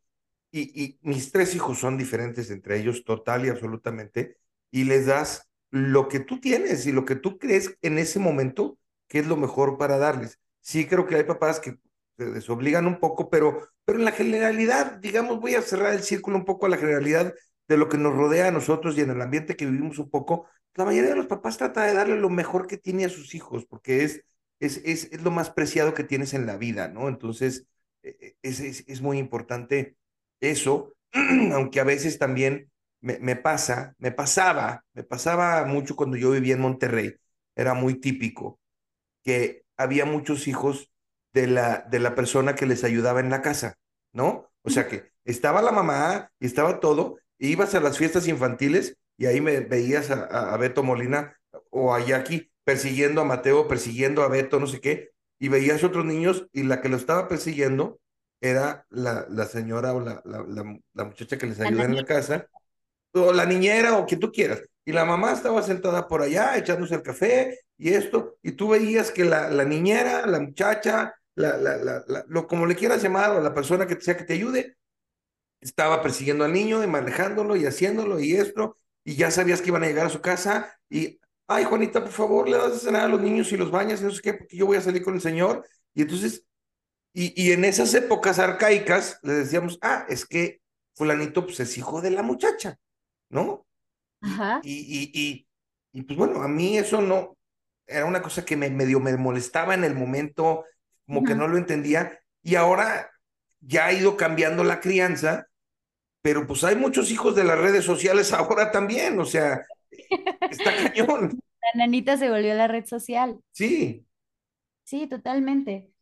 y, 0.50 0.82
y 0.84 0.98
mis 1.02 1.32
tres 1.32 1.54
hijos 1.54 1.78
son 1.78 1.98
diferentes 1.98 2.50
entre 2.50 2.78
ellos, 2.80 3.04
total 3.04 3.44
y 3.46 3.50
absolutamente, 3.50 4.38
y 4.70 4.84
les 4.84 5.06
das 5.06 5.48
lo 5.70 6.08
que 6.08 6.20
tú 6.20 6.40
tienes 6.40 6.86
y 6.86 6.92
lo 6.92 7.04
que 7.04 7.16
tú 7.16 7.38
crees 7.38 7.76
en 7.82 7.98
ese 7.98 8.18
momento 8.18 8.78
que 9.08 9.18
es 9.20 9.26
lo 9.26 9.36
mejor 9.36 9.76
para 9.78 9.98
darles. 9.98 10.40
Sí, 10.62 10.86
creo 10.86 11.06
que 11.06 11.16
hay 11.16 11.24
papás 11.24 11.60
que 11.60 11.78
se 12.18 12.26
desobligan 12.26 12.86
un 12.86 12.98
poco, 13.00 13.28
pero, 13.30 13.68
pero 13.84 13.98
en 13.98 14.04
la 14.06 14.12
generalidad, 14.12 14.92
digamos, 14.98 15.40
voy 15.40 15.54
a 15.54 15.62
cerrar 15.62 15.92
el 15.94 16.02
círculo 16.02 16.38
un 16.38 16.44
poco 16.46 16.66
a 16.66 16.68
la 16.70 16.78
generalidad 16.78 17.34
de 17.68 17.76
lo 17.76 17.88
que 17.88 17.98
nos 17.98 18.14
rodea 18.14 18.48
a 18.48 18.50
nosotros 18.52 18.96
y 18.96 19.02
en 19.02 19.10
el 19.10 19.20
ambiente 19.22 19.56
que 19.56 19.66
vivimos 19.66 19.98
un 19.98 20.10
poco. 20.10 20.46
La 20.74 20.84
mayoría 20.84 21.10
de 21.10 21.16
los 21.16 21.26
papás 21.26 21.58
trata 21.58 21.84
de 21.84 21.94
darle 21.94 22.16
lo 22.16 22.30
mejor 22.30 22.66
que 22.66 22.76
tiene 22.76 23.04
a 23.04 23.08
sus 23.08 23.34
hijos, 23.34 23.66
porque 23.66 24.04
es 24.04 24.22
es, 24.60 24.78
es, 24.84 25.08
es 25.12 25.22
lo 25.22 25.30
más 25.30 25.50
preciado 25.50 25.94
que 25.94 26.04
tienes 26.04 26.34
en 26.34 26.46
la 26.46 26.56
vida, 26.56 26.88
¿no? 26.88 27.08
Entonces, 27.08 27.66
eh, 28.02 28.36
es, 28.42 28.60
es, 28.60 28.84
es 28.86 29.00
muy 29.02 29.18
importante 29.18 29.96
eso, 30.40 30.94
aunque 31.52 31.80
a 31.80 31.84
veces 31.84 32.18
también 32.18 32.70
me, 33.00 33.18
me 33.18 33.36
pasa, 33.36 33.94
me 33.98 34.12
pasaba, 34.12 34.84
me 34.94 35.04
pasaba 35.04 35.64
mucho 35.64 35.96
cuando 35.96 36.16
yo 36.16 36.30
vivía 36.30 36.54
en 36.54 36.60
Monterrey, 36.60 37.14
era 37.54 37.74
muy 37.74 38.00
típico 38.00 38.60
que 39.24 39.64
había 39.76 40.04
muchos 40.06 40.48
hijos 40.48 40.90
de 41.32 41.46
la, 41.46 41.80
de 41.90 42.00
la 42.00 42.14
persona 42.14 42.54
que 42.54 42.66
les 42.66 42.84
ayudaba 42.84 43.20
en 43.20 43.30
la 43.30 43.42
casa, 43.42 43.76
¿no? 44.12 44.50
O 44.62 44.70
sea 44.70 44.88
que 44.88 45.10
estaba 45.24 45.62
la 45.62 45.72
mamá 45.72 46.30
y 46.40 46.46
estaba 46.46 46.80
todo, 46.80 47.18
ibas 47.38 47.74
a 47.74 47.80
las 47.80 47.98
fiestas 47.98 48.28
infantiles 48.28 48.96
y 49.18 49.26
ahí 49.26 49.40
me 49.40 49.60
veías 49.60 50.10
a, 50.10 50.24
a, 50.24 50.56
Beto 50.56 50.82
Molina 50.82 51.36
o 51.70 51.94
a 51.94 52.04
Jackie 52.04 52.50
persiguiendo 52.64 53.20
a 53.20 53.24
Mateo, 53.24 53.68
persiguiendo 53.68 54.22
a 54.22 54.28
Beto, 54.28 54.58
no 54.60 54.66
sé 54.66 54.80
qué, 54.80 55.10
y 55.38 55.48
veías 55.48 55.84
otros 55.84 56.04
niños 56.04 56.46
y 56.52 56.64
la 56.64 56.80
que 56.80 56.88
lo 56.88 56.96
estaba 56.96 57.28
persiguiendo 57.28 58.00
era 58.40 58.86
la, 58.90 59.26
la 59.30 59.46
señora 59.46 59.94
o 59.94 60.00
la, 60.00 60.20
la, 60.24 60.44
la, 60.94 61.04
muchacha 61.04 61.38
que 61.38 61.46
les 61.46 61.60
ayuda 61.60 61.84
en 61.84 61.96
la 61.96 62.04
casa, 62.04 62.46
o 63.12 63.32
la 63.32 63.46
niñera 63.46 63.96
o 63.96 64.06
quien 64.06 64.20
tú 64.20 64.30
quieras. 64.30 64.62
Y 64.84 64.92
la 64.92 65.04
mamá 65.04 65.32
estaba 65.32 65.62
sentada 65.62 66.06
por 66.06 66.22
allá 66.22 66.56
echándose 66.56 66.94
el 66.94 67.02
café 67.02 67.60
y 67.78 67.92
esto, 67.94 68.36
y 68.42 68.52
tú 68.52 68.68
veías 68.68 69.10
que 69.10 69.24
la, 69.24 69.50
la 69.50 69.64
niñera, 69.64 70.26
la 70.26 70.40
muchacha, 70.40 71.14
la, 71.34 71.56
la, 71.56 71.76
la, 71.76 72.04
la- 72.06 72.24
lo 72.28 72.46
como 72.46 72.66
le 72.66 72.74
quieras 72.76 73.02
llamar, 73.02 73.30
o 73.30 73.40
la 73.40 73.54
persona 73.54 73.86
que 73.86 74.00
sea 74.00 74.16
que 74.16 74.24
te 74.24 74.34
ayude, 74.34 74.76
estaba 75.60 76.02
persiguiendo 76.02 76.44
al 76.44 76.52
niño 76.52 76.82
y 76.82 76.86
manejándolo 76.86 77.56
y 77.56 77.66
haciéndolo 77.66 78.20
y 78.20 78.34
esto, 78.34 78.76
y 79.04 79.16
ya 79.16 79.30
sabías 79.30 79.60
que 79.62 79.68
iban 79.68 79.84
a 79.84 79.86
llegar 79.86 80.06
a 80.06 80.10
su 80.10 80.20
casa 80.20 80.78
y, 80.90 81.20
ay, 81.46 81.64
Juanita, 81.64 82.02
por 82.02 82.12
favor, 82.12 82.48
le 82.48 82.56
das 82.56 82.72
de 82.74 82.78
cenar 82.80 83.02
a 83.02 83.08
los 83.08 83.20
niños 83.20 83.52
y 83.52 83.56
los 83.56 83.70
bañas 83.70 84.00
y 84.00 84.04
no 84.04 84.10
sé 84.10 84.22
qué, 84.22 84.34
porque 84.34 84.56
yo 84.56 84.66
voy 84.66 84.76
a 84.76 84.80
salir 84.80 85.02
con 85.02 85.14
el 85.14 85.20
señor. 85.20 85.64
Y 85.94 86.02
entonces, 86.02 86.44
y, 87.12 87.32
y 87.40 87.52
en 87.52 87.64
esas 87.64 87.94
épocas 87.94 88.38
arcaicas, 88.38 89.18
le 89.22 89.34
decíamos, 89.34 89.78
ah, 89.82 90.06
es 90.08 90.26
que 90.26 90.60
fulanito 90.94 91.44
pues 91.44 91.60
es 91.60 91.78
hijo 91.78 92.00
de 92.00 92.10
la 92.10 92.22
muchacha, 92.22 92.76
¿no? 93.30 93.66
Y, 94.20 94.26
Ajá. 94.26 94.60
y, 94.62 94.72
y, 94.72 95.10
y, 95.14 95.48
y, 95.92 96.02
pues 96.02 96.18
bueno, 96.18 96.42
a 96.42 96.48
mí 96.48 96.78
eso 96.78 97.00
no, 97.00 97.36
era 97.86 98.04
una 98.06 98.22
cosa 98.22 98.44
que 98.44 98.56
me 98.56 98.70
medio 98.70 99.00
me 99.00 99.16
molestaba 99.16 99.74
en 99.74 99.84
el 99.84 99.94
momento, 99.94 100.64
como 101.06 101.22
que 101.24 101.34
no 101.34 101.48
lo 101.48 101.56
entendía, 101.58 102.20
y 102.42 102.56
ahora 102.56 103.10
ya 103.60 103.86
ha 103.86 103.92
ido 103.92 104.16
cambiando 104.16 104.64
la 104.64 104.80
crianza, 104.80 105.46
pero 106.22 106.46
pues 106.46 106.64
hay 106.64 106.76
muchos 106.76 107.10
hijos 107.10 107.36
de 107.36 107.44
las 107.44 107.58
redes 107.58 107.84
sociales 107.84 108.32
ahora 108.32 108.72
también, 108.72 109.18
o 109.20 109.24
sea, 109.24 109.62
está 110.50 110.72
cañón, 110.94 111.40
La 111.74 111.86
nanita 111.86 112.16
se 112.16 112.30
volvió 112.30 112.54
la 112.54 112.68
red 112.68 112.86
social. 112.86 113.40
sí, 113.52 114.06
Sí, 114.84 115.06
totalmente. 115.08 115.92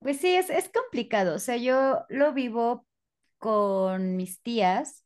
Pues 0.00 0.18
sí, 0.20 0.34
es, 0.36 0.50
es 0.50 0.70
complicado. 0.70 1.36
O 1.36 1.38
sea, 1.38 1.56
yo 1.56 2.04
lo 2.10 2.32
vivo 2.34 2.86
con 3.38 4.16
mis 4.16 4.42
tías, 4.42 5.04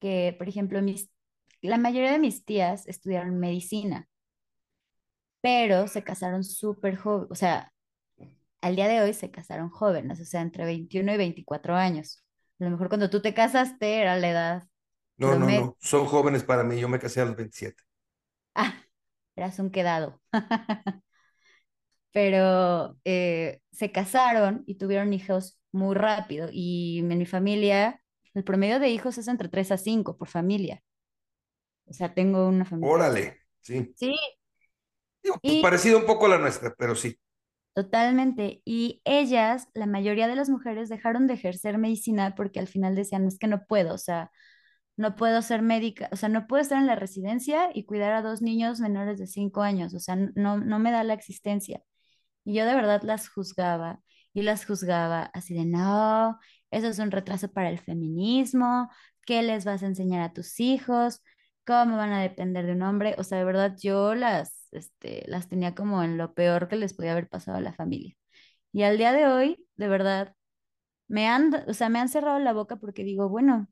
que 0.00 0.34
por 0.38 0.48
ejemplo, 0.48 0.82
mis, 0.82 1.10
la 1.62 1.78
mayoría 1.78 2.12
de 2.12 2.18
mis 2.20 2.44
tías 2.44 2.86
estudiaron 2.88 3.38
medicina, 3.40 4.08
pero 5.40 5.88
se 5.88 6.02
casaron 6.04 6.44
súper 6.44 6.96
jóvenes. 6.96 7.30
O 7.30 7.34
sea, 7.34 7.72
al 8.60 8.76
día 8.76 8.88
de 8.88 9.00
hoy 9.00 9.14
se 9.14 9.30
casaron 9.30 9.70
jóvenes, 9.70 10.20
o 10.20 10.24
sea, 10.24 10.42
entre 10.42 10.64
21 10.64 11.14
y 11.14 11.16
24 11.16 11.76
años. 11.76 12.24
A 12.60 12.64
lo 12.64 12.70
mejor 12.70 12.88
cuando 12.88 13.10
tú 13.10 13.22
te 13.22 13.34
casaste 13.34 14.00
era 14.00 14.16
la 14.16 14.30
edad 14.30 14.70
no, 15.20 15.38
no, 15.38 15.46
no, 15.46 15.76
son 15.80 16.06
jóvenes 16.06 16.44
para 16.44 16.64
mí, 16.64 16.80
yo 16.80 16.88
me 16.88 16.98
casé 16.98 17.20
a 17.20 17.26
los 17.26 17.36
27. 17.36 17.82
Ah, 18.54 18.74
eras 19.36 19.58
un 19.58 19.70
quedado. 19.70 20.18
Pero 22.12 22.96
eh, 23.04 23.60
se 23.70 23.92
casaron 23.92 24.64
y 24.66 24.76
tuvieron 24.76 25.12
hijos 25.12 25.60
muy 25.72 25.94
rápido. 25.94 26.48
Y 26.50 27.00
en 27.00 27.18
mi 27.18 27.26
familia, 27.26 28.02
el 28.32 28.44
promedio 28.44 28.80
de 28.80 28.88
hijos 28.88 29.18
es 29.18 29.28
entre 29.28 29.50
3 29.50 29.72
a 29.72 29.76
5 29.76 30.16
por 30.16 30.28
familia. 30.28 30.82
O 31.84 31.92
sea, 31.92 32.14
tengo 32.14 32.48
una 32.48 32.64
familia. 32.64 32.94
Órale, 32.94 33.40
sí, 33.60 33.92
Sí, 33.96 34.16
Digo, 35.22 35.38
pues 35.42 35.54
y 35.54 35.60
parecido 35.60 35.98
un 35.98 36.06
poco 36.06 36.24
a 36.24 36.30
la 36.30 36.38
nuestra, 36.38 36.74
pero 36.78 36.94
sí. 36.94 37.14
Totalmente. 37.84 38.62
Y 38.64 39.00
ellas, 39.04 39.68
la 39.74 39.86
mayoría 39.86 40.28
de 40.28 40.36
las 40.36 40.50
mujeres, 40.50 40.88
dejaron 40.88 41.26
de 41.26 41.34
ejercer 41.34 41.78
medicina 41.78 42.34
porque 42.34 42.60
al 42.60 42.68
final 42.68 42.94
decían, 42.94 43.26
es 43.26 43.38
que 43.38 43.46
no 43.46 43.66
puedo, 43.66 43.94
o 43.94 43.98
sea, 43.98 44.30
no 44.96 45.16
puedo 45.16 45.42
ser 45.42 45.62
médica, 45.62 46.08
o 46.12 46.16
sea, 46.16 46.28
no 46.28 46.46
puedo 46.46 46.62
estar 46.62 46.78
en 46.78 46.86
la 46.86 46.96
residencia 46.96 47.70
y 47.74 47.84
cuidar 47.86 48.12
a 48.12 48.22
dos 48.22 48.42
niños 48.42 48.80
menores 48.80 49.18
de 49.18 49.26
5 49.26 49.62
años, 49.62 49.94
o 49.94 50.00
sea, 50.00 50.16
no, 50.16 50.58
no 50.58 50.78
me 50.78 50.92
da 50.92 51.04
la 51.04 51.14
existencia. 51.14 51.82
Y 52.44 52.54
yo 52.54 52.66
de 52.66 52.74
verdad 52.74 53.02
las 53.02 53.28
juzgaba 53.28 54.00
y 54.34 54.42
las 54.42 54.66
juzgaba 54.66 55.24
así 55.34 55.54
de, 55.54 55.64
no, 55.66 56.38
eso 56.70 56.88
es 56.88 56.98
un 56.98 57.10
retraso 57.10 57.52
para 57.52 57.70
el 57.70 57.78
feminismo, 57.78 58.90
¿qué 59.26 59.42
les 59.42 59.64
vas 59.64 59.82
a 59.82 59.86
enseñar 59.86 60.22
a 60.22 60.32
tus 60.32 60.60
hijos? 60.60 61.22
¿Cómo 61.66 61.96
van 61.96 62.12
a 62.12 62.22
depender 62.22 62.66
de 62.66 62.72
un 62.72 62.82
hombre? 62.82 63.14
O 63.18 63.24
sea, 63.24 63.38
de 63.38 63.44
verdad 63.44 63.76
yo 63.80 64.14
las, 64.14 64.59
este, 64.72 65.24
las 65.28 65.48
tenía 65.48 65.74
como 65.74 66.02
en 66.02 66.18
lo 66.18 66.34
peor 66.34 66.68
que 66.68 66.76
les 66.76 66.94
podía 66.94 67.12
haber 67.12 67.28
pasado 67.28 67.58
a 67.58 67.60
la 67.60 67.72
familia. 67.72 68.14
Y 68.72 68.82
al 68.84 68.98
día 68.98 69.12
de 69.12 69.26
hoy, 69.28 69.66
de 69.76 69.88
verdad, 69.88 70.34
me 71.08 71.28
han, 71.28 71.54
o 71.68 71.74
sea, 71.74 71.88
me 71.88 71.98
han 72.00 72.08
cerrado 72.08 72.38
la 72.38 72.52
boca 72.52 72.76
porque 72.76 73.04
digo, 73.04 73.28
bueno, 73.28 73.68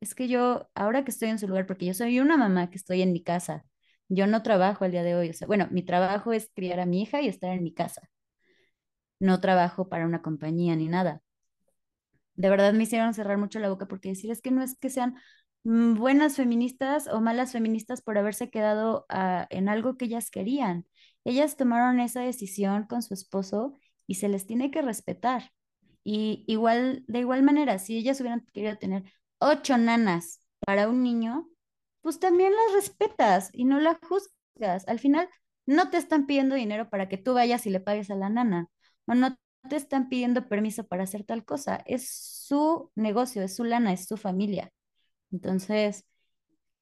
es 0.00 0.14
que 0.14 0.28
yo, 0.28 0.68
ahora 0.74 1.04
que 1.04 1.10
estoy 1.12 1.30
en 1.30 1.38
su 1.38 1.48
lugar, 1.48 1.66
porque 1.66 1.86
yo 1.86 1.94
soy 1.94 2.20
una 2.20 2.36
mamá 2.38 2.70
que 2.70 2.76
estoy 2.78 3.02
en 3.02 3.12
mi 3.12 3.22
casa, 3.22 3.64
yo 4.08 4.26
no 4.28 4.42
trabajo 4.42 4.84
al 4.84 4.92
día 4.92 5.02
de 5.04 5.16
hoy, 5.16 5.30
o 5.30 5.34
sea, 5.34 5.46
bueno, 5.48 5.68
mi 5.72 5.82
trabajo 5.84 6.32
es 6.32 6.50
criar 6.54 6.80
a 6.80 6.86
mi 6.86 7.02
hija 7.02 7.22
y 7.22 7.28
estar 7.28 7.52
en 7.52 7.64
mi 7.64 7.74
casa 7.74 8.08
no 9.20 9.40
trabajo 9.42 9.88
para 9.90 10.06
una 10.06 10.22
compañía 10.22 10.74
ni 10.76 10.88
nada. 10.88 11.22
De 12.34 12.50
verdad 12.50 12.72
me 12.74 12.84
hicieron 12.84 13.14
cerrar 13.14 13.38
mucho 13.38 13.58
la 13.58 13.68
boca 13.70 13.86
porque 13.88 14.10
decir 14.10 14.30
es 14.30 14.42
que 14.42 14.50
no 14.50 14.62
es 14.62 14.76
que 14.78 14.90
sean 14.90 15.16
buenas 15.66 16.36
feministas 16.36 17.08
o 17.08 17.20
malas 17.20 17.52
feministas 17.52 18.00
por 18.00 18.16
haberse 18.18 18.50
quedado 18.50 19.04
ah, 19.08 19.46
en 19.50 19.68
algo 19.68 19.96
que 19.96 20.04
ellas 20.04 20.30
querían. 20.30 20.86
Ellas 21.24 21.56
tomaron 21.56 21.98
esa 22.00 22.20
decisión 22.20 22.86
con 22.86 23.02
su 23.02 23.14
esposo 23.14 23.74
y 24.06 24.14
se 24.16 24.28
les 24.28 24.46
tiene 24.46 24.70
que 24.70 24.82
respetar. 24.82 25.52
Y 26.04 26.44
igual, 26.46 27.04
de 27.08 27.18
igual 27.20 27.42
manera, 27.42 27.78
si 27.80 27.96
ellas 27.98 28.20
hubieran 28.20 28.46
querido 28.52 28.78
tener 28.78 29.04
ocho 29.40 29.76
nanas 29.76 30.40
para 30.60 30.88
un 30.88 31.02
niño, 31.02 31.48
pues 32.00 32.20
también 32.20 32.52
las 32.52 32.74
respetas 32.84 33.50
y 33.52 33.64
no 33.64 33.80
la 33.80 33.98
juzgas. 34.08 34.86
Al 34.86 35.00
final, 35.00 35.28
no 35.66 35.90
te 35.90 35.96
están 35.96 36.26
pidiendo 36.26 36.54
dinero 36.54 36.88
para 36.90 37.08
que 37.08 37.18
tú 37.18 37.34
vayas 37.34 37.66
y 37.66 37.70
le 37.70 37.80
pagues 37.80 38.10
a 38.10 38.14
la 38.14 38.28
nana 38.30 38.68
o 39.06 39.14
no 39.14 39.36
te 39.68 39.76
están 39.76 40.08
pidiendo 40.08 40.48
permiso 40.48 40.86
para 40.86 41.04
hacer 41.04 41.24
tal 41.24 41.44
cosa. 41.44 41.82
Es 41.86 42.08
su 42.08 42.92
negocio, 42.94 43.42
es 43.42 43.56
su 43.56 43.64
lana, 43.64 43.92
es 43.92 44.06
su 44.06 44.16
familia. 44.16 44.72
Entonces, 45.32 46.04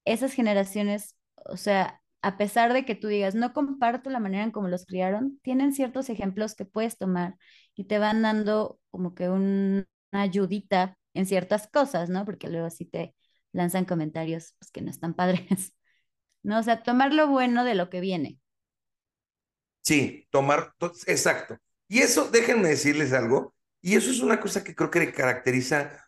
esas 0.05 0.33
generaciones, 0.33 1.15
o 1.45 1.57
sea, 1.57 2.01
a 2.21 2.37
pesar 2.37 2.73
de 2.73 2.85
que 2.85 2.95
tú 2.95 3.07
digas, 3.07 3.35
no 3.35 3.53
comparto 3.53 4.09
la 4.09 4.19
manera 4.19 4.43
en 4.43 4.51
cómo 4.51 4.67
los 4.67 4.85
criaron, 4.85 5.39
tienen 5.43 5.73
ciertos 5.73 6.09
ejemplos 6.09 6.55
que 6.55 6.65
puedes 6.65 6.97
tomar 6.97 7.35
y 7.75 7.85
te 7.85 7.99
van 7.99 8.21
dando 8.21 8.79
como 8.91 9.13
que 9.15 9.29
un- 9.29 9.87
una 10.11 10.21
ayudita 10.23 10.97
en 11.13 11.25
ciertas 11.27 11.67
cosas, 11.67 12.09
¿no? 12.09 12.25
Porque 12.25 12.49
luego 12.49 12.69
sí 12.69 12.85
te 12.85 13.15
lanzan 13.53 13.85
comentarios 13.85 14.55
pues, 14.59 14.71
que 14.71 14.81
no 14.81 14.89
están 14.91 15.13
padres, 15.15 15.41
¿no? 16.43 16.59
O 16.59 16.63
sea, 16.63 16.83
tomar 16.83 17.13
lo 17.13 17.27
bueno 17.29 17.63
de 17.65 17.75
lo 17.75 17.89
que 17.89 18.01
viene. 18.01 18.39
Sí, 19.81 20.27
tomar, 20.31 20.73
to- 20.77 20.93
exacto. 21.07 21.57
Y 21.87 21.99
eso, 22.01 22.29
déjenme 22.31 22.69
decirles 22.69 23.13
algo, 23.13 23.53
y 23.81 23.95
eso 23.95 24.09
es 24.11 24.19
una 24.21 24.39
cosa 24.39 24.63
que 24.63 24.75
creo 24.75 24.89
que 24.89 24.99
le 24.99 25.13
caracteriza 25.13 26.05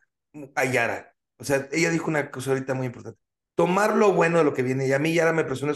a 0.55 0.65
Yara. 0.65 1.15
O 1.39 1.43
sea, 1.43 1.67
ella 1.71 1.89
dijo 1.91 2.09
una 2.09 2.31
cosa 2.31 2.51
ahorita 2.51 2.73
muy 2.73 2.87
importante. 2.87 3.19
Tomar 3.55 3.95
lo 3.95 4.13
bueno 4.13 4.37
de 4.39 4.43
lo 4.43 4.53
que 4.53 4.63
viene. 4.63 4.87
Y 4.87 4.93
a 4.93 4.99
mí 4.99 5.13
Yara 5.13 5.33
me 5.33 5.43
parece, 5.43 5.65
que 5.65 5.71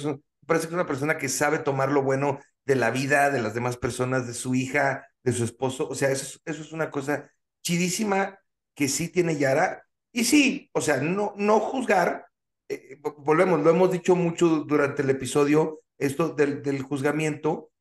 es 0.68 0.74
una 0.74 0.86
persona 0.88 1.18
que 1.18 1.30
sabe 1.30 1.60
tomar 1.60 1.92
lo 1.92 2.04
bueno 2.04 2.40
de 2.66 2.76
la 2.76 2.92
vida, 2.92 3.30
de 3.32 3.42
las 3.42 3.54
demás 3.54 3.78
personas, 3.78 4.28
de 4.28 4.34
su 4.34 4.56
hija, 4.56 5.08
de 5.24 5.34
su 5.34 5.44
esposo. 5.44 5.88
O 5.90 5.96
sea, 5.96 6.10
eso 6.12 6.40
es, 6.46 6.72
una 6.72 6.92
cosa 6.92 7.30
chidísima 7.64 8.40
que 8.76 8.88
sí 8.88 9.10
tiene 9.10 9.38
Yara. 9.38 9.84
Y 10.12 10.26
sí, 10.26 10.70
o 10.74 10.82
sea, 10.82 10.98
no, 10.98 11.34
no 11.38 11.60
juzgar. 11.60 12.28
eh, 12.70 12.98
vo- 13.02 13.16
volvemos, 13.18 13.62
lo 13.62 13.70
hemos 13.72 13.92
dicho 13.92 14.16
mucho 14.16 14.48
durante 14.66 15.02
el 15.04 15.10
episodio, 15.10 15.82
esto 15.98 16.30
del, 16.30 16.62
del 16.64 16.82
juzgamiento 16.82 17.72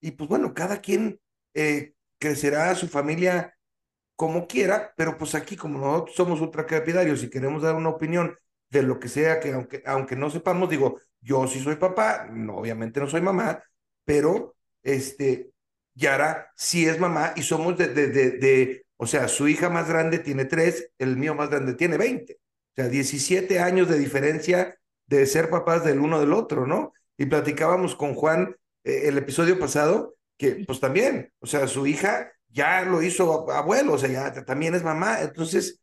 y 0.00 0.12
pues 0.12 0.28
bueno, 0.28 0.54
cada 0.54 0.80
quien 0.80 1.20
eh, 1.54 1.94
crecerá 2.18 2.74
su 2.74 2.88
familia 2.88 3.57
como 4.18 4.48
quiera, 4.48 4.92
pero 4.96 5.16
pues 5.16 5.36
aquí 5.36 5.54
como 5.56 5.78
nosotros 5.78 6.16
somos 6.16 6.40
ultracapitarios 6.40 7.22
y 7.22 7.30
queremos 7.30 7.62
dar 7.62 7.76
una 7.76 7.90
opinión 7.90 8.36
de 8.68 8.82
lo 8.82 8.98
que 8.98 9.08
sea, 9.08 9.38
que 9.38 9.52
aunque, 9.52 9.80
aunque 9.86 10.16
no 10.16 10.28
sepamos, 10.28 10.68
digo, 10.68 11.00
yo 11.20 11.46
sí 11.46 11.60
soy 11.60 11.76
papá, 11.76 12.26
no, 12.28 12.56
obviamente 12.56 12.98
no 12.98 13.06
soy 13.06 13.20
mamá, 13.20 13.62
pero 14.04 14.56
este, 14.82 15.52
Yara 15.94 16.50
sí 16.56 16.84
es 16.88 16.98
mamá 16.98 17.32
y 17.36 17.42
somos 17.42 17.78
de, 17.78 17.90
de, 17.90 18.08
de, 18.08 18.86
o 18.96 19.06
sea, 19.06 19.28
su 19.28 19.46
hija 19.46 19.70
más 19.70 19.88
grande 19.88 20.18
tiene 20.18 20.46
tres, 20.46 20.90
el 20.98 21.16
mío 21.16 21.36
más 21.36 21.48
grande 21.48 21.74
tiene 21.74 21.96
20, 21.96 22.32
o 22.34 22.38
sea, 22.74 22.88
17 22.88 23.60
años 23.60 23.88
de 23.88 24.00
diferencia 24.00 24.76
de 25.06 25.26
ser 25.26 25.48
papás 25.48 25.84
del 25.84 26.00
uno 26.00 26.18
del 26.18 26.32
otro, 26.32 26.66
¿no? 26.66 26.92
Y 27.16 27.26
platicábamos 27.26 27.94
con 27.94 28.14
Juan 28.14 28.56
eh, 28.82 29.02
el 29.04 29.16
episodio 29.16 29.60
pasado, 29.60 30.16
que 30.36 30.64
pues 30.66 30.80
también, 30.80 31.32
o 31.38 31.46
sea, 31.46 31.68
su 31.68 31.86
hija 31.86 32.32
ya 32.48 32.82
lo 32.82 33.02
hizo 33.02 33.50
abuelo, 33.50 33.94
o 33.94 33.98
sea, 33.98 34.08
ya 34.32 34.44
también 34.44 34.74
es 34.74 34.82
mamá. 34.82 35.20
Entonces, 35.22 35.80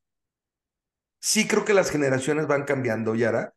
sí 1.19 1.47
creo 1.47 1.65
que 1.65 1.73
las 1.73 1.91
generaciones 1.91 2.47
van 2.47 2.65
cambiando, 2.65 3.15
Yara, 3.15 3.53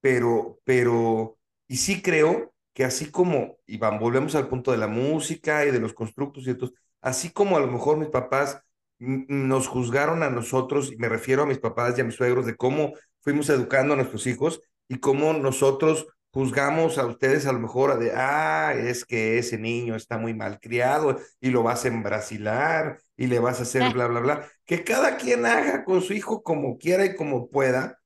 pero, 0.00 0.60
pero, 0.64 1.38
y 1.68 1.76
sí 1.78 2.02
creo 2.02 2.54
que 2.74 2.84
así 2.84 3.10
como, 3.10 3.58
y 3.66 3.78
volvemos 3.78 4.34
al 4.34 4.48
punto 4.48 4.72
de 4.72 4.78
la 4.78 4.88
música 4.88 5.64
y 5.64 5.70
de 5.70 5.80
los 5.80 5.94
constructos 5.94 6.46
y 6.46 6.54
todo, 6.54 6.72
así 7.00 7.30
como 7.30 7.56
a 7.56 7.60
lo 7.60 7.68
mejor 7.68 7.98
mis 7.98 8.08
papás 8.08 8.60
nos 8.98 9.68
juzgaron 9.68 10.22
a 10.22 10.30
nosotros, 10.30 10.92
y 10.92 10.96
me 10.96 11.08
refiero 11.08 11.42
a 11.42 11.46
mis 11.46 11.58
papás 11.58 11.96
y 11.96 12.00
a 12.00 12.04
mis 12.04 12.16
suegros, 12.16 12.46
de 12.46 12.56
cómo 12.56 12.94
fuimos 13.20 13.48
educando 13.48 13.94
a 13.94 13.96
nuestros 13.96 14.26
hijos 14.26 14.60
y 14.88 14.98
cómo 14.98 15.32
nosotros 15.34 16.06
juzgamos 16.34 16.98
a 16.98 17.06
ustedes 17.06 17.46
a 17.46 17.52
lo 17.52 17.60
mejor 17.60 17.98
de, 17.98 18.12
ah, 18.14 18.74
es 18.76 19.04
que 19.06 19.38
ese 19.38 19.58
niño 19.58 19.96
está 19.96 20.18
muy 20.18 20.34
mal 20.34 20.60
criado 20.60 21.18
y 21.40 21.50
lo 21.50 21.62
vas 21.62 21.84
a 21.86 21.88
embrasilar 21.88 23.00
y 23.16 23.28
le 23.28 23.38
vas 23.40 23.60
a 23.60 23.62
hacer 23.64 23.88
bla, 23.90 24.08
bla, 24.08 24.20
bla. 24.20 24.48
Que 24.66 24.84
cada 24.84 25.16
quien 25.18 25.46
haga 25.46 25.84
con 25.84 26.02
su 26.02 26.12
hijo 26.14 26.42
como 26.42 26.78
quiera 26.78 27.06
y 27.06 27.16
como 27.16 27.48
pueda. 27.50 28.00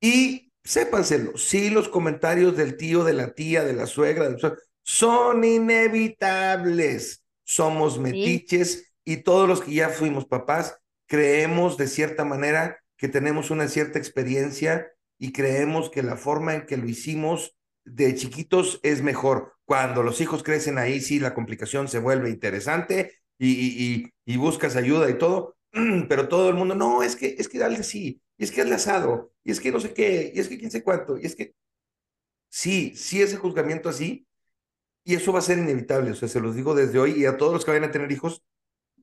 Y 0.00 0.52
sépanselo, 0.64 1.36
sí, 1.38 1.70
los 1.70 1.88
comentarios 1.88 2.56
del 2.56 2.76
tío, 2.76 3.04
de 3.04 3.12
la 3.14 3.34
tía, 3.34 3.64
de 3.64 3.72
la 3.74 3.86
suegra, 3.86 4.28
del 4.28 4.38
suegro, 4.38 4.58
son 4.82 5.44
inevitables. 5.44 7.22
Somos 7.44 7.98
Sí, 7.98 7.98
metiches 7.98 8.94
y 9.04 9.18
todos 9.18 9.48
los 9.48 9.60
que 9.62 9.74
ya 9.74 9.88
fuimos 9.90 10.26
papás 10.26 10.78
creemos 11.06 11.76
de 11.76 11.88
cierta 11.88 12.24
manera 12.24 12.78
que 12.96 13.08
tenemos 13.08 13.50
una 13.50 13.68
cierta 13.68 13.98
experiencia 13.98 14.91
y 15.22 15.32
creemos 15.32 15.90
que 15.90 16.02
la 16.02 16.16
forma 16.16 16.54
en 16.56 16.66
que 16.66 16.76
lo 16.76 16.88
hicimos 16.88 17.56
de 17.84 18.14
chiquitos 18.16 18.80
es 18.82 19.02
mejor. 19.02 19.54
Cuando 19.64 20.02
los 20.02 20.20
hijos 20.20 20.42
crecen 20.42 20.78
ahí, 20.78 21.00
sí, 21.00 21.20
la 21.20 21.34
complicación 21.34 21.88
se 21.88 22.00
vuelve 22.00 22.30
interesante 22.30 23.12
y, 23.38 23.50
y, 23.52 24.12
y, 24.26 24.34
y 24.34 24.36
buscas 24.36 24.76
ayuda 24.76 25.08
y 25.10 25.18
todo, 25.18 25.56
pero 26.08 26.28
todo 26.28 26.48
el 26.50 26.56
mundo, 26.56 26.74
no, 26.74 27.04
es 27.04 27.16
que, 27.16 27.36
es 27.38 27.48
que 27.48 27.58
dale 27.58 27.76
así, 27.78 28.20
y 28.36 28.44
es 28.44 28.50
que 28.52 28.62
hazle 28.62 28.74
asado, 28.74 29.32
y 29.44 29.52
es 29.52 29.60
que 29.60 29.70
no 29.72 29.80
sé 29.80 29.94
qué, 29.94 30.32
y 30.34 30.40
es 30.40 30.48
que 30.48 30.58
quién 30.58 30.72
sé 30.72 30.82
cuánto, 30.82 31.18
y 31.18 31.26
es 31.26 31.36
que 31.36 31.54
sí, 32.48 32.94
sí 32.96 33.22
ese 33.22 33.36
juzgamiento 33.36 33.88
así, 33.88 34.26
y 35.04 35.14
eso 35.14 35.32
va 35.32 35.40
a 35.40 35.42
ser 35.42 35.58
inevitable, 35.58 36.12
o 36.12 36.16
sea, 36.16 36.28
se 36.28 36.40
los 36.40 36.56
digo 36.56 36.74
desde 36.74 36.98
hoy 37.00 37.12
y 37.12 37.26
a 37.26 37.36
todos 37.38 37.52
los 37.54 37.64
que 37.64 37.72
vayan 37.72 37.88
a 37.88 37.92
tener 37.92 38.12
hijos, 38.12 38.44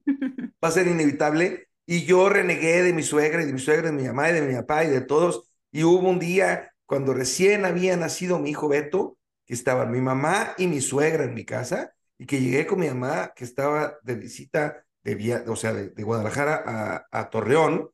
va 0.64 0.70
a 0.70 0.72
ser 0.72 0.88
inevitable. 0.88 1.68
Y 1.86 2.06
yo 2.06 2.30
renegué 2.30 2.84
de 2.84 2.94
mi 2.94 3.04
suegra 3.04 3.44
y 3.44 3.48
de 3.48 3.54
mi 3.54 3.60
suegra, 3.60 3.88
de 3.92 3.94
mi 3.98 4.04
mamá 4.04 4.30
y 4.30 4.34
de 4.34 4.42
mi 4.44 4.56
papá 4.56 4.84
y 4.86 4.90
de 4.90 5.02
todos. 5.02 5.49
Y 5.72 5.84
hubo 5.84 6.10
un 6.10 6.20
día 6.20 6.74
cuando 6.86 7.14
recién 7.14 7.66
había 7.66 7.96
nacido 7.98 8.40
mi 8.40 8.52
hijo 8.52 8.68
Beto, 8.68 9.18
que 9.46 9.54
estaban 9.54 9.92
mi 9.92 10.02
mamá 10.02 10.54
y 10.58 10.68
mi 10.68 10.82
suegra 10.82 11.24
en 11.24 11.34
mi 11.34 11.46
casa, 11.46 11.94
y 12.18 12.26
que 12.26 12.42
llegué 12.42 12.66
con 12.66 12.80
mi 12.80 12.88
mamá, 12.88 13.34
que 13.36 13.44
estaba 13.44 13.98
de 14.04 14.16
visita, 14.16 14.86
de 15.04 15.16
via 15.16 15.44
o 15.48 15.56
sea, 15.56 15.74
de, 15.74 15.90
de 15.90 16.04
Guadalajara 16.04 16.64
a, 16.66 17.08
a, 17.12 17.30
Torreón. 17.30 17.90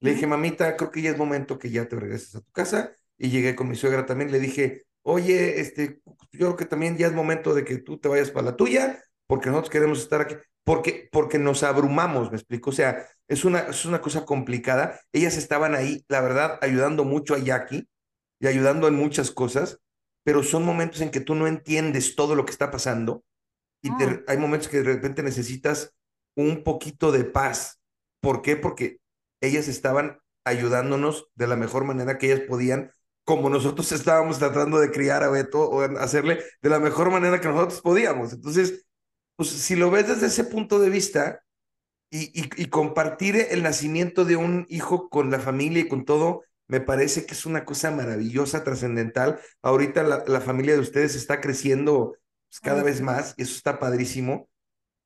Le 0.00 0.14
dije, 0.14 0.26
mamita, 0.26 0.76
creo 0.76 0.90
que 0.90 1.02
ya 1.02 1.10
es 1.10 1.18
momento 1.18 1.58
que 1.58 1.70
ya 1.70 1.88
te 1.88 1.96
regreses 1.96 2.34
a 2.36 2.40
tu 2.40 2.50
casa. 2.52 2.92
Y 3.18 3.30
llegué 3.30 3.54
con 3.54 3.68
mi 3.68 3.76
suegra 3.76 4.06
también, 4.06 4.30
le 4.30 4.40
dije, 4.40 4.84
oye, 5.02 5.60
este, 5.60 6.00
yo 6.04 6.38
creo 6.38 6.56
que 6.56 6.64
también 6.66 6.96
ya 6.96 7.06
es 7.06 7.12
momento 7.12 7.54
de 7.54 7.64
que 7.64 7.78
tú 7.78 7.98
te 7.98 8.08
vayas 8.08 8.30
para 8.30 8.46
la 8.46 8.56
tuya, 8.56 9.02
porque 9.26 9.48
nosotros 9.48 9.70
queremos 9.70 10.00
estar 10.00 10.20
aquí, 10.20 10.34
porque, 10.64 11.08
porque 11.12 11.38
nos 11.38 11.62
abrumamos, 11.62 12.30
me 12.30 12.36
explico, 12.36 12.70
o 12.70 12.72
sea, 12.72 13.06
es 13.28 13.44
una, 13.44 13.60
es 13.60 13.84
una 13.84 14.00
cosa 14.00 14.24
complicada. 14.24 15.00
Ellas 15.12 15.36
estaban 15.36 15.74
ahí, 15.74 16.04
la 16.08 16.20
verdad, 16.20 16.58
ayudando 16.62 17.04
mucho 17.04 17.34
a 17.34 17.38
Jackie 17.38 17.88
y 18.40 18.46
ayudando 18.46 18.88
en 18.88 18.94
muchas 18.94 19.30
cosas, 19.30 19.80
pero 20.24 20.42
son 20.42 20.64
momentos 20.64 21.00
en 21.00 21.10
que 21.10 21.20
tú 21.20 21.34
no 21.34 21.46
entiendes 21.46 22.16
todo 22.16 22.34
lo 22.34 22.44
que 22.44 22.52
está 22.52 22.70
pasando 22.70 23.24
y 23.82 23.96
te, 23.96 24.24
hay 24.26 24.38
momentos 24.38 24.68
que 24.68 24.78
de 24.78 24.94
repente 24.94 25.22
necesitas 25.22 25.94
un 26.36 26.64
poquito 26.64 27.12
de 27.12 27.24
paz. 27.24 27.80
¿Por 28.20 28.42
qué? 28.42 28.56
Porque 28.56 28.98
ellas 29.40 29.68
estaban 29.68 30.18
ayudándonos 30.44 31.28
de 31.34 31.46
la 31.46 31.56
mejor 31.56 31.84
manera 31.84 32.18
que 32.18 32.32
ellas 32.32 32.46
podían, 32.48 32.90
como 33.24 33.50
nosotros 33.50 33.90
estábamos 33.92 34.38
tratando 34.38 34.78
de 34.78 34.90
criar 34.90 35.22
a 35.22 35.30
Beto 35.30 35.68
o 35.68 35.82
hacerle 35.98 36.42
de 36.62 36.70
la 36.70 36.80
mejor 36.80 37.10
manera 37.10 37.40
que 37.40 37.48
nosotros 37.48 37.80
podíamos. 37.80 38.32
Entonces, 38.32 38.86
pues 39.36 39.50
si 39.50 39.76
lo 39.76 39.90
ves 39.90 40.08
desde 40.08 40.26
ese 40.26 40.44
punto 40.44 40.78
de 40.78 40.90
vista 40.90 41.42
y, 42.10 42.40
y, 42.40 42.50
y 42.56 42.66
compartir 42.66 43.36
el 43.50 43.62
nacimiento 43.62 44.24
de 44.24 44.36
un 44.36 44.66
hijo 44.68 45.08
con 45.08 45.30
la 45.30 45.40
familia 45.40 45.80
y 45.80 45.88
con 45.88 46.04
todo, 46.04 46.44
me 46.68 46.80
parece 46.80 47.26
que 47.26 47.34
es 47.34 47.46
una 47.46 47.64
cosa 47.64 47.90
maravillosa, 47.90 48.64
trascendental. 48.64 49.40
Ahorita 49.62 50.02
la, 50.02 50.24
la, 50.26 50.40
familia 50.40 50.74
de 50.74 50.80
ustedes 50.80 51.14
está 51.14 51.40
creciendo 51.40 52.16
pues, 52.48 52.60
cada 52.60 52.82
vez 52.82 53.00
más 53.00 53.34
y 53.36 53.42
eso 53.42 53.54
está 53.56 53.78
padrísimo. 53.78 54.48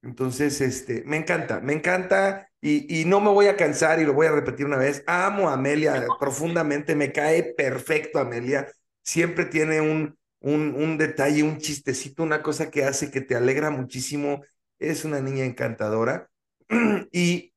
Entonces, 0.02 0.60
este, 0.62 1.02
me 1.04 1.18
encanta, 1.18 1.60
me 1.60 1.74
encanta 1.74 2.48
y, 2.62 3.00
y, 3.00 3.04
no 3.04 3.20
me 3.20 3.30
voy 3.30 3.46
a 3.46 3.56
cansar 3.56 4.00
y 4.00 4.04
lo 4.04 4.14
voy 4.14 4.26
a 4.26 4.32
repetir 4.32 4.64
una 4.64 4.78
vez. 4.78 5.04
Amo 5.06 5.50
a 5.50 5.54
Amelia 5.54 6.06
profundamente, 6.20 6.94
me 6.94 7.12
cae 7.12 7.54
perfecto 7.54 8.18
Amelia. 8.18 8.66
Siempre 9.02 9.44
tiene 9.44 9.80
un, 9.82 10.18
un, 10.40 10.74
un 10.74 10.96
detalle, 10.96 11.42
un 11.42 11.58
chistecito, 11.58 12.22
una 12.22 12.42
cosa 12.42 12.70
que 12.70 12.84
hace 12.84 13.10
que 13.10 13.20
te 13.20 13.36
alegra 13.36 13.70
muchísimo. 13.70 14.42
Es 14.78 15.04
una 15.04 15.20
niña 15.20 15.44
encantadora 15.44 16.30
y, 17.12 17.52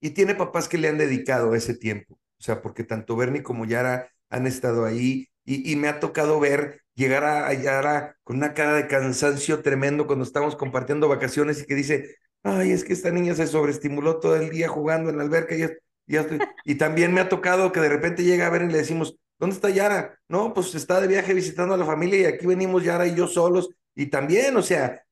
y 0.00 0.10
tiene 0.10 0.34
papás 0.34 0.68
que 0.68 0.78
le 0.78 0.88
han 0.88 0.98
dedicado 0.98 1.54
ese 1.54 1.74
tiempo. 1.74 2.18
O 2.38 2.42
sea, 2.42 2.60
porque 2.60 2.84
tanto 2.84 3.16
Bernie 3.16 3.42
como 3.42 3.64
Yara 3.64 4.10
han 4.28 4.46
estado 4.46 4.84
ahí 4.84 5.28
y, 5.44 5.70
y 5.70 5.76
me 5.76 5.88
ha 5.88 6.00
tocado 6.00 6.40
ver 6.40 6.82
llegar 6.94 7.24
a, 7.24 7.52
Yara 7.54 8.16
con 8.24 8.36
una 8.36 8.54
cara 8.54 8.74
de 8.74 8.86
cansancio 8.86 9.62
tremendo 9.62 10.06
cuando 10.06 10.24
estamos 10.24 10.56
compartiendo 10.56 11.08
vacaciones 11.08 11.62
y 11.62 11.66
que 11.66 11.74
dice, 11.74 12.16
ay, 12.42 12.72
es 12.72 12.84
que 12.84 12.92
esta 12.92 13.10
niña 13.10 13.34
se 13.34 13.46
sobreestimuló 13.46 14.20
todo 14.20 14.36
el 14.36 14.50
día 14.50 14.68
jugando 14.68 15.10
en 15.10 15.18
la 15.18 15.24
alberca 15.24 15.54
y 15.54 15.60
ya. 16.06 16.26
Y 16.64 16.74
también 16.76 17.14
me 17.14 17.20
ha 17.20 17.28
tocado 17.28 17.72
que 17.72 17.80
de 17.80 17.88
repente 17.88 18.24
llega 18.24 18.46
a 18.46 18.50
ver 18.50 18.62
y 18.62 18.68
le 18.68 18.78
decimos, 18.78 19.16
¿dónde 19.38 19.56
está 19.56 19.70
Yara? 19.70 20.18
No, 20.28 20.52
pues 20.52 20.74
está 20.74 21.00
de 21.00 21.08
viaje 21.08 21.34
visitando 21.34 21.74
a 21.74 21.78
la 21.78 21.86
familia 21.86 22.20
y 22.20 22.24
aquí 22.26 22.46
venimos 22.46 22.84
Yara 22.84 23.06
y 23.06 23.14
yo 23.14 23.26
solos. 23.26 23.70
Y 23.94 24.06
también, 24.06 24.56
o 24.56 24.62
sea, 24.62 25.02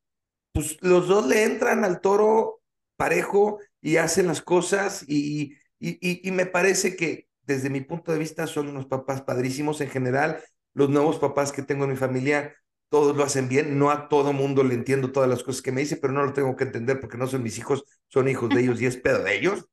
pues 0.53 0.77
los 0.83 1.09
dos 1.09 1.27
le 1.27 1.45
entran 1.45 1.85
al 1.85 2.01
toro 2.01 2.62
parejo 2.97 3.59
y 3.81 3.97
hacen 3.97 4.27
las 4.27 4.43
cosas 4.43 5.05
y, 5.07 5.55
y, 5.79 5.99
y, 6.01 6.29
y, 6.29 6.31
me 6.31 6.47
parece 6.47 6.97
que 6.97 7.29
desde 7.43 7.71
mi 7.71 7.81
punto 7.81 8.13
de 8.13 8.19
vista 8.19 8.47
son 8.47 8.69
unos 8.69 8.87
papás 8.87 9.23
padrísimos 9.23 9.81
en 9.81 9.91
general. 9.91 10.43
Los 10.75 10.91
nuevos 10.91 11.19
papás 11.19 11.53
que 11.53 11.63
tengo 11.63 11.85
en 11.85 11.91
mi 11.91 11.97
familia, 11.97 12.55
todos 12.89 13.17
lo 13.17 13.25
hacen 13.25 13.49
bien. 13.49 13.79
No 13.79 13.91
a 13.91 14.09
todo 14.09 14.33
mundo 14.33 14.65
le 14.65 14.75
entiendo 14.75 15.13
todas 15.13 15.29
las 15.29 15.43
cosas 15.43 15.63
que 15.63 15.73
me 15.73 15.81
dice, 15.83 15.97
pero 15.97 16.13
no 16.13 16.25
lo 16.25 16.33
tengo 16.33 16.57
que 16.57 16.65
entender 16.65 17.01
porque 17.01 17.19
no 17.19 17.27
son 17.27 17.43
mis 17.43 17.59
hijos, 17.59 17.85
son 18.09 18.29
hijos 18.29 18.49
de 18.51 18.61
ellos 18.63 18.81
y 18.81 18.87
es 18.87 18.97
pedo 18.97 19.23
de 19.23 19.37
ellos. 19.37 19.67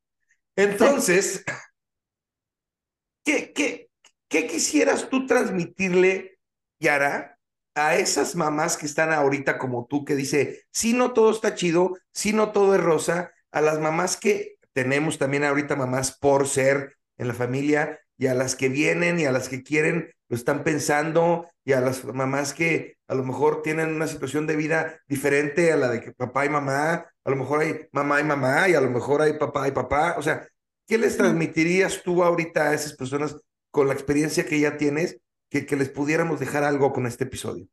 Entonces, 0.56 1.44
¿qué, 3.24 3.54
qué, 3.54 3.90
qué 4.28 4.48
quisieras 4.48 5.10
tú 5.10 5.26
transmitirle, 5.26 6.40
Yara, 6.80 7.39
a 7.80 7.96
esas 7.96 8.36
mamás 8.36 8.78
que 8.78 8.86
están 8.86 9.12
ahorita 9.14 9.58
como 9.58 9.86
tú, 9.86 10.06
que 10.06 10.16
dice, 10.16 10.64
sí, 10.72 10.94
no 10.94 11.14
todo 11.14 11.32
está 11.32 11.56
chido, 11.56 11.98
sí, 12.12 12.34
no 12.34 12.52
todo 12.52 12.76
es 12.76 12.82
rosa, 12.82 13.32
a 13.52 13.62
las 13.62 13.80
mamás 13.80 14.18
que 14.18 14.58
tenemos 14.74 15.18
también 15.18 15.44
ahorita 15.44 15.76
mamás 15.76 16.18
por 16.18 16.48
ser 16.48 16.98
en 17.18 17.28
la 17.28 17.34
familia 17.34 18.00
y 18.18 18.28
a 18.28 18.34
las 18.34 18.56
que 18.56 18.70
vienen 18.70 19.20
y 19.20 19.26
a 19.26 19.32
las 19.32 19.50
que 19.50 19.64
quieren 19.64 20.12
lo 20.30 20.36
están 20.36 20.64
pensando 20.64 21.50
y 21.66 21.74
a 21.74 21.82
las 21.82 22.06
mamás 22.06 22.54
que 22.54 22.98
a 23.08 23.16
lo 23.16 23.24
mejor 23.24 23.64
tienen 23.64 23.96
una 23.96 24.08
situación 24.08 24.46
de 24.46 24.56
vida 24.56 25.00
diferente 25.08 25.72
a 25.72 25.78
la 25.78 25.90
de 25.90 26.02
que 26.02 26.12
papá 26.12 26.46
y 26.46 26.50
mamá, 26.50 26.94
a 27.24 27.30
lo 27.30 27.36
mejor 27.36 27.62
hay 27.62 27.88
mamá 27.92 28.20
y 28.22 28.24
mamá 28.24 28.70
y 28.70 28.76
a 28.76 28.82
lo 28.82 28.90
mejor 28.90 29.22
hay 29.22 29.34
papá 29.34 29.68
y 29.68 29.72
papá, 29.72 30.16
o 30.18 30.22
sea, 30.22 30.48
¿qué 30.88 30.98
les 30.98 31.18
transmitirías 31.18 32.04
tú 32.04 32.24
ahorita 32.24 32.70
a 32.70 32.74
esas 32.74 32.94
personas 32.94 33.36
con 33.72 33.88
la 33.88 33.94
experiencia 33.94 34.46
que 34.46 34.60
ya 34.60 34.78
tienes 34.78 35.20
que, 35.50 35.66
que 35.66 35.76
les 35.76 35.90
pudiéramos 35.90 36.40
dejar 36.40 36.64
algo 36.64 36.94
con 36.94 37.06
este 37.06 37.26
episodio? 37.26 37.68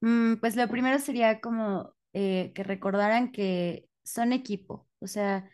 Mm, 0.00 0.36
pues 0.36 0.56
lo 0.56 0.68
primero 0.68 0.98
sería 0.98 1.40
como 1.40 1.94
eh, 2.12 2.52
que 2.54 2.62
recordaran 2.64 3.32
que 3.32 3.88
son 4.02 4.32
equipo, 4.32 4.88
o 5.00 5.06
sea, 5.06 5.48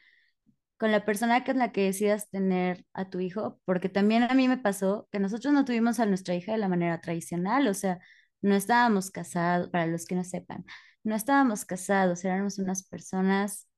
con 0.78 0.92
la 0.92 1.04
persona 1.04 1.44
que 1.44 1.52
es 1.52 1.56
la 1.56 1.72
que 1.72 1.84
decidas 1.84 2.30
tener 2.30 2.84
a 2.92 3.10
tu 3.10 3.20
hijo, 3.20 3.60
porque 3.64 3.88
también 3.88 4.24
a 4.24 4.34
mí 4.34 4.48
me 4.48 4.58
pasó 4.58 5.08
que 5.10 5.18
nosotros 5.20 5.52
no 5.54 5.64
tuvimos 5.64 6.00
a 6.00 6.06
nuestra 6.06 6.34
hija 6.34 6.52
de 6.52 6.58
la 6.58 6.68
manera 6.68 7.00
tradicional, 7.00 7.66
o 7.68 7.74
sea, 7.74 7.98
no 8.42 8.54
estábamos 8.54 9.10
casados, 9.10 9.68
para 9.70 9.86
los 9.86 10.06
que 10.06 10.14
no 10.14 10.24
sepan, 10.24 10.64
no 11.04 11.14
estábamos 11.16 11.64
casados, 11.64 12.24
éramos 12.24 12.58
unas 12.58 12.84
personas 12.88 13.68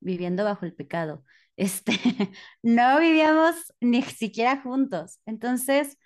viviendo 0.00 0.44
bajo 0.44 0.64
el 0.66 0.74
pecado. 0.74 1.24
Este, 1.58 1.92
no 2.62 3.00
vivíamos 3.00 3.56
ni 3.80 4.02
siquiera 4.02 4.62
juntos. 4.62 5.18
Entonces, 5.26 5.98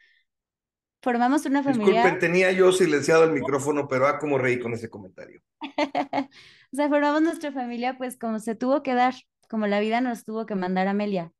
formamos 1.02 1.44
una 1.44 1.62
familia. 1.62 2.02
Disculpen, 2.04 2.18
tenía 2.20 2.52
yo 2.52 2.72
silenciado 2.72 3.24
el 3.24 3.32
micrófono, 3.40 3.88
pero 3.88 4.06
ah, 4.06 4.18
como 4.18 4.38
reí 4.38 4.58
con 4.58 4.72
ese 4.72 4.88
comentario. 4.88 5.42
o 5.60 6.76
sea, 6.76 6.88
formamos 6.88 7.22
nuestra 7.22 7.52
familia 7.52 7.98
pues 7.98 8.16
como 8.16 8.38
se 8.38 8.54
tuvo 8.54 8.82
que 8.82 8.94
dar, 8.94 9.14
como 9.48 9.66
la 9.66 9.80
vida 9.80 10.00
nos 10.00 10.24
tuvo 10.24 10.46
que 10.46 10.54
mandar 10.54 10.86
a 10.86 10.92
Amelia, 10.92 11.32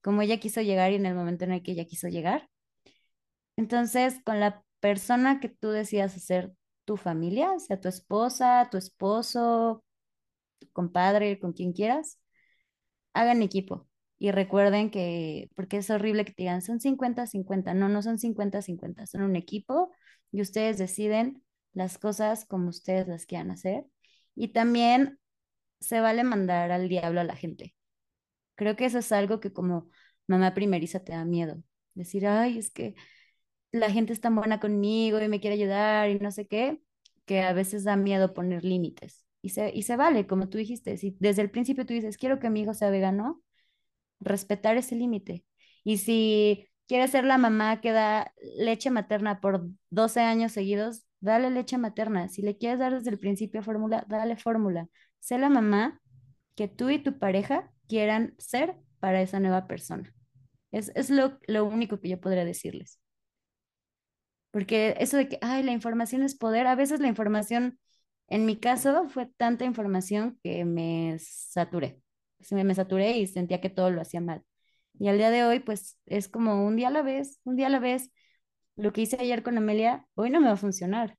como 0.00 0.22
ella 0.22 0.38
quiso 0.38 0.62
llegar 0.62 0.92
y 0.92 0.94
en 0.94 1.06
el 1.06 1.14
momento 1.14 1.44
en 1.44 1.52
el 1.52 1.62
que 1.62 1.72
ella 1.72 1.84
quiso 1.84 2.08
llegar. 2.08 2.48
Entonces, 3.56 4.20
con 4.24 4.40
la 4.40 4.64
persona 4.80 5.40
que 5.40 5.50
tú 5.50 5.68
decías 5.68 6.16
hacer 6.16 6.52
tu 6.86 6.96
familia, 6.96 7.52
o 7.52 7.58
sea, 7.58 7.78
tu 7.80 7.88
esposa, 7.88 8.68
tu 8.70 8.78
esposo, 8.78 9.84
tu 10.58 10.70
compadre, 10.72 11.38
con 11.38 11.52
quien 11.52 11.72
quieras, 11.72 12.18
hagan 13.12 13.42
equipo. 13.42 13.89
Y 14.20 14.32
recuerden 14.32 14.90
que, 14.90 15.50
porque 15.56 15.78
es 15.78 15.90
horrible 15.90 16.26
que 16.26 16.32
te 16.34 16.44
digan, 16.44 16.62
son 16.62 16.80
50-50. 16.80 17.74
No, 17.74 17.88
no 17.88 18.02
son 18.02 18.18
50-50, 18.18 19.06
son 19.06 19.22
un 19.22 19.36
equipo 19.36 19.92
y 20.32 20.42
ustedes 20.42 20.78
deciden 20.78 21.42
las 21.72 21.98
cosas 21.98 22.44
como 22.46 22.68
ustedes 22.68 23.08
las 23.08 23.26
quieran 23.26 23.50
hacer. 23.50 23.86
Y 24.36 24.50
también 24.50 25.18
se 25.80 26.00
vale 26.00 26.24
mandar 26.24 26.72
al 26.72 26.88
diablo 26.88 27.20
a 27.20 27.24
la 27.24 27.36
gente. 27.36 27.74
Creo 28.56 28.76
que 28.76 28.86
eso 28.86 28.98
es 28.98 29.12
algo 29.12 29.40
que 29.40 29.52
como 29.52 29.88
mamá 30.26 30.54
primeriza 30.54 31.00
te 31.04 31.12
da 31.12 31.24
miedo. 31.24 31.62
Decir, 31.94 32.26
ay, 32.26 32.58
es 32.58 32.70
que 32.70 32.94
la 33.72 33.90
gente 33.90 34.12
es 34.12 34.20
tan 34.20 34.34
buena 34.36 34.60
conmigo 34.60 35.20
y 35.20 35.28
me 35.28 35.40
quiere 35.40 35.54
ayudar 35.56 36.10
y 36.10 36.18
no 36.18 36.30
sé 36.30 36.46
qué, 36.46 36.82
que 37.26 37.42
a 37.42 37.52
veces 37.52 37.84
da 37.84 37.96
miedo 37.96 38.34
poner 38.34 38.64
límites. 38.64 39.24
Y 39.42 39.50
se, 39.50 39.72
y 39.74 39.82
se 39.84 39.96
vale, 39.96 40.26
como 40.26 40.48
tú 40.48 40.58
dijiste, 40.58 40.96
si 40.98 41.16
desde 41.20 41.42
el 41.42 41.50
principio 41.50 41.86
tú 41.86 41.94
dices, 41.94 42.18
quiero 42.18 42.38
que 42.40 42.50
mi 42.50 42.62
hijo 42.62 42.74
sea 42.74 42.90
vegano, 42.90 43.42
respetar 44.20 44.76
ese 44.76 44.94
límite. 44.96 45.44
Y 45.84 45.98
si 45.98 46.68
quieres 46.86 47.10
ser 47.10 47.24
la 47.24 47.38
mamá 47.38 47.80
que 47.80 47.92
da 47.92 48.32
leche 48.58 48.90
materna 48.90 49.40
por 49.40 49.66
12 49.90 50.20
años 50.20 50.52
seguidos, 50.52 51.04
dale 51.20 51.50
leche 51.50 51.78
materna. 51.78 52.28
Si 52.28 52.42
le 52.42 52.56
quieres 52.58 52.78
dar 52.78 52.94
desde 52.94 53.10
el 53.10 53.18
principio 53.18 53.62
fórmula, 53.62 54.04
dale 54.08 54.36
fórmula. 54.36 54.88
Sé 55.20 55.38
la 55.38 55.48
mamá 55.48 56.00
que 56.56 56.68
tú 56.68 56.90
y 56.90 56.98
tu 56.98 57.18
pareja 57.18 57.70
quieran 57.88 58.34
ser 58.38 58.76
para 58.98 59.22
esa 59.22 59.40
nueva 59.40 59.66
persona. 59.66 60.12
Es, 60.72 60.92
es 60.94 61.10
lo, 61.10 61.38
lo 61.46 61.64
único 61.64 62.00
que 62.00 62.08
yo 62.08 62.20
podría 62.20 62.44
decirles. 62.44 63.00
Porque 64.50 64.96
eso 64.98 65.16
de 65.16 65.28
que, 65.28 65.38
ay, 65.42 65.62
la 65.62 65.72
información 65.72 66.22
es 66.22 66.36
poder, 66.36 66.66
a 66.66 66.74
veces 66.74 67.00
la 67.00 67.08
información, 67.08 67.78
en 68.28 68.46
mi 68.46 68.58
caso, 68.58 69.08
fue 69.08 69.26
tanta 69.36 69.64
información 69.64 70.38
que 70.42 70.64
me 70.64 71.16
saturé. 71.20 72.00
Me, 72.50 72.64
me 72.64 72.74
saturé 72.74 73.18
y 73.18 73.26
sentía 73.26 73.60
que 73.60 73.70
todo 73.70 73.90
lo 73.90 74.00
hacía 74.00 74.20
mal. 74.20 74.42
Y 74.98 75.08
al 75.08 75.18
día 75.18 75.30
de 75.30 75.44
hoy, 75.44 75.60
pues 75.60 75.98
es 76.06 76.28
como 76.28 76.66
un 76.66 76.76
día 76.76 76.88
a 76.88 76.90
la 76.90 77.02
vez, 77.02 77.40
un 77.44 77.56
día 77.56 77.66
a 77.68 77.70
la 77.70 77.78
vez. 77.80 78.10
Lo 78.76 78.92
que 78.92 79.02
hice 79.02 79.16
ayer 79.20 79.42
con 79.42 79.58
Amelia, 79.58 80.06
hoy 80.14 80.30
no 80.30 80.40
me 80.40 80.46
va 80.48 80.54
a 80.54 80.56
funcionar. 80.56 81.16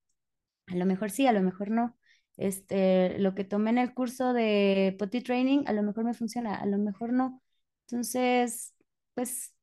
a 0.67 0.76
lo 0.76 0.86
mejor 0.86 1.11
sí, 1.11 1.28
a 1.28 1.34
lo 1.34 1.41
mejor 1.41 1.72
no. 1.72 1.97
Este, 2.38 3.19
lo 3.19 3.36
que 3.36 3.43
tomé 3.43 3.72
en 3.72 3.78
el 3.80 3.93
curso 3.93 4.34
de 4.34 4.95
potty 4.99 5.22
training, 5.22 5.63
a 5.67 5.74
lo 5.74 5.84
mejor 5.84 6.05
me 6.05 6.13
funciona, 6.13 6.55
a 6.55 6.65
lo 6.65 6.78
mejor 6.80 7.13
no. 7.13 7.41
Entonces, 7.88 8.74
pues 9.15 9.53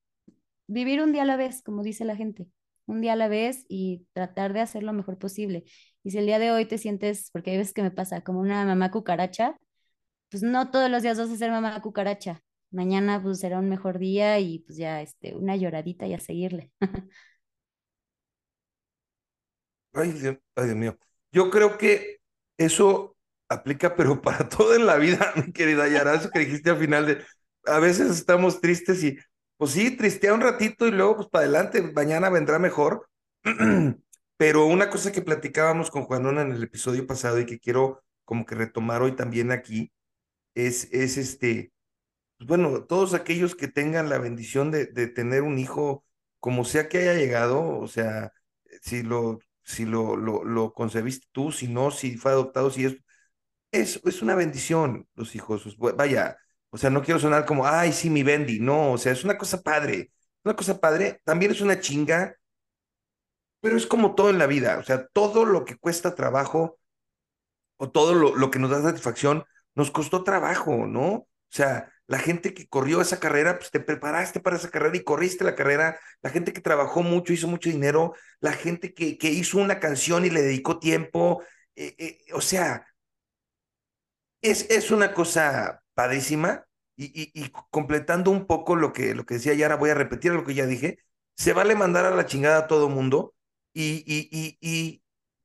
vivir 0.67 1.03
un 1.03 1.13
día 1.13 1.23
a 1.23 1.27
la 1.27 1.37
vez, 1.37 1.63
como 1.63 1.83
dice 1.83 2.05
la 2.05 2.17
gente, 2.17 2.49
un 2.87 3.01
día 3.01 3.15
a 3.15 3.17
la 3.17 3.29
vez 3.29 3.65
y 3.69 4.07
tratar 4.13 4.53
de 4.53 4.61
hacer 4.61 4.83
lo 4.83 4.93
mejor 4.93 5.19
posible. 5.19 5.65
Y 6.03 6.11
si 6.13 6.19
el 6.19 6.27
día 6.27 6.39
de 6.39 6.51
hoy 6.53 6.67
te 6.67 6.79
sientes, 6.79 7.31
porque 7.33 7.51
hay 7.53 7.59
veces 7.59 7.75
que 7.75 7.83
me 7.83 7.91
pasa, 7.91 8.23
como 8.23 8.41
una 8.41 8.65
mamá 8.65 8.91
cucaracha, 8.91 9.57
pues 10.31 10.43
no 10.43 10.71
todos 10.71 10.91
los 10.91 11.03
días 11.03 11.19
vas 11.19 11.31
a 11.31 11.37
ser 11.37 11.51
mamá 11.51 11.81
cucaracha. 11.81 12.43
Mañana 12.71 13.23
pues 13.23 13.41
será 13.41 13.59
un 13.59 13.69
mejor 13.69 13.99
día 13.99 14.39
y 14.41 14.61
pues 14.61 14.79
ya 14.79 15.01
este, 15.03 15.35
una 15.35 15.57
lloradita 15.57 16.07
y 16.07 16.15
a 16.15 16.21
seguirle. 16.21 16.71
Ay, 19.93 20.13
Dios, 20.13 20.37
ay, 20.55 20.67
Dios 20.67 20.77
mío. 20.77 20.99
Yo 21.33 21.51
creo 21.51 21.77
que 21.79 22.21
eso 22.57 23.17
aplica, 23.49 23.97
pero 23.97 24.21
para 24.23 24.49
todo 24.49 24.75
en 24.75 24.87
la 24.87 24.97
vida, 24.97 25.33
mi 25.37 25.53
querida 25.53 25.89
Yara, 25.89 26.15
eso 26.15 26.31
que 26.31 26.41
dijiste 26.41 26.71
al 26.71 26.79
final 26.79 27.07
de, 27.07 27.25
a 27.65 27.79
veces 27.79 28.11
estamos 28.11 28.61
tristes 28.61 29.03
y, 29.05 29.19
pues 29.57 29.73
sí, 29.73 29.97
tristea 29.97 30.35
un 30.35 30.41
ratito 30.41 30.87
y 30.87 30.91
luego, 30.91 31.17
pues 31.17 31.29
para 31.29 31.45
adelante, 31.45 31.83
mañana 31.83 32.31
vendrá 32.31 32.59
mejor. 32.59 33.09
Pero 34.37 34.67
una 34.67 34.89
cosa 34.89 35.11
que 35.11 35.23
platicábamos 35.23 35.91
con 35.91 36.05
Juanona 36.05 36.43
en 36.43 36.53
el 36.53 36.63
episodio 36.63 37.07
pasado 37.07 37.41
y 37.41 37.47
que 37.47 37.59
quiero 37.59 38.05
como 38.25 38.47
que 38.47 38.55
retomar 38.55 39.03
hoy 39.03 39.17
también 39.17 39.51
aquí, 39.51 39.91
es, 40.67 40.89
es 40.93 41.17
este, 41.19 41.73
pues 42.39 42.49
bueno, 42.49 42.85
todos 42.85 43.15
aquellos 43.15 43.55
que 43.57 43.69
tengan 43.69 44.09
la 44.11 44.19
bendición 44.19 44.71
de, 44.71 44.87
de 44.87 45.09
tener 45.09 45.43
un 45.43 45.59
hijo, 45.59 46.05
como 46.41 46.65
sea 46.65 46.89
que 46.89 46.99
haya 46.99 47.15
llegado, 47.15 47.79
o 47.81 47.89
sea, 47.89 48.33
si 48.83 49.03
lo, 49.03 49.41
si 49.65 49.85
lo, 49.87 50.17
lo, 50.17 50.45
lo 50.45 50.73
concebiste 50.75 51.27
tú, 51.33 51.53
si 51.53 51.69
no, 51.69 51.91
si 51.91 52.17
fue 52.17 52.33
adoptado, 52.33 52.71
si 52.71 52.85
es, 52.87 52.97
es, 53.73 54.01
es 54.05 54.23
una 54.23 54.35
bendición 54.35 55.09
los 55.15 55.35
hijos. 55.35 55.77
pues, 55.79 55.97
Vaya, 55.97 56.39
o 56.71 56.79
sea, 56.79 56.91
no 56.91 57.03
quiero 57.03 57.21
sonar 57.21 57.47
como, 57.47 57.67
ay, 57.67 57.93
sí, 57.93 58.11
mi 58.11 58.23
bendi, 58.23 58.61
no, 58.61 58.93
o 58.93 58.99
sea, 58.99 59.13
es 59.13 59.25
una 59.25 59.39
cosa 59.39 59.63
padre, 59.63 60.13
una 60.45 60.57
cosa 60.57 60.81
padre, 60.81 61.21
también 61.25 61.53
es 61.53 61.61
una 61.61 61.81
chinga, 61.81 62.37
pero 63.61 63.77
es 63.77 63.87
como 63.87 64.15
todo 64.15 64.31
en 64.31 64.39
la 64.39 64.47
vida, 64.47 64.79
o 64.79 64.83
sea, 64.85 65.07
todo 65.09 65.45
lo 65.45 65.65
que 65.65 65.77
cuesta 65.77 66.15
trabajo 66.15 66.79
o 67.77 67.91
todo 67.91 68.15
lo, 68.15 68.35
lo 68.37 68.51
que 68.51 68.59
nos 68.59 68.71
da 68.71 68.83
satisfacción 68.83 69.45
nos 69.79 69.93
costó 69.93 70.25
trabajo, 70.25 70.87
¿no? 70.89 71.07
O 71.15 71.29
sea, 71.51 71.93
la 72.09 72.19
gente 72.21 72.55
que 72.55 72.69
corrió 72.69 73.01
esa 73.03 73.21
carrera, 73.21 73.59
pues 73.59 73.71
te 73.73 73.81
preparaste 73.81 74.41
para 74.41 74.57
esa 74.57 74.71
carrera 74.71 74.97
y 74.99 75.05
corriste 75.05 75.45
la 75.45 75.57
carrera, 75.57 75.99
la 76.23 76.31
gente 76.31 76.53
que 76.53 76.61
trabajó 76.63 77.03
mucho, 77.03 77.33
hizo 77.33 77.49
mucho 77.49 77.71
dinero, 77.71 78.15
la 78.41 78.53
gente 78.53 78.95
que, 78.95 79.19
que 79.19 79.31
hizo 79.31 79.59
una 79.59 79.81
canción 79.81 80.27
y 80.27 80.31
le 80.31 80.43
dedicó 80.43 80.81
tiempo, 80.81 81.43
eh, 81.77 81.95
eh, 81.99 82.19
o 82.35 82.43
sea, 82.43 82.87
es, 84.43 84.67
es 84.71 84.91
una 84.91 85.15
cosa 85.15 85.83
padrísima. 85.95 86.65
Y, 86.97 87.05
y- 87.23 87.31
y 87.45 87.51
completando 87.71 88.31
un 88.33 88.47
poco 88.47 88.75
lo 88.75 88.93
que, 88.93 89.15
lo 89.15 89.25
que 89.25 89.35
decía 89.35 89.55
Yara, 89.55 89.77
voy 89.77 89.91
a 89.91 89.95
repetir 89.95 90.33
lo 90.33 90.45
que 90.45 90.55
ya 90.55 90.67
dije, 90.67 90.99
se 91.37 91.53
vale 91.53 91.77
mandar 91.77 92.05
a 92.07 92.11
la 92.11 92.27
chingada 92.27 92.59
a 92.59 92.67
todo 92.67 92.89
mundo 92.89 93.35
y, 93.73 94.03
y, 94.05 94.29
y, 94.33 94.59
y 94.61 95.03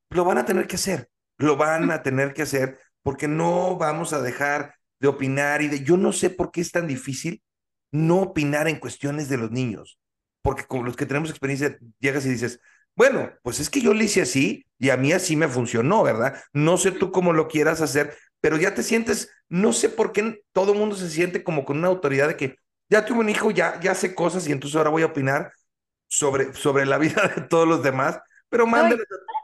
lo 0.09 0.25
van 0.25 0.39
a 0.39 0.45
tener 0.45 0.67
que 0.67 0.77
hacer, 0.77 1.09
lo 1.38 1.57
van 1.57 1.91
a 1.91 2.03
tener 2.03 2.34
que 2.34 2.43
hacer 2.43 2.79
porque 3.04 3.28
no 3.28 3.78
vamos 3.78 4.14
a 4.14 4.22
dejar 4.22 4.76
de 4.99 5.08
opinar 5.08 5.62
y 5.62 5.68
de, 5.68 5.84
yo 5.84 5.97
no 5.97 6.12
sé 6.14 6.30
por 6.30 6.51
qué 6.51 6.62
es 6.62 6.72
tan 6.72 6.88
difícil 6.88 7.43
no 7.91 8.22
opinar 8.22 8.68
en 8.68 8.80
cuestiones 8.80 9.30
de 9.30 9.38
los 9.38 9.51
niños, 9.51 9.99
porque 10.41 10.64
como 10.64 10.84
los 10.84 10.95
que 10.95 11.06
tenemos 11.06 11.30
experiencia, 11.30 11.78
llegas 11.99 12.26
y 12.26 12.30
dices, 12.30 12.60
bueno, 12.95 13.32
pues 13.43 13.60
es 13.60 13.70
que 13.70 13.82
yo 13.82 13.93
le 13.93 14.06
hice 14.06 14.22
así 14.22 14.66
y 14.80 14.89
a 14.89 14.97
mí 14.97 15.12
así 15.12 15.36
me 15.36 15.47
funcionó, 15.47 16.04
¿verdad? 16.04 16.41
No 16.54 16.78
sé 16.78 16.91
tú 16.91 17.12
cómo 17.12 17.34
lo 17.34 17.47
quieras 17.47 17.82
hacer, 17.82 18.16
pero 18.41 18.58
ya 18.58 18.74
te 18.74 18.84
sientes, 18.84 19.32
no 19.49 19.74
sé 19.74 19.89
por 19.89 20.12
qué 20.12 20.41
todo 20.51 20.74
el 20.74 20.80
mundo 20.80 20.95
se 20.95 21.10
siente 21.10 21.43
como 21.43 21.66
con 21.66 21.78
una 21.78 21.88
autoridad 21.88 22.28
de 22.28 22.38
que 22.38 22.58
ya 22.89 23.06
tuve 23.06 23.20
un 23.20 23.30
hijo, 23.30 23.51
ya, 23.51 23.80
ya 23.80 23.95
sé 23.95 24.14
cosas 24.16 24.47
y 24.47 24.51
entonces 24.51 24.76
ahora 24.76 24.89
voy 24.89 25.04
a 25.04 25.08
opinar 25.08 25.51
sobre, 26.08 26.54
sobre 26.54 26.86
la 26.86 26.97
vida 26.99 27.32
de 27.36 27.41
todos 27.43 27.68
los 27.68 27.84
demás, 27.84 28.20
pero 28.49 28.68
me 28.68 28.97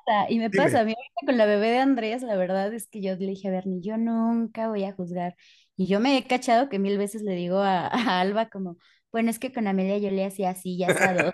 pasa, 0.10 0.26
y 0.30 0.40
me 0.40 0.50
dime. 0.50 0.64
pasa, 0.64 0.80
a 0.82 0.84
mí 0.84 0.96
con 1.26 1.38
la 1.38 1.46
bebé 1.46 1.70
de 1.72 1.80
Andrés, 1.80 2.22
la 2.24 2.36
verdad 2.36 2.74
es 2.74 2.88
que 2.88 3.02
yo 3.02 3.16
le 3.16 3.28
dije 3.28 3.48
a 3.48 3.52
Bernie, 3.52 3.82
yo 3.82 3.98
nunca 3.98 4.70
voy 4.70 4.84
a 4.86 4.94
juzgar. 4.94 5.36
Y 5.76 5.88
yo 5.88 6.00
me 6.00 6.18
he 6.18 6.28
cachado 6.28 6.70
que 6.70 6.80
mil 6.80 6.98
veces 6.98 7.22
le 7.22 7.36
digo 7.36 7.60
a, 7.60 7.88
a 7.88 8.20
Alba 8.20 8.50
como, 8.50 8.78
bueno, 9.12 9.30
es 9.32 9.40
que 9.40 9.52
con 9.52 9.68
Amelia 9.68 9.98
yo 9.98 10.12
le 10.12 10.26
hacía 10.26 10.52
así, 10.52 10.78
ya 10.78 10.88
dice, 10.88 11.34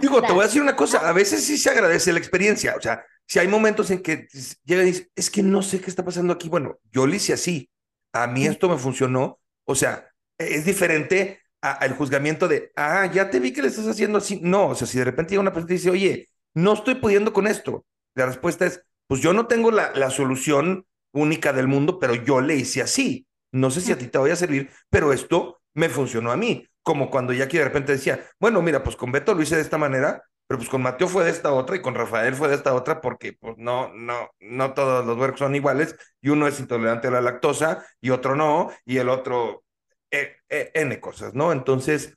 Digo, 0.00 0.20
te 0.20 0.32
voy 0.32 0.42
a 0.42 0.46
decir 0.46 0.60
una 0.60 0.76
cosa, 0.76 1.08
a 1.08 1.12
veces 1.12 1.42
sí 1.44 1.56
se 1.56 1.70
agradece 1.70 2.12
la 2.12 2.18
experiencia, 2.18 2.74
o 2.76 2.80
sea, 2.80 3.04
si 3.26 3.38
hay 3.38 3.48
momentos 3.48 3.90
en 3.90 4.02
que 4.02 4.28
llega 4.64 4.82
y 4.82 4.86
dice, 4.86 5.10
es 5.16 5.30
que 5.30 5.42
no 5.42 5.62
sé 5.62 5.80
qué 5.80 5.88
está 5.88 6.04
pasando 6.04 6.34
aquí, 6.34 6.48
bueno, 6.48 6.78
yo 6.92 7.06
lo 7.06 7.14
hice 7.14 7.32
así, 7.32 7.70
a 8.12 8.26
mí 8.26 8.46
esto 8.46 8.68
me 8.68 8.76
funcionó, 8.76 9.40
o 9.64 9.74
sea, 9.74 10.10
es 10.38 10.66
diferente 10.66 11.40
al 11.62 11.94
juzgamiento 11.94 12.46
de, 12.46 12.70
ah, 12.76 13.10
ya 13.12 13.30
te 13.30 13.40
vi 13.40 13.52
que 13.52 13.62
le 13.62 13.68
estás 13.68 13.86
haciendo 13.88 14.18
así, 14.18 14.38
no, 14.42 14.68
o 14.68 14.74
sea, 14.74 14.86
si 14.86 14.98
de 14.98 15.04
repente 15.04 15.30
llega 15.30 15.40
una 15.40 15.52
persona 15.52 15.72
y 15.72 15.76
dice, 15.78 15.90
oye, 15.90 16.28
no 16.56 16.72
estoy 16.72 16.96
pudiendo 16.96 17.32
con 17.32 17.46
esto, 17.46 17.84
la 18.14 18.26
respuesta 18.26 18.64
es, 18.64 18.82
pues 19.06 19.20
yo 19.20 19.32
no 19.34 19.46
tengo 19.46 19.70
la, 19.70 19.92
la 19.94 20.10
solución 20.10 20.86
única 21.12 21.52
del 21.52 21.68
mundo, 21.68 21.98
pero 21.98 22.14
yo 22.14 22.40
le 22.40 22.56
hice 22.56 22.80
así, 22.80 23.26
no 23.52 23.70
sé 23.70 23.82
si 23.82 23.92
a 23.92 23.98
ti 23.98 24.06
te 24.06 24.18
vaya 24.18 24.32
a 24.32 24.36
servir, 24.36 24.70
pero 24.90 25.12
esto 25.12 25.60
me 25.74 25.90
funcionó 25.90 26.32
a 26.32 26.36
mí, 26.36 26.66
como 26.82 27.10
cuando 27.10 27.34
Jackie 27.34 27.58
de 27.58 27.64
repente 27.64 27.92
decía, 27.92 28.24
bueno, 28.40 28.62
mira, 28.62 28.82
pues 28.82 28.96
con 28.96 29.12
Beto 29.12 29.34
lo 29.34 29.42
hice 29.42 29.56
de 29.56 29.62
esta 29.62 29.76
manera, 29.76 30.24
pero 30.46 30.58
pues 30.58 30.70
con 30.70 30.80
Mateo 30.80 31.08
fue 31.08 31.24
de 31.24 31.30
esta 31.30 31.52
otra 31.52 31.76
y 31.76 31.82
con 31.82 31.94
Rafael 31.94 32.34
fue 32.34 32.48
de 32.48 32.54
esta 32.54 32.74
otra 32.74 33.00
porque 33.00 33.32
pues 33.32 33.56
no, 33.58 33.92
no, 33.94 34.30
no 34.40 34.74
todos 34.74 35.04
los 35.04 35.18
huercos 35.18 35.40
son 35.40 35.54
iguales 35.56 35.96
y 36.20 36.28
uno 36.28 36.46
es 36.46 36.60
intolerante 36.60 37.08
a 37.08 37.10
la 37.10 37.20
lactosa 37.20 37.84
y 38.00 38.10
otro 38.10 38.36
no 38.36 38.70
y 38.84 38.98
el 38.98 39.08
otro 39.08 39.64
eh, 40.10 40.36
eh, 40.48 40.70
N 40.74 41.00
cosas, 41.00 41.34
¿no? 41.34 41.52
Entonces, 41.52 42.16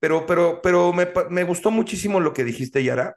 pero, 0.00 0.26
pero, 0.26 0.60
pero 0.62 0.92
me, 0.92 1.08
me 1.30 1.44
gustó 1.44 1.70
muchísimo 1.70 2.20
lo 2.20 2.32
que 2.32 2.44
dijiste, 2.44 2.82
Yara, 2.82 3.16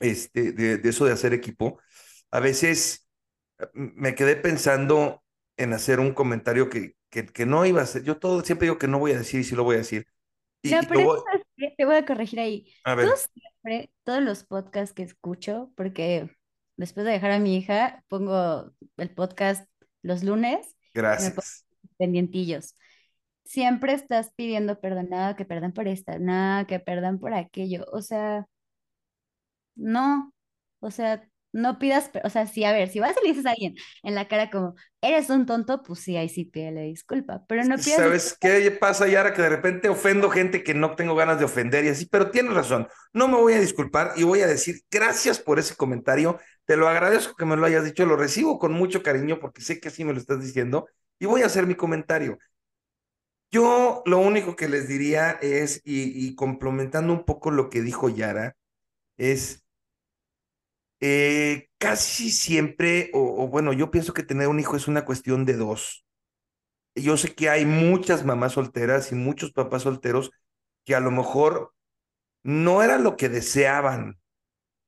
este, 0.00 0.52
de, 0.52 0.78
de 0.78 0.88
eso 0.88 1.04
de 1.06 1.12
hacer 1.12 1.32
equipo. 1.34 1.80
A 2.30 2.40
veces 2.40 3.08
eh, 3.58 3.66
me 3.74 4.14
quedé 4.14 4.36
pensando 4.36 5.22
en 5.56 5.72
hacer 5.72 6.00
un 6.00 6.12
comentario 6.14 6.68
que, 6.70 6.96
que, 7.10 7.26
que 7.26 7.46
no 7.46 7.64
iba 7.66 7.80
a 7.80 7.84
hacer. 7.84 8.02
Yo 8.04 8.18
todo 8.18 8.42
siempre 8.42 8.66
digo 8.66 8.78
que 8.78 8.88
no 8.88 8.98
voy 8.98 9.12
a 9.12 9.18
decir 9.18 9.40
y 9.40 9.44
sí 9.44 9.54
lo 9.54 9.64
voy 9.64 9.76
a 9.76 9.78
decir. 9.78 10.06
Y, 10.62 10.70
No, 10.70 10.80
pero 10.88 11.04
voy- 11.04 11.20
te 11.76 11.84
voy 11.84 11.96
a 11.96 12.04
corregir 12.06 12.40
ahí. 12.40 12.72
a 12.84 12.92
Tú 12.92 12.98
ver, 12.98 13.08
siempre, 13.16 13.90
todos 14.04 14.22
los 14.22 14.44
podcasts 14.44 14.94
que 14.94 15.02
escucho, 15.02 15.72
porque 15.76 16.30
después 16.76 17.06
de 17.06 17.12
dejar 17.12 17.30
a 17.32 17.38
mi 17.38 17.56
hija, 17.56 18.04
pongo 18.08 18.72
el 18.96 19.10
podcast 19.14 19.68
los 20.02 20.22
lunes 20.24 20.76
gracias. 20.94 21.64
pendientillos. 21.98 22.74
Siempre 23.44 23.92
estás 23.94 24.32
pidiendo 24.34 24.80
perdón, 24.80 25.08
no, 25.10 25.36
que 25.36 25.44
perdón 25.44 25.72
por 25.72 25.86
esta, 25.88 26.18
no, 26.18 26.66
que 26.66 26.80
perdón 26.80 27.18
por 27.20 27.32
aquello. 27.34 27.86
O 27.92 28.02
sea, 28.02 28.46
no, 29.76 30.34
o 30.80 30.90
sea, 30.90 31.22
no 31.52 31.78
pidas, 31.78 32.10
o 32.22 32.28
sea, 32.28 32.46
sí, 32.46 32.64
a 32.64 32.72
ver, 32.72 32.90
si 32.90 33.00
vas 33.00 33.16
y 33.16 33.24
le 33.24 33.30
dices 33.30 33.46
a 33.46 33.50
alguien 33.50 33.74
en 34.02 34.14
la 34.14 34.28
cara 34.28 34.50
como, 34.50 34.74
eres 35.00 35.30
un 35.30 35.46
tonto, 35.46 35.82
pues 35.82 36.00
sí, 36.00 36.16
ahí 36.16 36.28
sí 36.28 36.44
pídele 36.44 36.82
disculpa, 36.82 37.44
pero 37.48 37.64
no 37.64 37.76
pidas 37.76 37.96
¿Sabes 37.96 38.36
qué 38.38 38.70
pasa, 38.72 39.08
Yara? 39.08 39.32
Que 39.32 39.42
de 39.42 39.48
repente 39.48 39.88
ofendo 39.88 40.28
gente 40.28 40.62
que 40.62 40.74
no 40.74 40.94
tengo 40.96 41.14
ganas 41.14 41.38
de 41.38 41.46
ofender 41.46 41.84
y 41.84 41.88
así, 41.88 42.06
pero 42.06 42.30
tienes 42.30 42.52
razón. 42.52 42.88
No 43.14 43.26
me 43.28 43.36
voy 43.36 43.54
a 43.54 43.60
disculpar 43.60 44.12
y 44.16 44.24
voy 44.24 44.42
a 44.42 44.46
decir 44.46 44.82
gracias 44.90 45.38
por 45.38 45.58
ese 45.58 45.76
comentario. 45.76 46.38
Te 46.66 46.76
lo 46.76 46.88
agradezco 46.88 47.34
que 47.36 47.46
me 47.46 47.56
lo 47.56 47.64
hayas 47.64 47.84
dicho, 47.84 48.04
lo 48.04 48.16
recibo 48.16 48.58
con 48.58 48.72
mucho 48.72 49.02
cariño 49.02 49.38
porque 49.40 49.62
sé 49.62 49.80
que 49.80 49.88
así 49.88 50.04
me 50.04 50.12
lo 50.12 50.18
estás 50.18 50.42
diciendo 50.42 50.86
y 51.18 51.26
voy 51.26 51.42
a 51.42 51.46
hacer 51.46 51.66
mi 51.66 51.74
comentario. 51.74 52.38
Yo 53.50 54.02
lo 54.04 54.18
único 54.18 54.56
que 54.56 54.68
les 54.68 54.88
diría 54.88 55.30
es, 55.40 55.80
y, 55.84 56.26
y 56.26 56.34
complementando 56.34 57.12
un 57.12 57.24
poco 57.24 57.50
lo 57.50 57.70
que 57.70 57.80
dijo 57.80 58.08
Yara, 58.08 58.56
es 59.18 59.65
eh, 61.00 61.68
casi 61.78 62.30
siempre, 62.30 63.10
o, 63.14 63.48
bueno, 63.48 63.72
yo 63.72 63.90
pienso 63.90 64.14
que 64.14 64.22
tener 64.22 64.48
un 64.48 64.60
hijo 64.60 64.76
es 64.76 64.88
una 64.88 65.04
cuestión 65.04 65.44
de 65.44 65.56
dos. 65.56 66.04
Yo 66.94 67.16
sé 67.16 67.34
que 67.34 67.50
hay 67.50 67.66
muchas 67.66 68.24
mamás 68.24 68.52
solteras 68.54 69.12
y 69.12 69.14
muchos 69.14 69.52
papás 69.52 69.82
solteros 69.82 70.30
que 70.84 70.94
a 70.94 71.00
lo 71.00 71.10
mejor 71.10 71.74
no 72.42 72.82
era 72.82 72.98
lo 72.98 73.16
que 73.16 73.28
deseaban. 73.28 74.18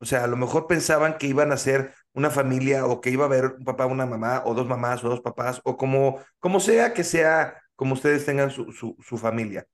O 0.00 0.06
sea, 0.06 0.24
a 0.24 0.28
lo 0.28 0.36
mejor 0.36 0.66
pensaban 0.66 1.18
que 1.18 1.26
iban 1.26 1.52
a 1.52 1.56
ser 1.56 1.94
una 2.14 2.30
familia 2.30 2.86
o 2.86 3.00
que 3.00 3.10
iba 3.10 3.24
a 3.24 3.28
haber 3.28 3.46
un 3.58 3.64
papá, 3.64 3.86
una 3.86 4.06
mamá, 4.06 4.42
o 4.46 4.54
dos 4.54 4.66
mamás, 4.68 5.04
o 5.04 5.08
dos 5.08 5.20
papás, 5.20 5.60
o 5.64 5.76
como, 5.76 6.20
como 6.38 6.60
sea 6.60 6.94
que 6.94 7.04
sea, 7.04 7.60
como 7.76 7.94
ustedes 7.94 8.24
tengan 8.26 8.50
su, 8.50 8.72
su 8.72 9.18
familia. 9.18 9.66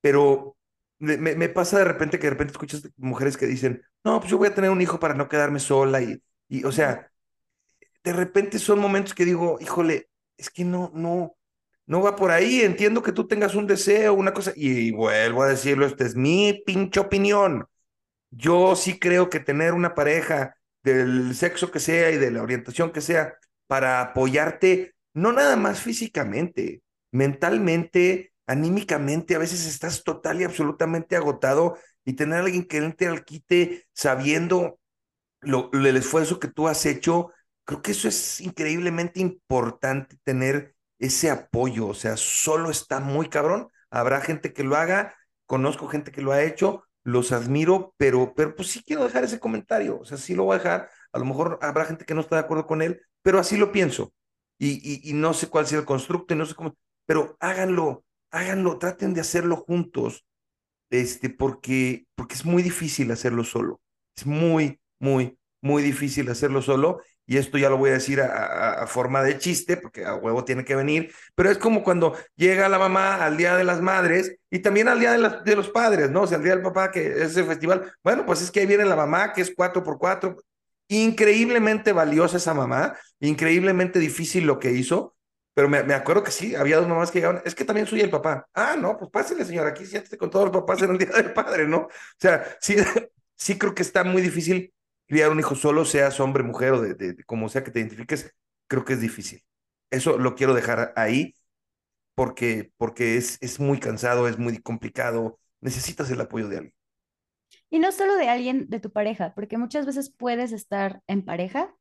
Pero 0.00 0.56
me, 1.04 1.48
pasa 1.48 1.78
de 1.78 1.84
repente 1.84 2.18
que 2.18 2.26
de 2.26 2.30
repente 2.30 2.52
escuchas 2.52 2.88
mujeres 2.96 3.36
que 3.36 3.46
dicen, 3.46 3.82
no, 4.04 4.20
pues 4.20 4.30
yo 4.30 4.38
voy 4.38 4.48
a 4.48 4.54
tener 4.54 4.70
un 4.70 4.80
hijo 4.80 4.98
para 5.00 5.14
no 5.14 5.28
quedarme 5.28 5.60
sola. 5.60 6.02
Y, 6.02 6.22
y 6.48 6.64
o 6.64 6.72
sea, 6.72 7.10
de 8.04 8.12
repente 8.12 8.58
son 8.58 8.78
momentos 8.78 9.14
que 9.14 9.24
digo, 9.24 9.58
híjole, 9.60 10.08
es 10.36 10.50
que 10.50 10.64
no, 10.64 10.90
no, 10.94 11.36
no 11.86 12.02
va 12.02 12.16
por 12.16 12.30
ahí. 12.30 12.60
Entiendo 12.62 13.02
que 13.02 13.12
tú 13.12 13.26
tengas 13.26 13.54
un 13.54 13.66
deseo, 13.66 14.14
una 14.14 14.32
cosa, 14.34 14.52
y 14.54 14.90
vuelvo 14.92 15.42
a 15.42 15.48
decirlo, 15.48 15.86
esta 15.86 16.04
es 16.04 16.14
mi 16.16 16.62
pinche 16.66 17.00
opinión. 17.00 17.66
Yo 18.30 18.76
sí 18.76 18.98
creo 18.98 19.30
que 19.30 19.40
tener 19.40 19.74
una 19.74 19.94
pareja 19.94 20.56
del 20.82 21.34
sexo 21.34 21.70
que 21.70 21.80
sea 21.80 22.10
y 22.10 22.18
de 22.18 22.30
la 22.30 22.42
orientación 22.42 22.92
que 22.92 23.00
sea, 23.00 23.36
para 23.66 24.00
apoyarte, 24.02 24.94
no 25.14 25.32
nada 25.32 25.56
más 25.56 25.80
físicamente, 25.80 26.82
mentalmente, 27.10 28.33
anímicamente, 28.46 29.34
a 29.34 29.38
veces 29.38 29.66
estás 29.66 30.04
total 30.04 30.40
y 30.40 30.44
absolutamente 30.44 31.16
agotado 31.16 31.76
y 32.04 32.14
tener 32.14 32.40
a 32.40 32.44
alguien 32.44 32.66
que 32.66 32.78
entre 32.78 33.08
al 33.08 33.24
quite 33.24 33.86
sabiendo 33.92 34.78
lo, 35.40 35.70
el 35.72 35.96
esfuerzo 35.96 36.40
que 36.40 36.48
tú 36.48 36.68
has 36.68 36.86
hecho, 36.86 37.30
creo 37.64 37.82
que 37.82 37.92
eso 37.92 38.08
es 38.08 38.40
increíblemente 38.40 39.20
importante 39.20 40.16
tener 40.24 40.74
ese 40.98 41.30
apoyo, 41.30 41.88
o 41.88 41.94
sea, 41.94 42.16
solo 42.16 42.70
está 42.70 43.00
muy 43.00 43.28
cabrón, 43.28 43.68
habrá 43.90 44.20
gente 44.20 44.52
que 44.52 44.64
lo 44.64 44.76
haga, 44.76 45.14
conozco 45.46 45.88
gente 45.88 46.12
que 46.12 46.22
lo 46.22 46.32
ha 46.32 46.42
hecho, 46.42 46.84
los 47.02 47.32
admiro, 47.32 47.94
pero, 47.98 48.34
pero 48.34 48.54
pues 48.54 48.68
sí 48.68 48.82
quiero 48.82 49.04
dejar 49.04 49.24
ese 49.24 49.40
comentario, 49.40 49.98
o 50.00 50.04
sea, 50.04 50.16
sí 50.16 50.34
lo 50.34 50.44
voy 50.44 50.54
a 50.56 50.58
dejar, 50.58 50.90
a 51.12 51.18
lo 51.18 51.24
mejor 51.24 51.58
habrá 51.62 51.84
gente 51.84 52.04
que 52.04 52.14
no 52.14 52.20
está 52.20 52.36
de 52.36 52.42
acuerdo 52.42 52.66
con 52.66 52.80
él, 52.80 53.02
pero 53.22 53.38
así 53.38 53.56
lo 53.56 53.72
pienso, 53.72 54.12
y, 54.58 55.08
y, 55.08 55.10
y 55.10 55.12
no 55.12 55.34
sé 55.34 55.48
cuál 55.48 55.66
sea 55.66 55.78
el 55.80 55.84
constructo, 55.84 56.34
y 56.34 56.36
no 56.36 56.46
sé 56.46 56.54
cómo, 56.54 56.76
pero 57.06 57.36
háganlo, 57.40 58.03
háganlo, 58.34 58.78
traten 58.78 59.14
de 59.14 59.20
hacerlo 59.20 59.56
juntos, 59.56 60.26
este, 60.90 61.30
porque, 61.30 62.06
porque 62.14 62.34
es 62.34 62.44
muy 62.44 62.62
difícil 62.62 63.10
hacerlo 63.12 63.44
solo, 63.44 63.80
es 64.16 64.26
muy, 64.26 64.80
muy, 64.98 65.38
muy 65.62 65.82
difícil 65.82 66.28
hacerlo 66.28 66.60
solo, 66.60 67.00
y 67.26 67.38
esto 67.38 67.56
ya 67.56 67.70
lo 67.70 67.78
voy 67.78 67.90
a 67.90 67.94
decir 67.94 68.20
a, 68.20 68.86
forma 68.86 69.22
de 69.22 69.38
chiste, 69.38 69.76
porque 69.76 70.04
a 70.04 70.14
huevo 70.16 70.44
tiene 70.44 70.64
que 70.64 70.74
venir, 70.74 71.12
pero 71.34 71.50
es 71.50 71.58
como 71.58 71.82
cuando 71.82 72.14
llega 72.36 72.68
la 72.68 72.78
mamá 72.78 73.24
al 73.24 73.36
Día 73.36 73.56
de 73.56 73.64
las 73.64 73.80
Madres 73.80 74.36
y 74.50 74.58
también 74.58 74.88
al 74.88 75.00
Día 75.00 75.12
de, 75.12 75.40
de 75.42 75.56
los 75.56 75.70
Padres, 75.70 76.10
¿no? 76.10 76.22
O 76.22 76.26
sea, 76.26 76.36
el 76.36 76.44
Día 76.44 76.54
del 76.54 76.62
Papá, 76.62 76.90
que 76.90 77.22
es 77.22 77.36
el 77.36 77.46
festival, 77.46 77.90
bueno, 78.02 78.26
pues 78.26 78.42
es 78.42 78.50
que 78.50 78.60
ahí 78.60 78.66
viene 78.66 78.84
la 78.84 78.96
mamá, 78.96 79.32
que 79.32 79.40
es 79.40 79.54
cuatro 79.56 79.82
por 79.82 79.98
cuatro, 79.98 80.36
increíblemente 80.88 81.92
valiosa 81.92 82.36
esa 82.36 82.52
mamá, 82.52 82.96
increíblemente 83.20 83.98
difícil 83.98 84.44
lo 84.44 84.58
que 84.58 84.72
hizo, 84.72 85.13
pero 85.54 85.68
me, 85.68 85.82
me, 85.84 85.94
acuerdo 85.94 86.22
que 86.24 86.32
sí, 86.32 86.54
había 86.54 86.78
dos 86.78 86.88
mamás 86.88 87.10
que 87.10 87.20
llegaban, 87.20 87.42
es 87.44 87.54
que 87.54 87.64
también 87.64 87.86
soy 87.86 88.00
el 88.00 88.10
papá. 88.10 88.48
Ah, 88.54 88.76
no, 88.78 88.96
pues 88.96 89.10
pásale, 89.10 89.44
señor, 89.44 89.66
aquí 89.66 89.86
siéntese 89.86 90.18
con 90.18 90.30
todos 90.30 90.46
los 90.46 90.54
papás 90.54 90.82
en 90.82 90.90
el 90.90 90.98
Día 90.98 91.10
del 91.10 91.32
Padre, 91.32 91.66
¿no? 91.68 91.78
O 91.78 91.90
sea, 92.18 92.44
sí, 92.60 92.76
sí 93.36 93.56
creo 93.56 93.74
que 93.74 93.82
está 93.82 94.04
muy 94.04 94.20
difícil 94.20 94.74
criar 95.06 95.30
un 95.30 95.38
hijo 95.38 95.54
solo, 95.54 95.84
seas 95.84 96.18
hombre, 96.20 96.42
mujer 96.42 96.72
o 96.72 96.80
de, 96.80 96.94
de, 96.94 97.12
de, 97.14 97.24
como 97.24 97.48
sea 97.48 97.62
que 97.62 97.70
te 97.70 97.80
identifiques, 97.80 98.34
creo 98.66 98.84
que 98.84 98.94
es 98.94 99.00
difícil. 99.00 99.42
Eso 99.90 100.18
lo 100.18 100.34
quiero 100.34 100.54
dejar 100.54 100.92
ahí 100.96 101.34
porque, 102.14 102.72
porque 102.76 103.16
es, 103.16 103.38
es 103.40 103.60
muy 103.60 103.78
cansado, 103.78 104.28
es 104.28 104.38
muy 104.38 104.58
complicado, 104.58 105.38
necesitas 105.60 106.10
el 106.10 106.20
apoyo 106.20 106.48
de 106.48 106.56
alguien. 106.58 106.74
Y 107.70 107.78
no 107.78 107.92
solo 107.92 108.16
de 108.16 108.28
alguien 108.28 108.68
de 108.68 108.80
tu 108.80 108.92
pareja, 108.92 109.34
porque 109.34 109.58
muchas 109.58 109.86
veces 109.86 110.10
puedes 110.10 110.52
estar 110.52 111.02
en 111.06 111.24
pareja 111.24 111.74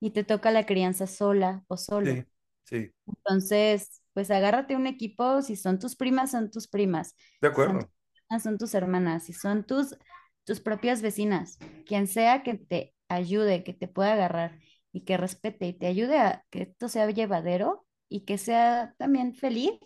y 0.00 0.10
te 0.10 0.24
toca 0.24 0.50
la 0.50 0.66
crianza 0.66 1.06
sola 1.06 1.64
o 1.68 1.76
solo. 1.76 2.12
Sí, 2.12 2.24
sí. 2.70 2.92
Entonces, 3.06 4.02
pues 4.12 4.30
agárrate 4.30 4.76
un 4.76 4.86
equipo, 4.86 5.42
si 5.42 5.56
son 5.56 5.78
tus 5.78 5.96
primas, 5.96 6.30
son 6.32 6.50
tus 6.50 6.68
primas. 6.68 7.14
De 7.40 7.48
acuerdo. 7.48 7.80
Si 8.14 8.22
son, 8.28 8.38
tus, 8.38 8.42
son 8.42 8.58
tus 8.58 8.74
hermanas, 8.74 9.24
si 9.24 9.32
son 9.32 9.64
tus 9.64 9.96
tus 10.44 10.60
propias 10.60 11.02
vecinas, 11.02 11.58
quien 11.86 12.06
sea 12.08 12.42
que 12.42 12.54
te 12.54 12.94
ayude, 13.08 13.62
que 13.64 13.74
te 13.74 13.88
pueda 13.88 14.14
agarrar 14.14 14.58
y 14.92 15.02
que 15.04 15.16
respete 15.16 15.66
y 15.68 15.74
te 15.74 15.86
ayude 15.86 16.18
a 16.18 16.44
que 16.50 16.62
esto 16.62 16.88
sea 16.88 17.08
llevadero 17.10 17.86
y 18.08 18.22
que 18.24 18.38
sea 18.38 18.94
también 18.98 19.34
feliz, 19.34 19.78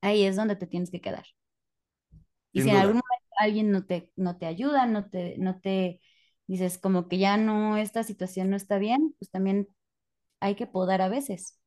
ahí 0.00 0.24
es 0.24 0.34
donde 0.36 0.56
te 0.56 0.66
tienes 0.66 0.90
que 0.90 1.00
quedar. 1.00 1.24
Y 2.52 2.60
Sin 2.60 2.62
si 2.62 2.70
duda. 2.70 2.76
en 2.76 2.76
algún 2.76 2.94
momento 2.96 3.26
alguien 3.38 3.70
no 3.70 3.84
te, 3.86 4.10
no 4.16 4.38
te 4.38 4.46
ayuda, 4.46 4.86
no 4.86 5.08
te, 5.10 5.36
no 5.38 5.60
te 5.60 6.00
dices 6.46 6.78
como 6.78 7.08
que 7.08 7.18
ya 7.18 7.36
no, 7.36 7.76
esta 7.76 8.02
situación 8.04 8.50
no 8.50 8.56
está 8.56 8.78
bien, 8.78 9.14
pues 9.18 9.30
también 9.30 9.68
hay 10.40 10.54
que 10.56 10.66
podar 10.66 11.02
a 11.02 11.08
veces. 11.08 11.58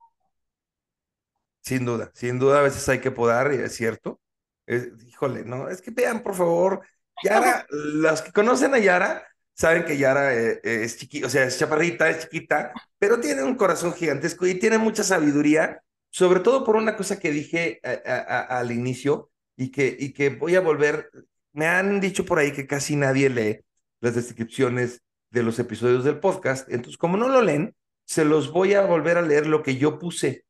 Sin 1.62 1.86
duda, 1.86 2.12
sin 2.16 2.40
duda 2.40 2.60
a 2.60 2.64
veces 2.64 2.88
hay 2.90 3.00
que 3.00 3.12
podar, 3.12 3.54
y 3.54 3.58
es 3.58 3.76
cierto. 3.76 4.20
Es, 4.66 4.90
híjole, 5.08 5.44
no, 5.46 5.70
es 5.70 5.82
que 5.82 5.92
vean, 5.92 6.24
por 6.24 6.36
favor, 6.36 6.82
Yara, 7.24 7.66
los 7.70 8.22
que 8.22 8.32
conocen 8.32 8.74
a 8.74 8.80
Yara 8.80 9.28
saben 9.54 9.86
que 9.86 9.98
Yara 9.98 10.34
eh, 10.34 10.60
es 10.64 10.98
chiquita, 10.98 11.28
o 11.28 11.30
sea, 11.30 11.44
es 11.44 11.58
chaparrita, 11.60 12.10
es 12.10 12.22
chiquita, 12.22 12.74
pero 12.98 13.20
tiene 13.20 13.44
un 13.44 13.56
corazón 13.56 13.94
gigantesco 13.94 14.48
y 14.48 14.56
tiene 14.60 14.78
mucha 14.78 15.04
sabiduría, 15.04 15.84
sobre 16.10 16.40
todo 16.40 16.64
por 16.64 16.76
una 16.76 16.96
cosa 16.98 17.20
que 17.20 17.32
dije 17.32 17.80
a, 17.84 17.92
a, 18.12 18.40
a, 18.56 18.60
al 18.60 18.72
inicio 18.72 19.30
y 19.56 19.72
que, 19.72 19.96
y 20.00 20.14
que 20.14 20.30
voy 20.30 20.56
a 20.56 20.62
volver. 20.62 21.12
Me 21.54 21.68
han 21.68 22.00
dicho 22.00 22.26
por 22.26 22.40
ahí 22.40 22.54
que 22.54 22.66
casi 22.66 22.96
nadie 22.96 23.30
lee 23.30 23.60
las 24.00 24.16
descripciones 24.16 25.02
de 25.30 25.44
los 25.44 25.60
episodios 25.60 26.04
del 26.04 26.20
podcast, 26.20 26.68
entonces 26.70 26.98
como 26.98 27.18
no 27.18 27.28
lo 27.30 27.42
leen, 27.42 27.76
se 28.12 28.26
los 28.26 28.52
voy 28.52 28.74
a 28.74 28.82
volver 28.82 29.18
a 29.18 29.22
leer 29.22 29.48
lo 29.48 29.64
que 29.64 29.78
yo 29.78 29.98
puse, 29.98 30.44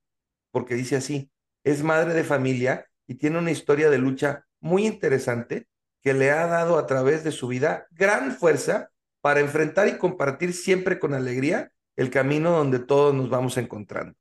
porque 0.49 0.73
dice 0.73 0.95
así, 0.95 1.29
es 1.63 1.83
madre 1.83 2.15
de 2.15 2.23
familia 2.23 2.87
y 3.05 3.15
tiene 3.15 3.37
una 3.37 3.51
historia 3.51 3.91
de 3.91 3.99
lucha 3.99 4.47
muy 4.59 4.87
interesante 4.87 5.67
que 6.01 6.15
le 6.15 6.31
ha 6.31 6.47
dado 6.47 6.79
a 6.79 6.87
través 6.87 7.23
de 7.23 7.31
su 7.31 7.47
vida 7.47 7.85
gran 7.91 8.35
fuerza 8.35 8.89
para 9.21 9.41
enfrentar 9.41 9.87
y 9.87 9.99
compartir 9.99 10.55
siempre 10.55 10.97
con 10.97 11.13
alegría 11.13 11.71
el 11.97 12.09
camino 12.09 12.49
donde 12.49 12.79
todos 12.79 13.13
nos 13.13 13.29
vamos 13.29 13.55
encontrando. 13.57 14.17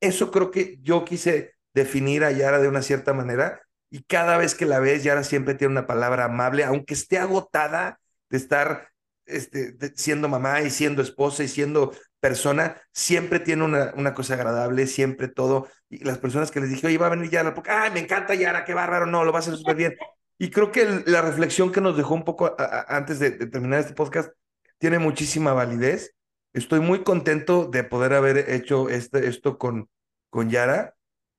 Eso 0.00 0.30
creo 0.30 0.50
que 0.50 0.78
yo 0.80 1.04
quise 1.04 1.52
definir 1.74 2.24
a 2.24 2.32
Yara 2.32 2.60
de 2.60 2.68
una 2.68 2.80
cierta 2.80 3.12
manera 3.12 3.60
y 3.90 4.04
cada 4.04 4.38
vez 4.38 4.54
que 4.54 4.64
la 4.64 4.80
ves, 4.80 5.04
Yara 5.04 5.22
siempre 5.22 5.52
tiene 5.52 5.72
una 5.72 5.86
palabra 5.86 6.24
amable, 6.24 6.64
aunque 6.64 6.94
esté 6.94 7.18
agotada 7.18 8.00
de 8.30 8.38
estar 8.38 8.88
este, 9.26 9.76
siendo 9.96 10.30
mamá 10.30 10.62
y 10.62 10.70
siendo 10.70 11.02
esposa 11.02 11.44
y 11.44 11.48
siendo 11.48 11.92
persona, 12.24 12.80
siempre 12.90 13.38
tiene 13.38 13.64
una, 13.64 13.92
una, 13.98 14.14
cosa 14.14 14.32
agradable, 14.32 14.86
siempre 14.86 15.28
todo. 15.28 15.68
Y 15.90 16.04
las 16.04 16.16
personas 16.16 16.50
que 16.50 16.58
les 16.58 16.70
dije, 16.70 16.86
oye, 16.86 16.96
va 16.96 17.08
a 17.08 17.10
venir 17.10 17.28
Yara, 17.28 17.52
porque, 17.52 17.70
ay, 17.70 17.90
me 17.90 18.00
encanta 18.00 18.34
Yara, 18.34 18.64
qué 18.64 18.72
bárbaro, 18.72 19.04
no, 19.04 19.24
lo 19.24 19.30
va 19.30 19.40
a 19.40 19.42
hacer 19.42 19.54
súper 19.54 19.76
bien. 19.76 19.94
Y 20.38 20.48
creo 20.48 20.72
que 20.72 21.02
la 21.04 21.20
reflexión 21.20 21.70
que 21.70 21.82
nos 21.82 21.98
dejó 21.98 22.14
un 22.14 22.24
poco 22.24 22.56
antes 22.88 23.18
de, 23.18 23.32
de, 23.32 23.46
terminar 23.46 23.80
este 23.80 23.92
podcast 23.92 24.30
tiene 24.78 24.98
muchísima 24.98 25.52
validez. 25.52 26.14
Estoy 26.54 26.80
muy 26.80 27.04
contento 27.04 27.66
de 27.66 27.84
poder 27.84 28.14
haber 28.14 28.50
hecho 28.50 28.88
este, 28.88 29.28
esto 29.28 29.58
con, 29.58 29.90
con 30.30 30.48
Yara. 30.48 30.94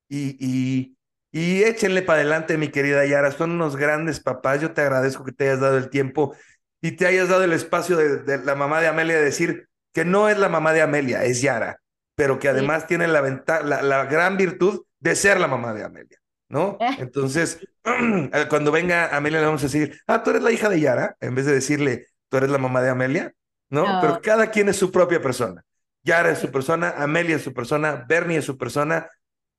Y, 0.08 0.38
y, 0.40 0.98
y 1.32 1.64
échenle 1.64 2.04
para 2.04 2.20
adelante, 2.20 2.60
mi 2.60 2.68
querida 2.68 3.08
Yara. 3.08 3.32
Son 3.32 3.50
unos 3.50 3.76
grandes 3.76 4.20
papás. 4.20 4.62
Yo 4.62 4.72
te 4.74 4.82
agradezco 4.82 5.24
que 5.24 5.32
te 5.32 5.46
hayas 5.46 5.62
dado 5.62 5.80
el 5.80 5.90
tiempo 5.90 6.36
y 6.80 6.92
te 6.92 7.08
hayas 7.08 7.30
dado 7.30 7.44
el 7.44 7.54
espacio 7.54 7.98
de, 7.98 8.18
de 8.20 8.38
la 8.38 8.54
mamá 8.54 8.82
de 8.82 8.88
Amelia 8.88 9.16
de 9.16 9.26
decir 9.26 9.68
que 9.96 10.06
no 10.06 10.30
es 10.30 10.38
la 10.38 10.50
mamá 10.50 10.74
de 10.74 10.84
Amelia, 10.84 11.24
es 11.24 11.42
Yara, 11.42 11.82
pero 12.16 12.38
que 12.38 12.50
además 12.50 12.84
sí. 12.84 12.90
tiene 12.90 13.08
la, 13.08 13.22
la, 13.64 13.82
la 13.82 14.06
gran 14.06 14.38
virtud 14.38 14.86
de 15.00 15.16
ser 15.16 15.40
la 15.40 15.48
mamá 15.48 15.74
de 15.74 15.86
Amelia. 15.86 16.20
¿no? 16.50 16.78
Entonces, 17.00 17.60
cuando 18.50 18.72
venga 18.72 19.16
Amelia 19.16 19.40
le 19.40 19.46
vamos 19.46 19.62
a 19.62 19.68
decir, 19.68 20.00
ah, 20.08 20.22
tú 20.22 20.32
eres 20.32 20.44
la 20.44 20.52
hija 20.52 20.70
de 20.70 20.80
Yara, 20.80 21.16
en 21.20 21.34
vez 21.34 21.46
de 21.46 21.54
decirle, 21.54 22.08
tú 22.30 22.38
eres 22.38 22.50
la 22.50 22.58
mamá 22.58 22.82
de 22.82 22.90
Amelia, 22.90 23.34
¿no? 23.70 23.88
no. 23.88 24.02
Pero 24.02 24.22
cada 24.22 24.52
quien 24.52 24.70
es 24.70 24.76
su 24.76 24.92
propia 24.92 25.22
persona. 25.22 25.64
Yara 26.04 26.30
es 26.32 26.40
su 26.40 26.52
persona, 26.52 26.94
Amelia 26.98 27.38
es 27.38 27.44
su 27.44 27.54
persona, 27.54 28.06
Bernie 28.08 28.38
es 28.38 28.46
su 28.46 28.58
persona, 28.58 29.10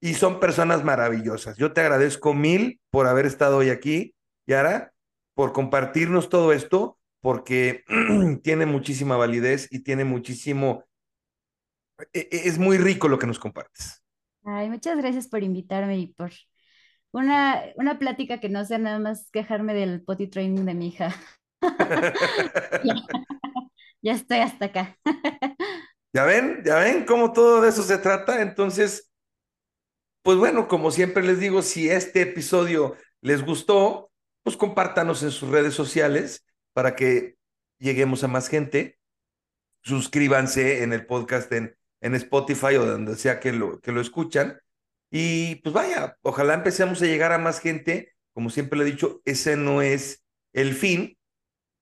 y 0.01 0.15
son 0.15 0.39
personas 0.39 0.85
maravillosas. 0.85 1.57
Yo 1.57 1.73
te 1.73 1.81
agradezco 1.81 2.35
mil 2.35 2.81
por 2.91 3.07
haber 3.07 3.27
estado 3.27 3.57
hoy 3.57 3.71
aquí, 3.71 4.15
Yara, 4.47 4.93
por 5.35 5.53
compartirnos 5.53 6.29
todo 6.29 6.53
esto, 6.53 6.99
porque 7.27 7.83
tiene 8.45 8.67
muchísima 8.67 9.17
validez 9.17 9.67
y 9.73 9.81
tiene 9.81 10.05
muchísimo... 10.05 10.85
Es 12.13 12.57
muy 12.57 12.79
rico 12.79 13.09
lo 13.09 13.19
que 13.19 13.27
nos 13.27 13.41
compartes. 13.41 14.01
Ay, 14.45 14.71
muchas 14.71 14.97
gracias 14.97 15.27
por 15.27 15.43
invitarme 15.43 15.99
y 15.99 16.07
por 16.07 16.31
una, 17.11 17.65
una 17.75 17.99
plática 17.99 18.39
que 18.39 18.49
no 18.49 18.65
sea 18.65 18.79
nada 18.79 19.01
más 19.01 19.29
quejarme 19.33 19.75
del 19.75 20.05
potty 20.05 20.29
training 20.29 20.67
de 20.67 20.75
mi 20.75 20.87
hija. 20.87 21.17
ya, 22.85 22.95
ya, 24.03 24.13
estoy 24.13 24.39
hasta 24.39 24.67
acá. 24.67 24.97
ya 26.13 26.25
ven, 26.27 26.63
ya 26.65 26.77
ven 26.77 27.05
cómo 27.07 27.33
todo 27.33 27.61
de 27.61 27.71
eso 27.71 27.83
se 27.83 27.99
trata. 27.99 28.41
Entonces, 28.41 29.11
pues 30.23 30.39
bueno, 30.39 30.69
como 30.69 30.93
siempre 30.93 31.25
les 31.25 31.41
digo, 31.41 31.63
si 31.63 31.91
este 31.91 32.21
episodio 32.21 32.95
les 33.21 33.45
gustó, 33.45 34.13
pues 34.45 34.57
compártanos 34.57 35.25
en 35.25 35.33
sus 35.33 35.49
redes 35.49 35.75
sociales 35.75 36.46
para 36.77 36.95
que 36.95 37.39
lleguemos 37.79 38.23
a 38.23 38.29
más 38.29 38.49
gente. 38.49 38.99
Suscríbanse 39.81 40.83
en 40.83 40.93
el 40.93 41.07
podcast 41.07 41.51
en, 41.53 41.75
en 42.03 42.15
Spotify 42.17 42.77
o 42.77 42.85
donde 42.85 43.17
sea 43.17 43.41
que 43.41 43.51
lo, 43.55 43.81
que 43.81 43.93
lo 43.93 44.03
escuchan. 44.03 44.61
Y 45.11 45.55
pues 45.63 45.73
vaya, 45.73 46.19
ojalá 46.21 46.53
empecemos 46.53 47.01
a 47.01 47.07
llegar 47.07 47.33
a 47.33 47.39
más 47.39 47.61
gente. 47.61 48.13
Como 48.35 48.51
siempre 48.51 48.79
le 48.79 48.85
he 48.85 48.91
dicho, 48.91 49.23
ese 49.25 49.57
no 49.57 49.81
es 49.81 50.23
el 50.53 50.75
fin, 50.75 51.17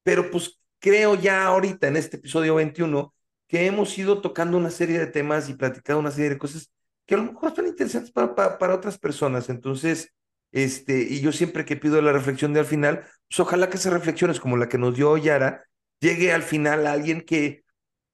pero 0.05 0.31
pues 0.31 0.61
creo 0.79 1.17
ya 1.17 1.45
ahorita 1.45 1.89
en 1.89 1.97
este 1.97 2.19
episodio 2.19 2.55
21 2.55 3.13
que 3.49 3.67
hemos 3.67 3.99
ido 3.99 4.21
tocando 4.21 4.57
una 4.57 4.71
serie 4.71 5.01
de 5.01 5.09
temas 5.09 5.49
y 5.49 5.55
platicado 5.55 5.99
una 5.99 6.13
serie 6.13 6.31
de 6.31 6.39
cosas 6.39 6.71
que 7.05 7.17
a 7.17 7.19
lo 7.19 7.33
mejor 7.33 7.53
son 7.53 7.67
interesantes 7.67 8.13
para, 8.13 8.33
para, 8.37 8.59
para 8.59 8.77
otras 8.77 8.97
personas. 8.97 9.49
Entonces, 9.49 10.15
este, 10.55 11.03
y 11.03 11.21
yo 11.21 11.33
siempre 11.33 11.65
que 11.67 11.77
pido 11.77 12.01
la 12.01 12.13
reflexión 12.13 12.55
de 12.55 12.61
al 12.61 12.67
final, 12.67 13.05
pues 13.29 13.41
ojalá 13.41 13.69
que 13.69 13.77
esas 13.77 13.93
reflexiones 13.93 14.41
como 14.41 14.57
la 14.57 14.69
que 14.69 14.79
nos 14.79 14.95
dio 14.95 15.17
Yara 15.19 15.65
llegue 16.01 16.33
al 16.33 16.43
final 16.43 16.87
a 16.87 16.93
alguien 16.93 17.21
que, 17.21 17.65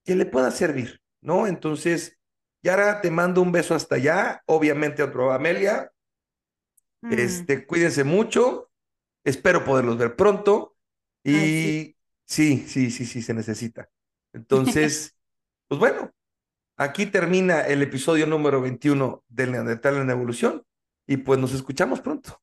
que 0.04 0.16
le 0.16 0.26
pueda 0.26 0.50
servir, 0.50 1.00
¿no? 1.20 1.46
Entonces, 1.46 2.18
Yara, 2.62 3.00
te 3.00 3.10
mando 3.10 3.42
un 3.42 3.52
beso 3.52 3.74
hasta 3.74 3.94
allá, 3.94 4.42
obviamente 4.46 5.02
otro 5.02 5.32
Amelia, 5.32 5.92
Mm, 7.02 7.12
este, 7.14 7.66
cuídense 7.66 8.04
mucho, 8.04 8.70
espero 9.24 9.64
poderlos 9.64 9.96
ver 9.96 10.16
pronto 10.16 10.76
y 11.24 11.34
Ay, 11.34 11.96
sí, 12.24 12.64
sí, 12.66 12.90
sí, 12.90 13.06
sí, 13.06 13.22
se 13.22 13.34
necesita. 13.34 13.88
Entonces, 14.32 15.16
pues 15.68 15.78
bueno, 15.78 16.12
aquí 16.76 17.06
termina 17.06 17.62
el 17.62 17.82
episodio 17.82 18.26
número 18.26 18.60
21 18.60 19.24
del 19.28 19.52
Neandertal 19.52 19.96
en 19.96 20.10
Evolución 20.10 20.64
y 21.10 21.16
pues 21.16 21.40
nos 21.40 21.52
escuchamos 21.52 22.00
pronto. 22.00 22.40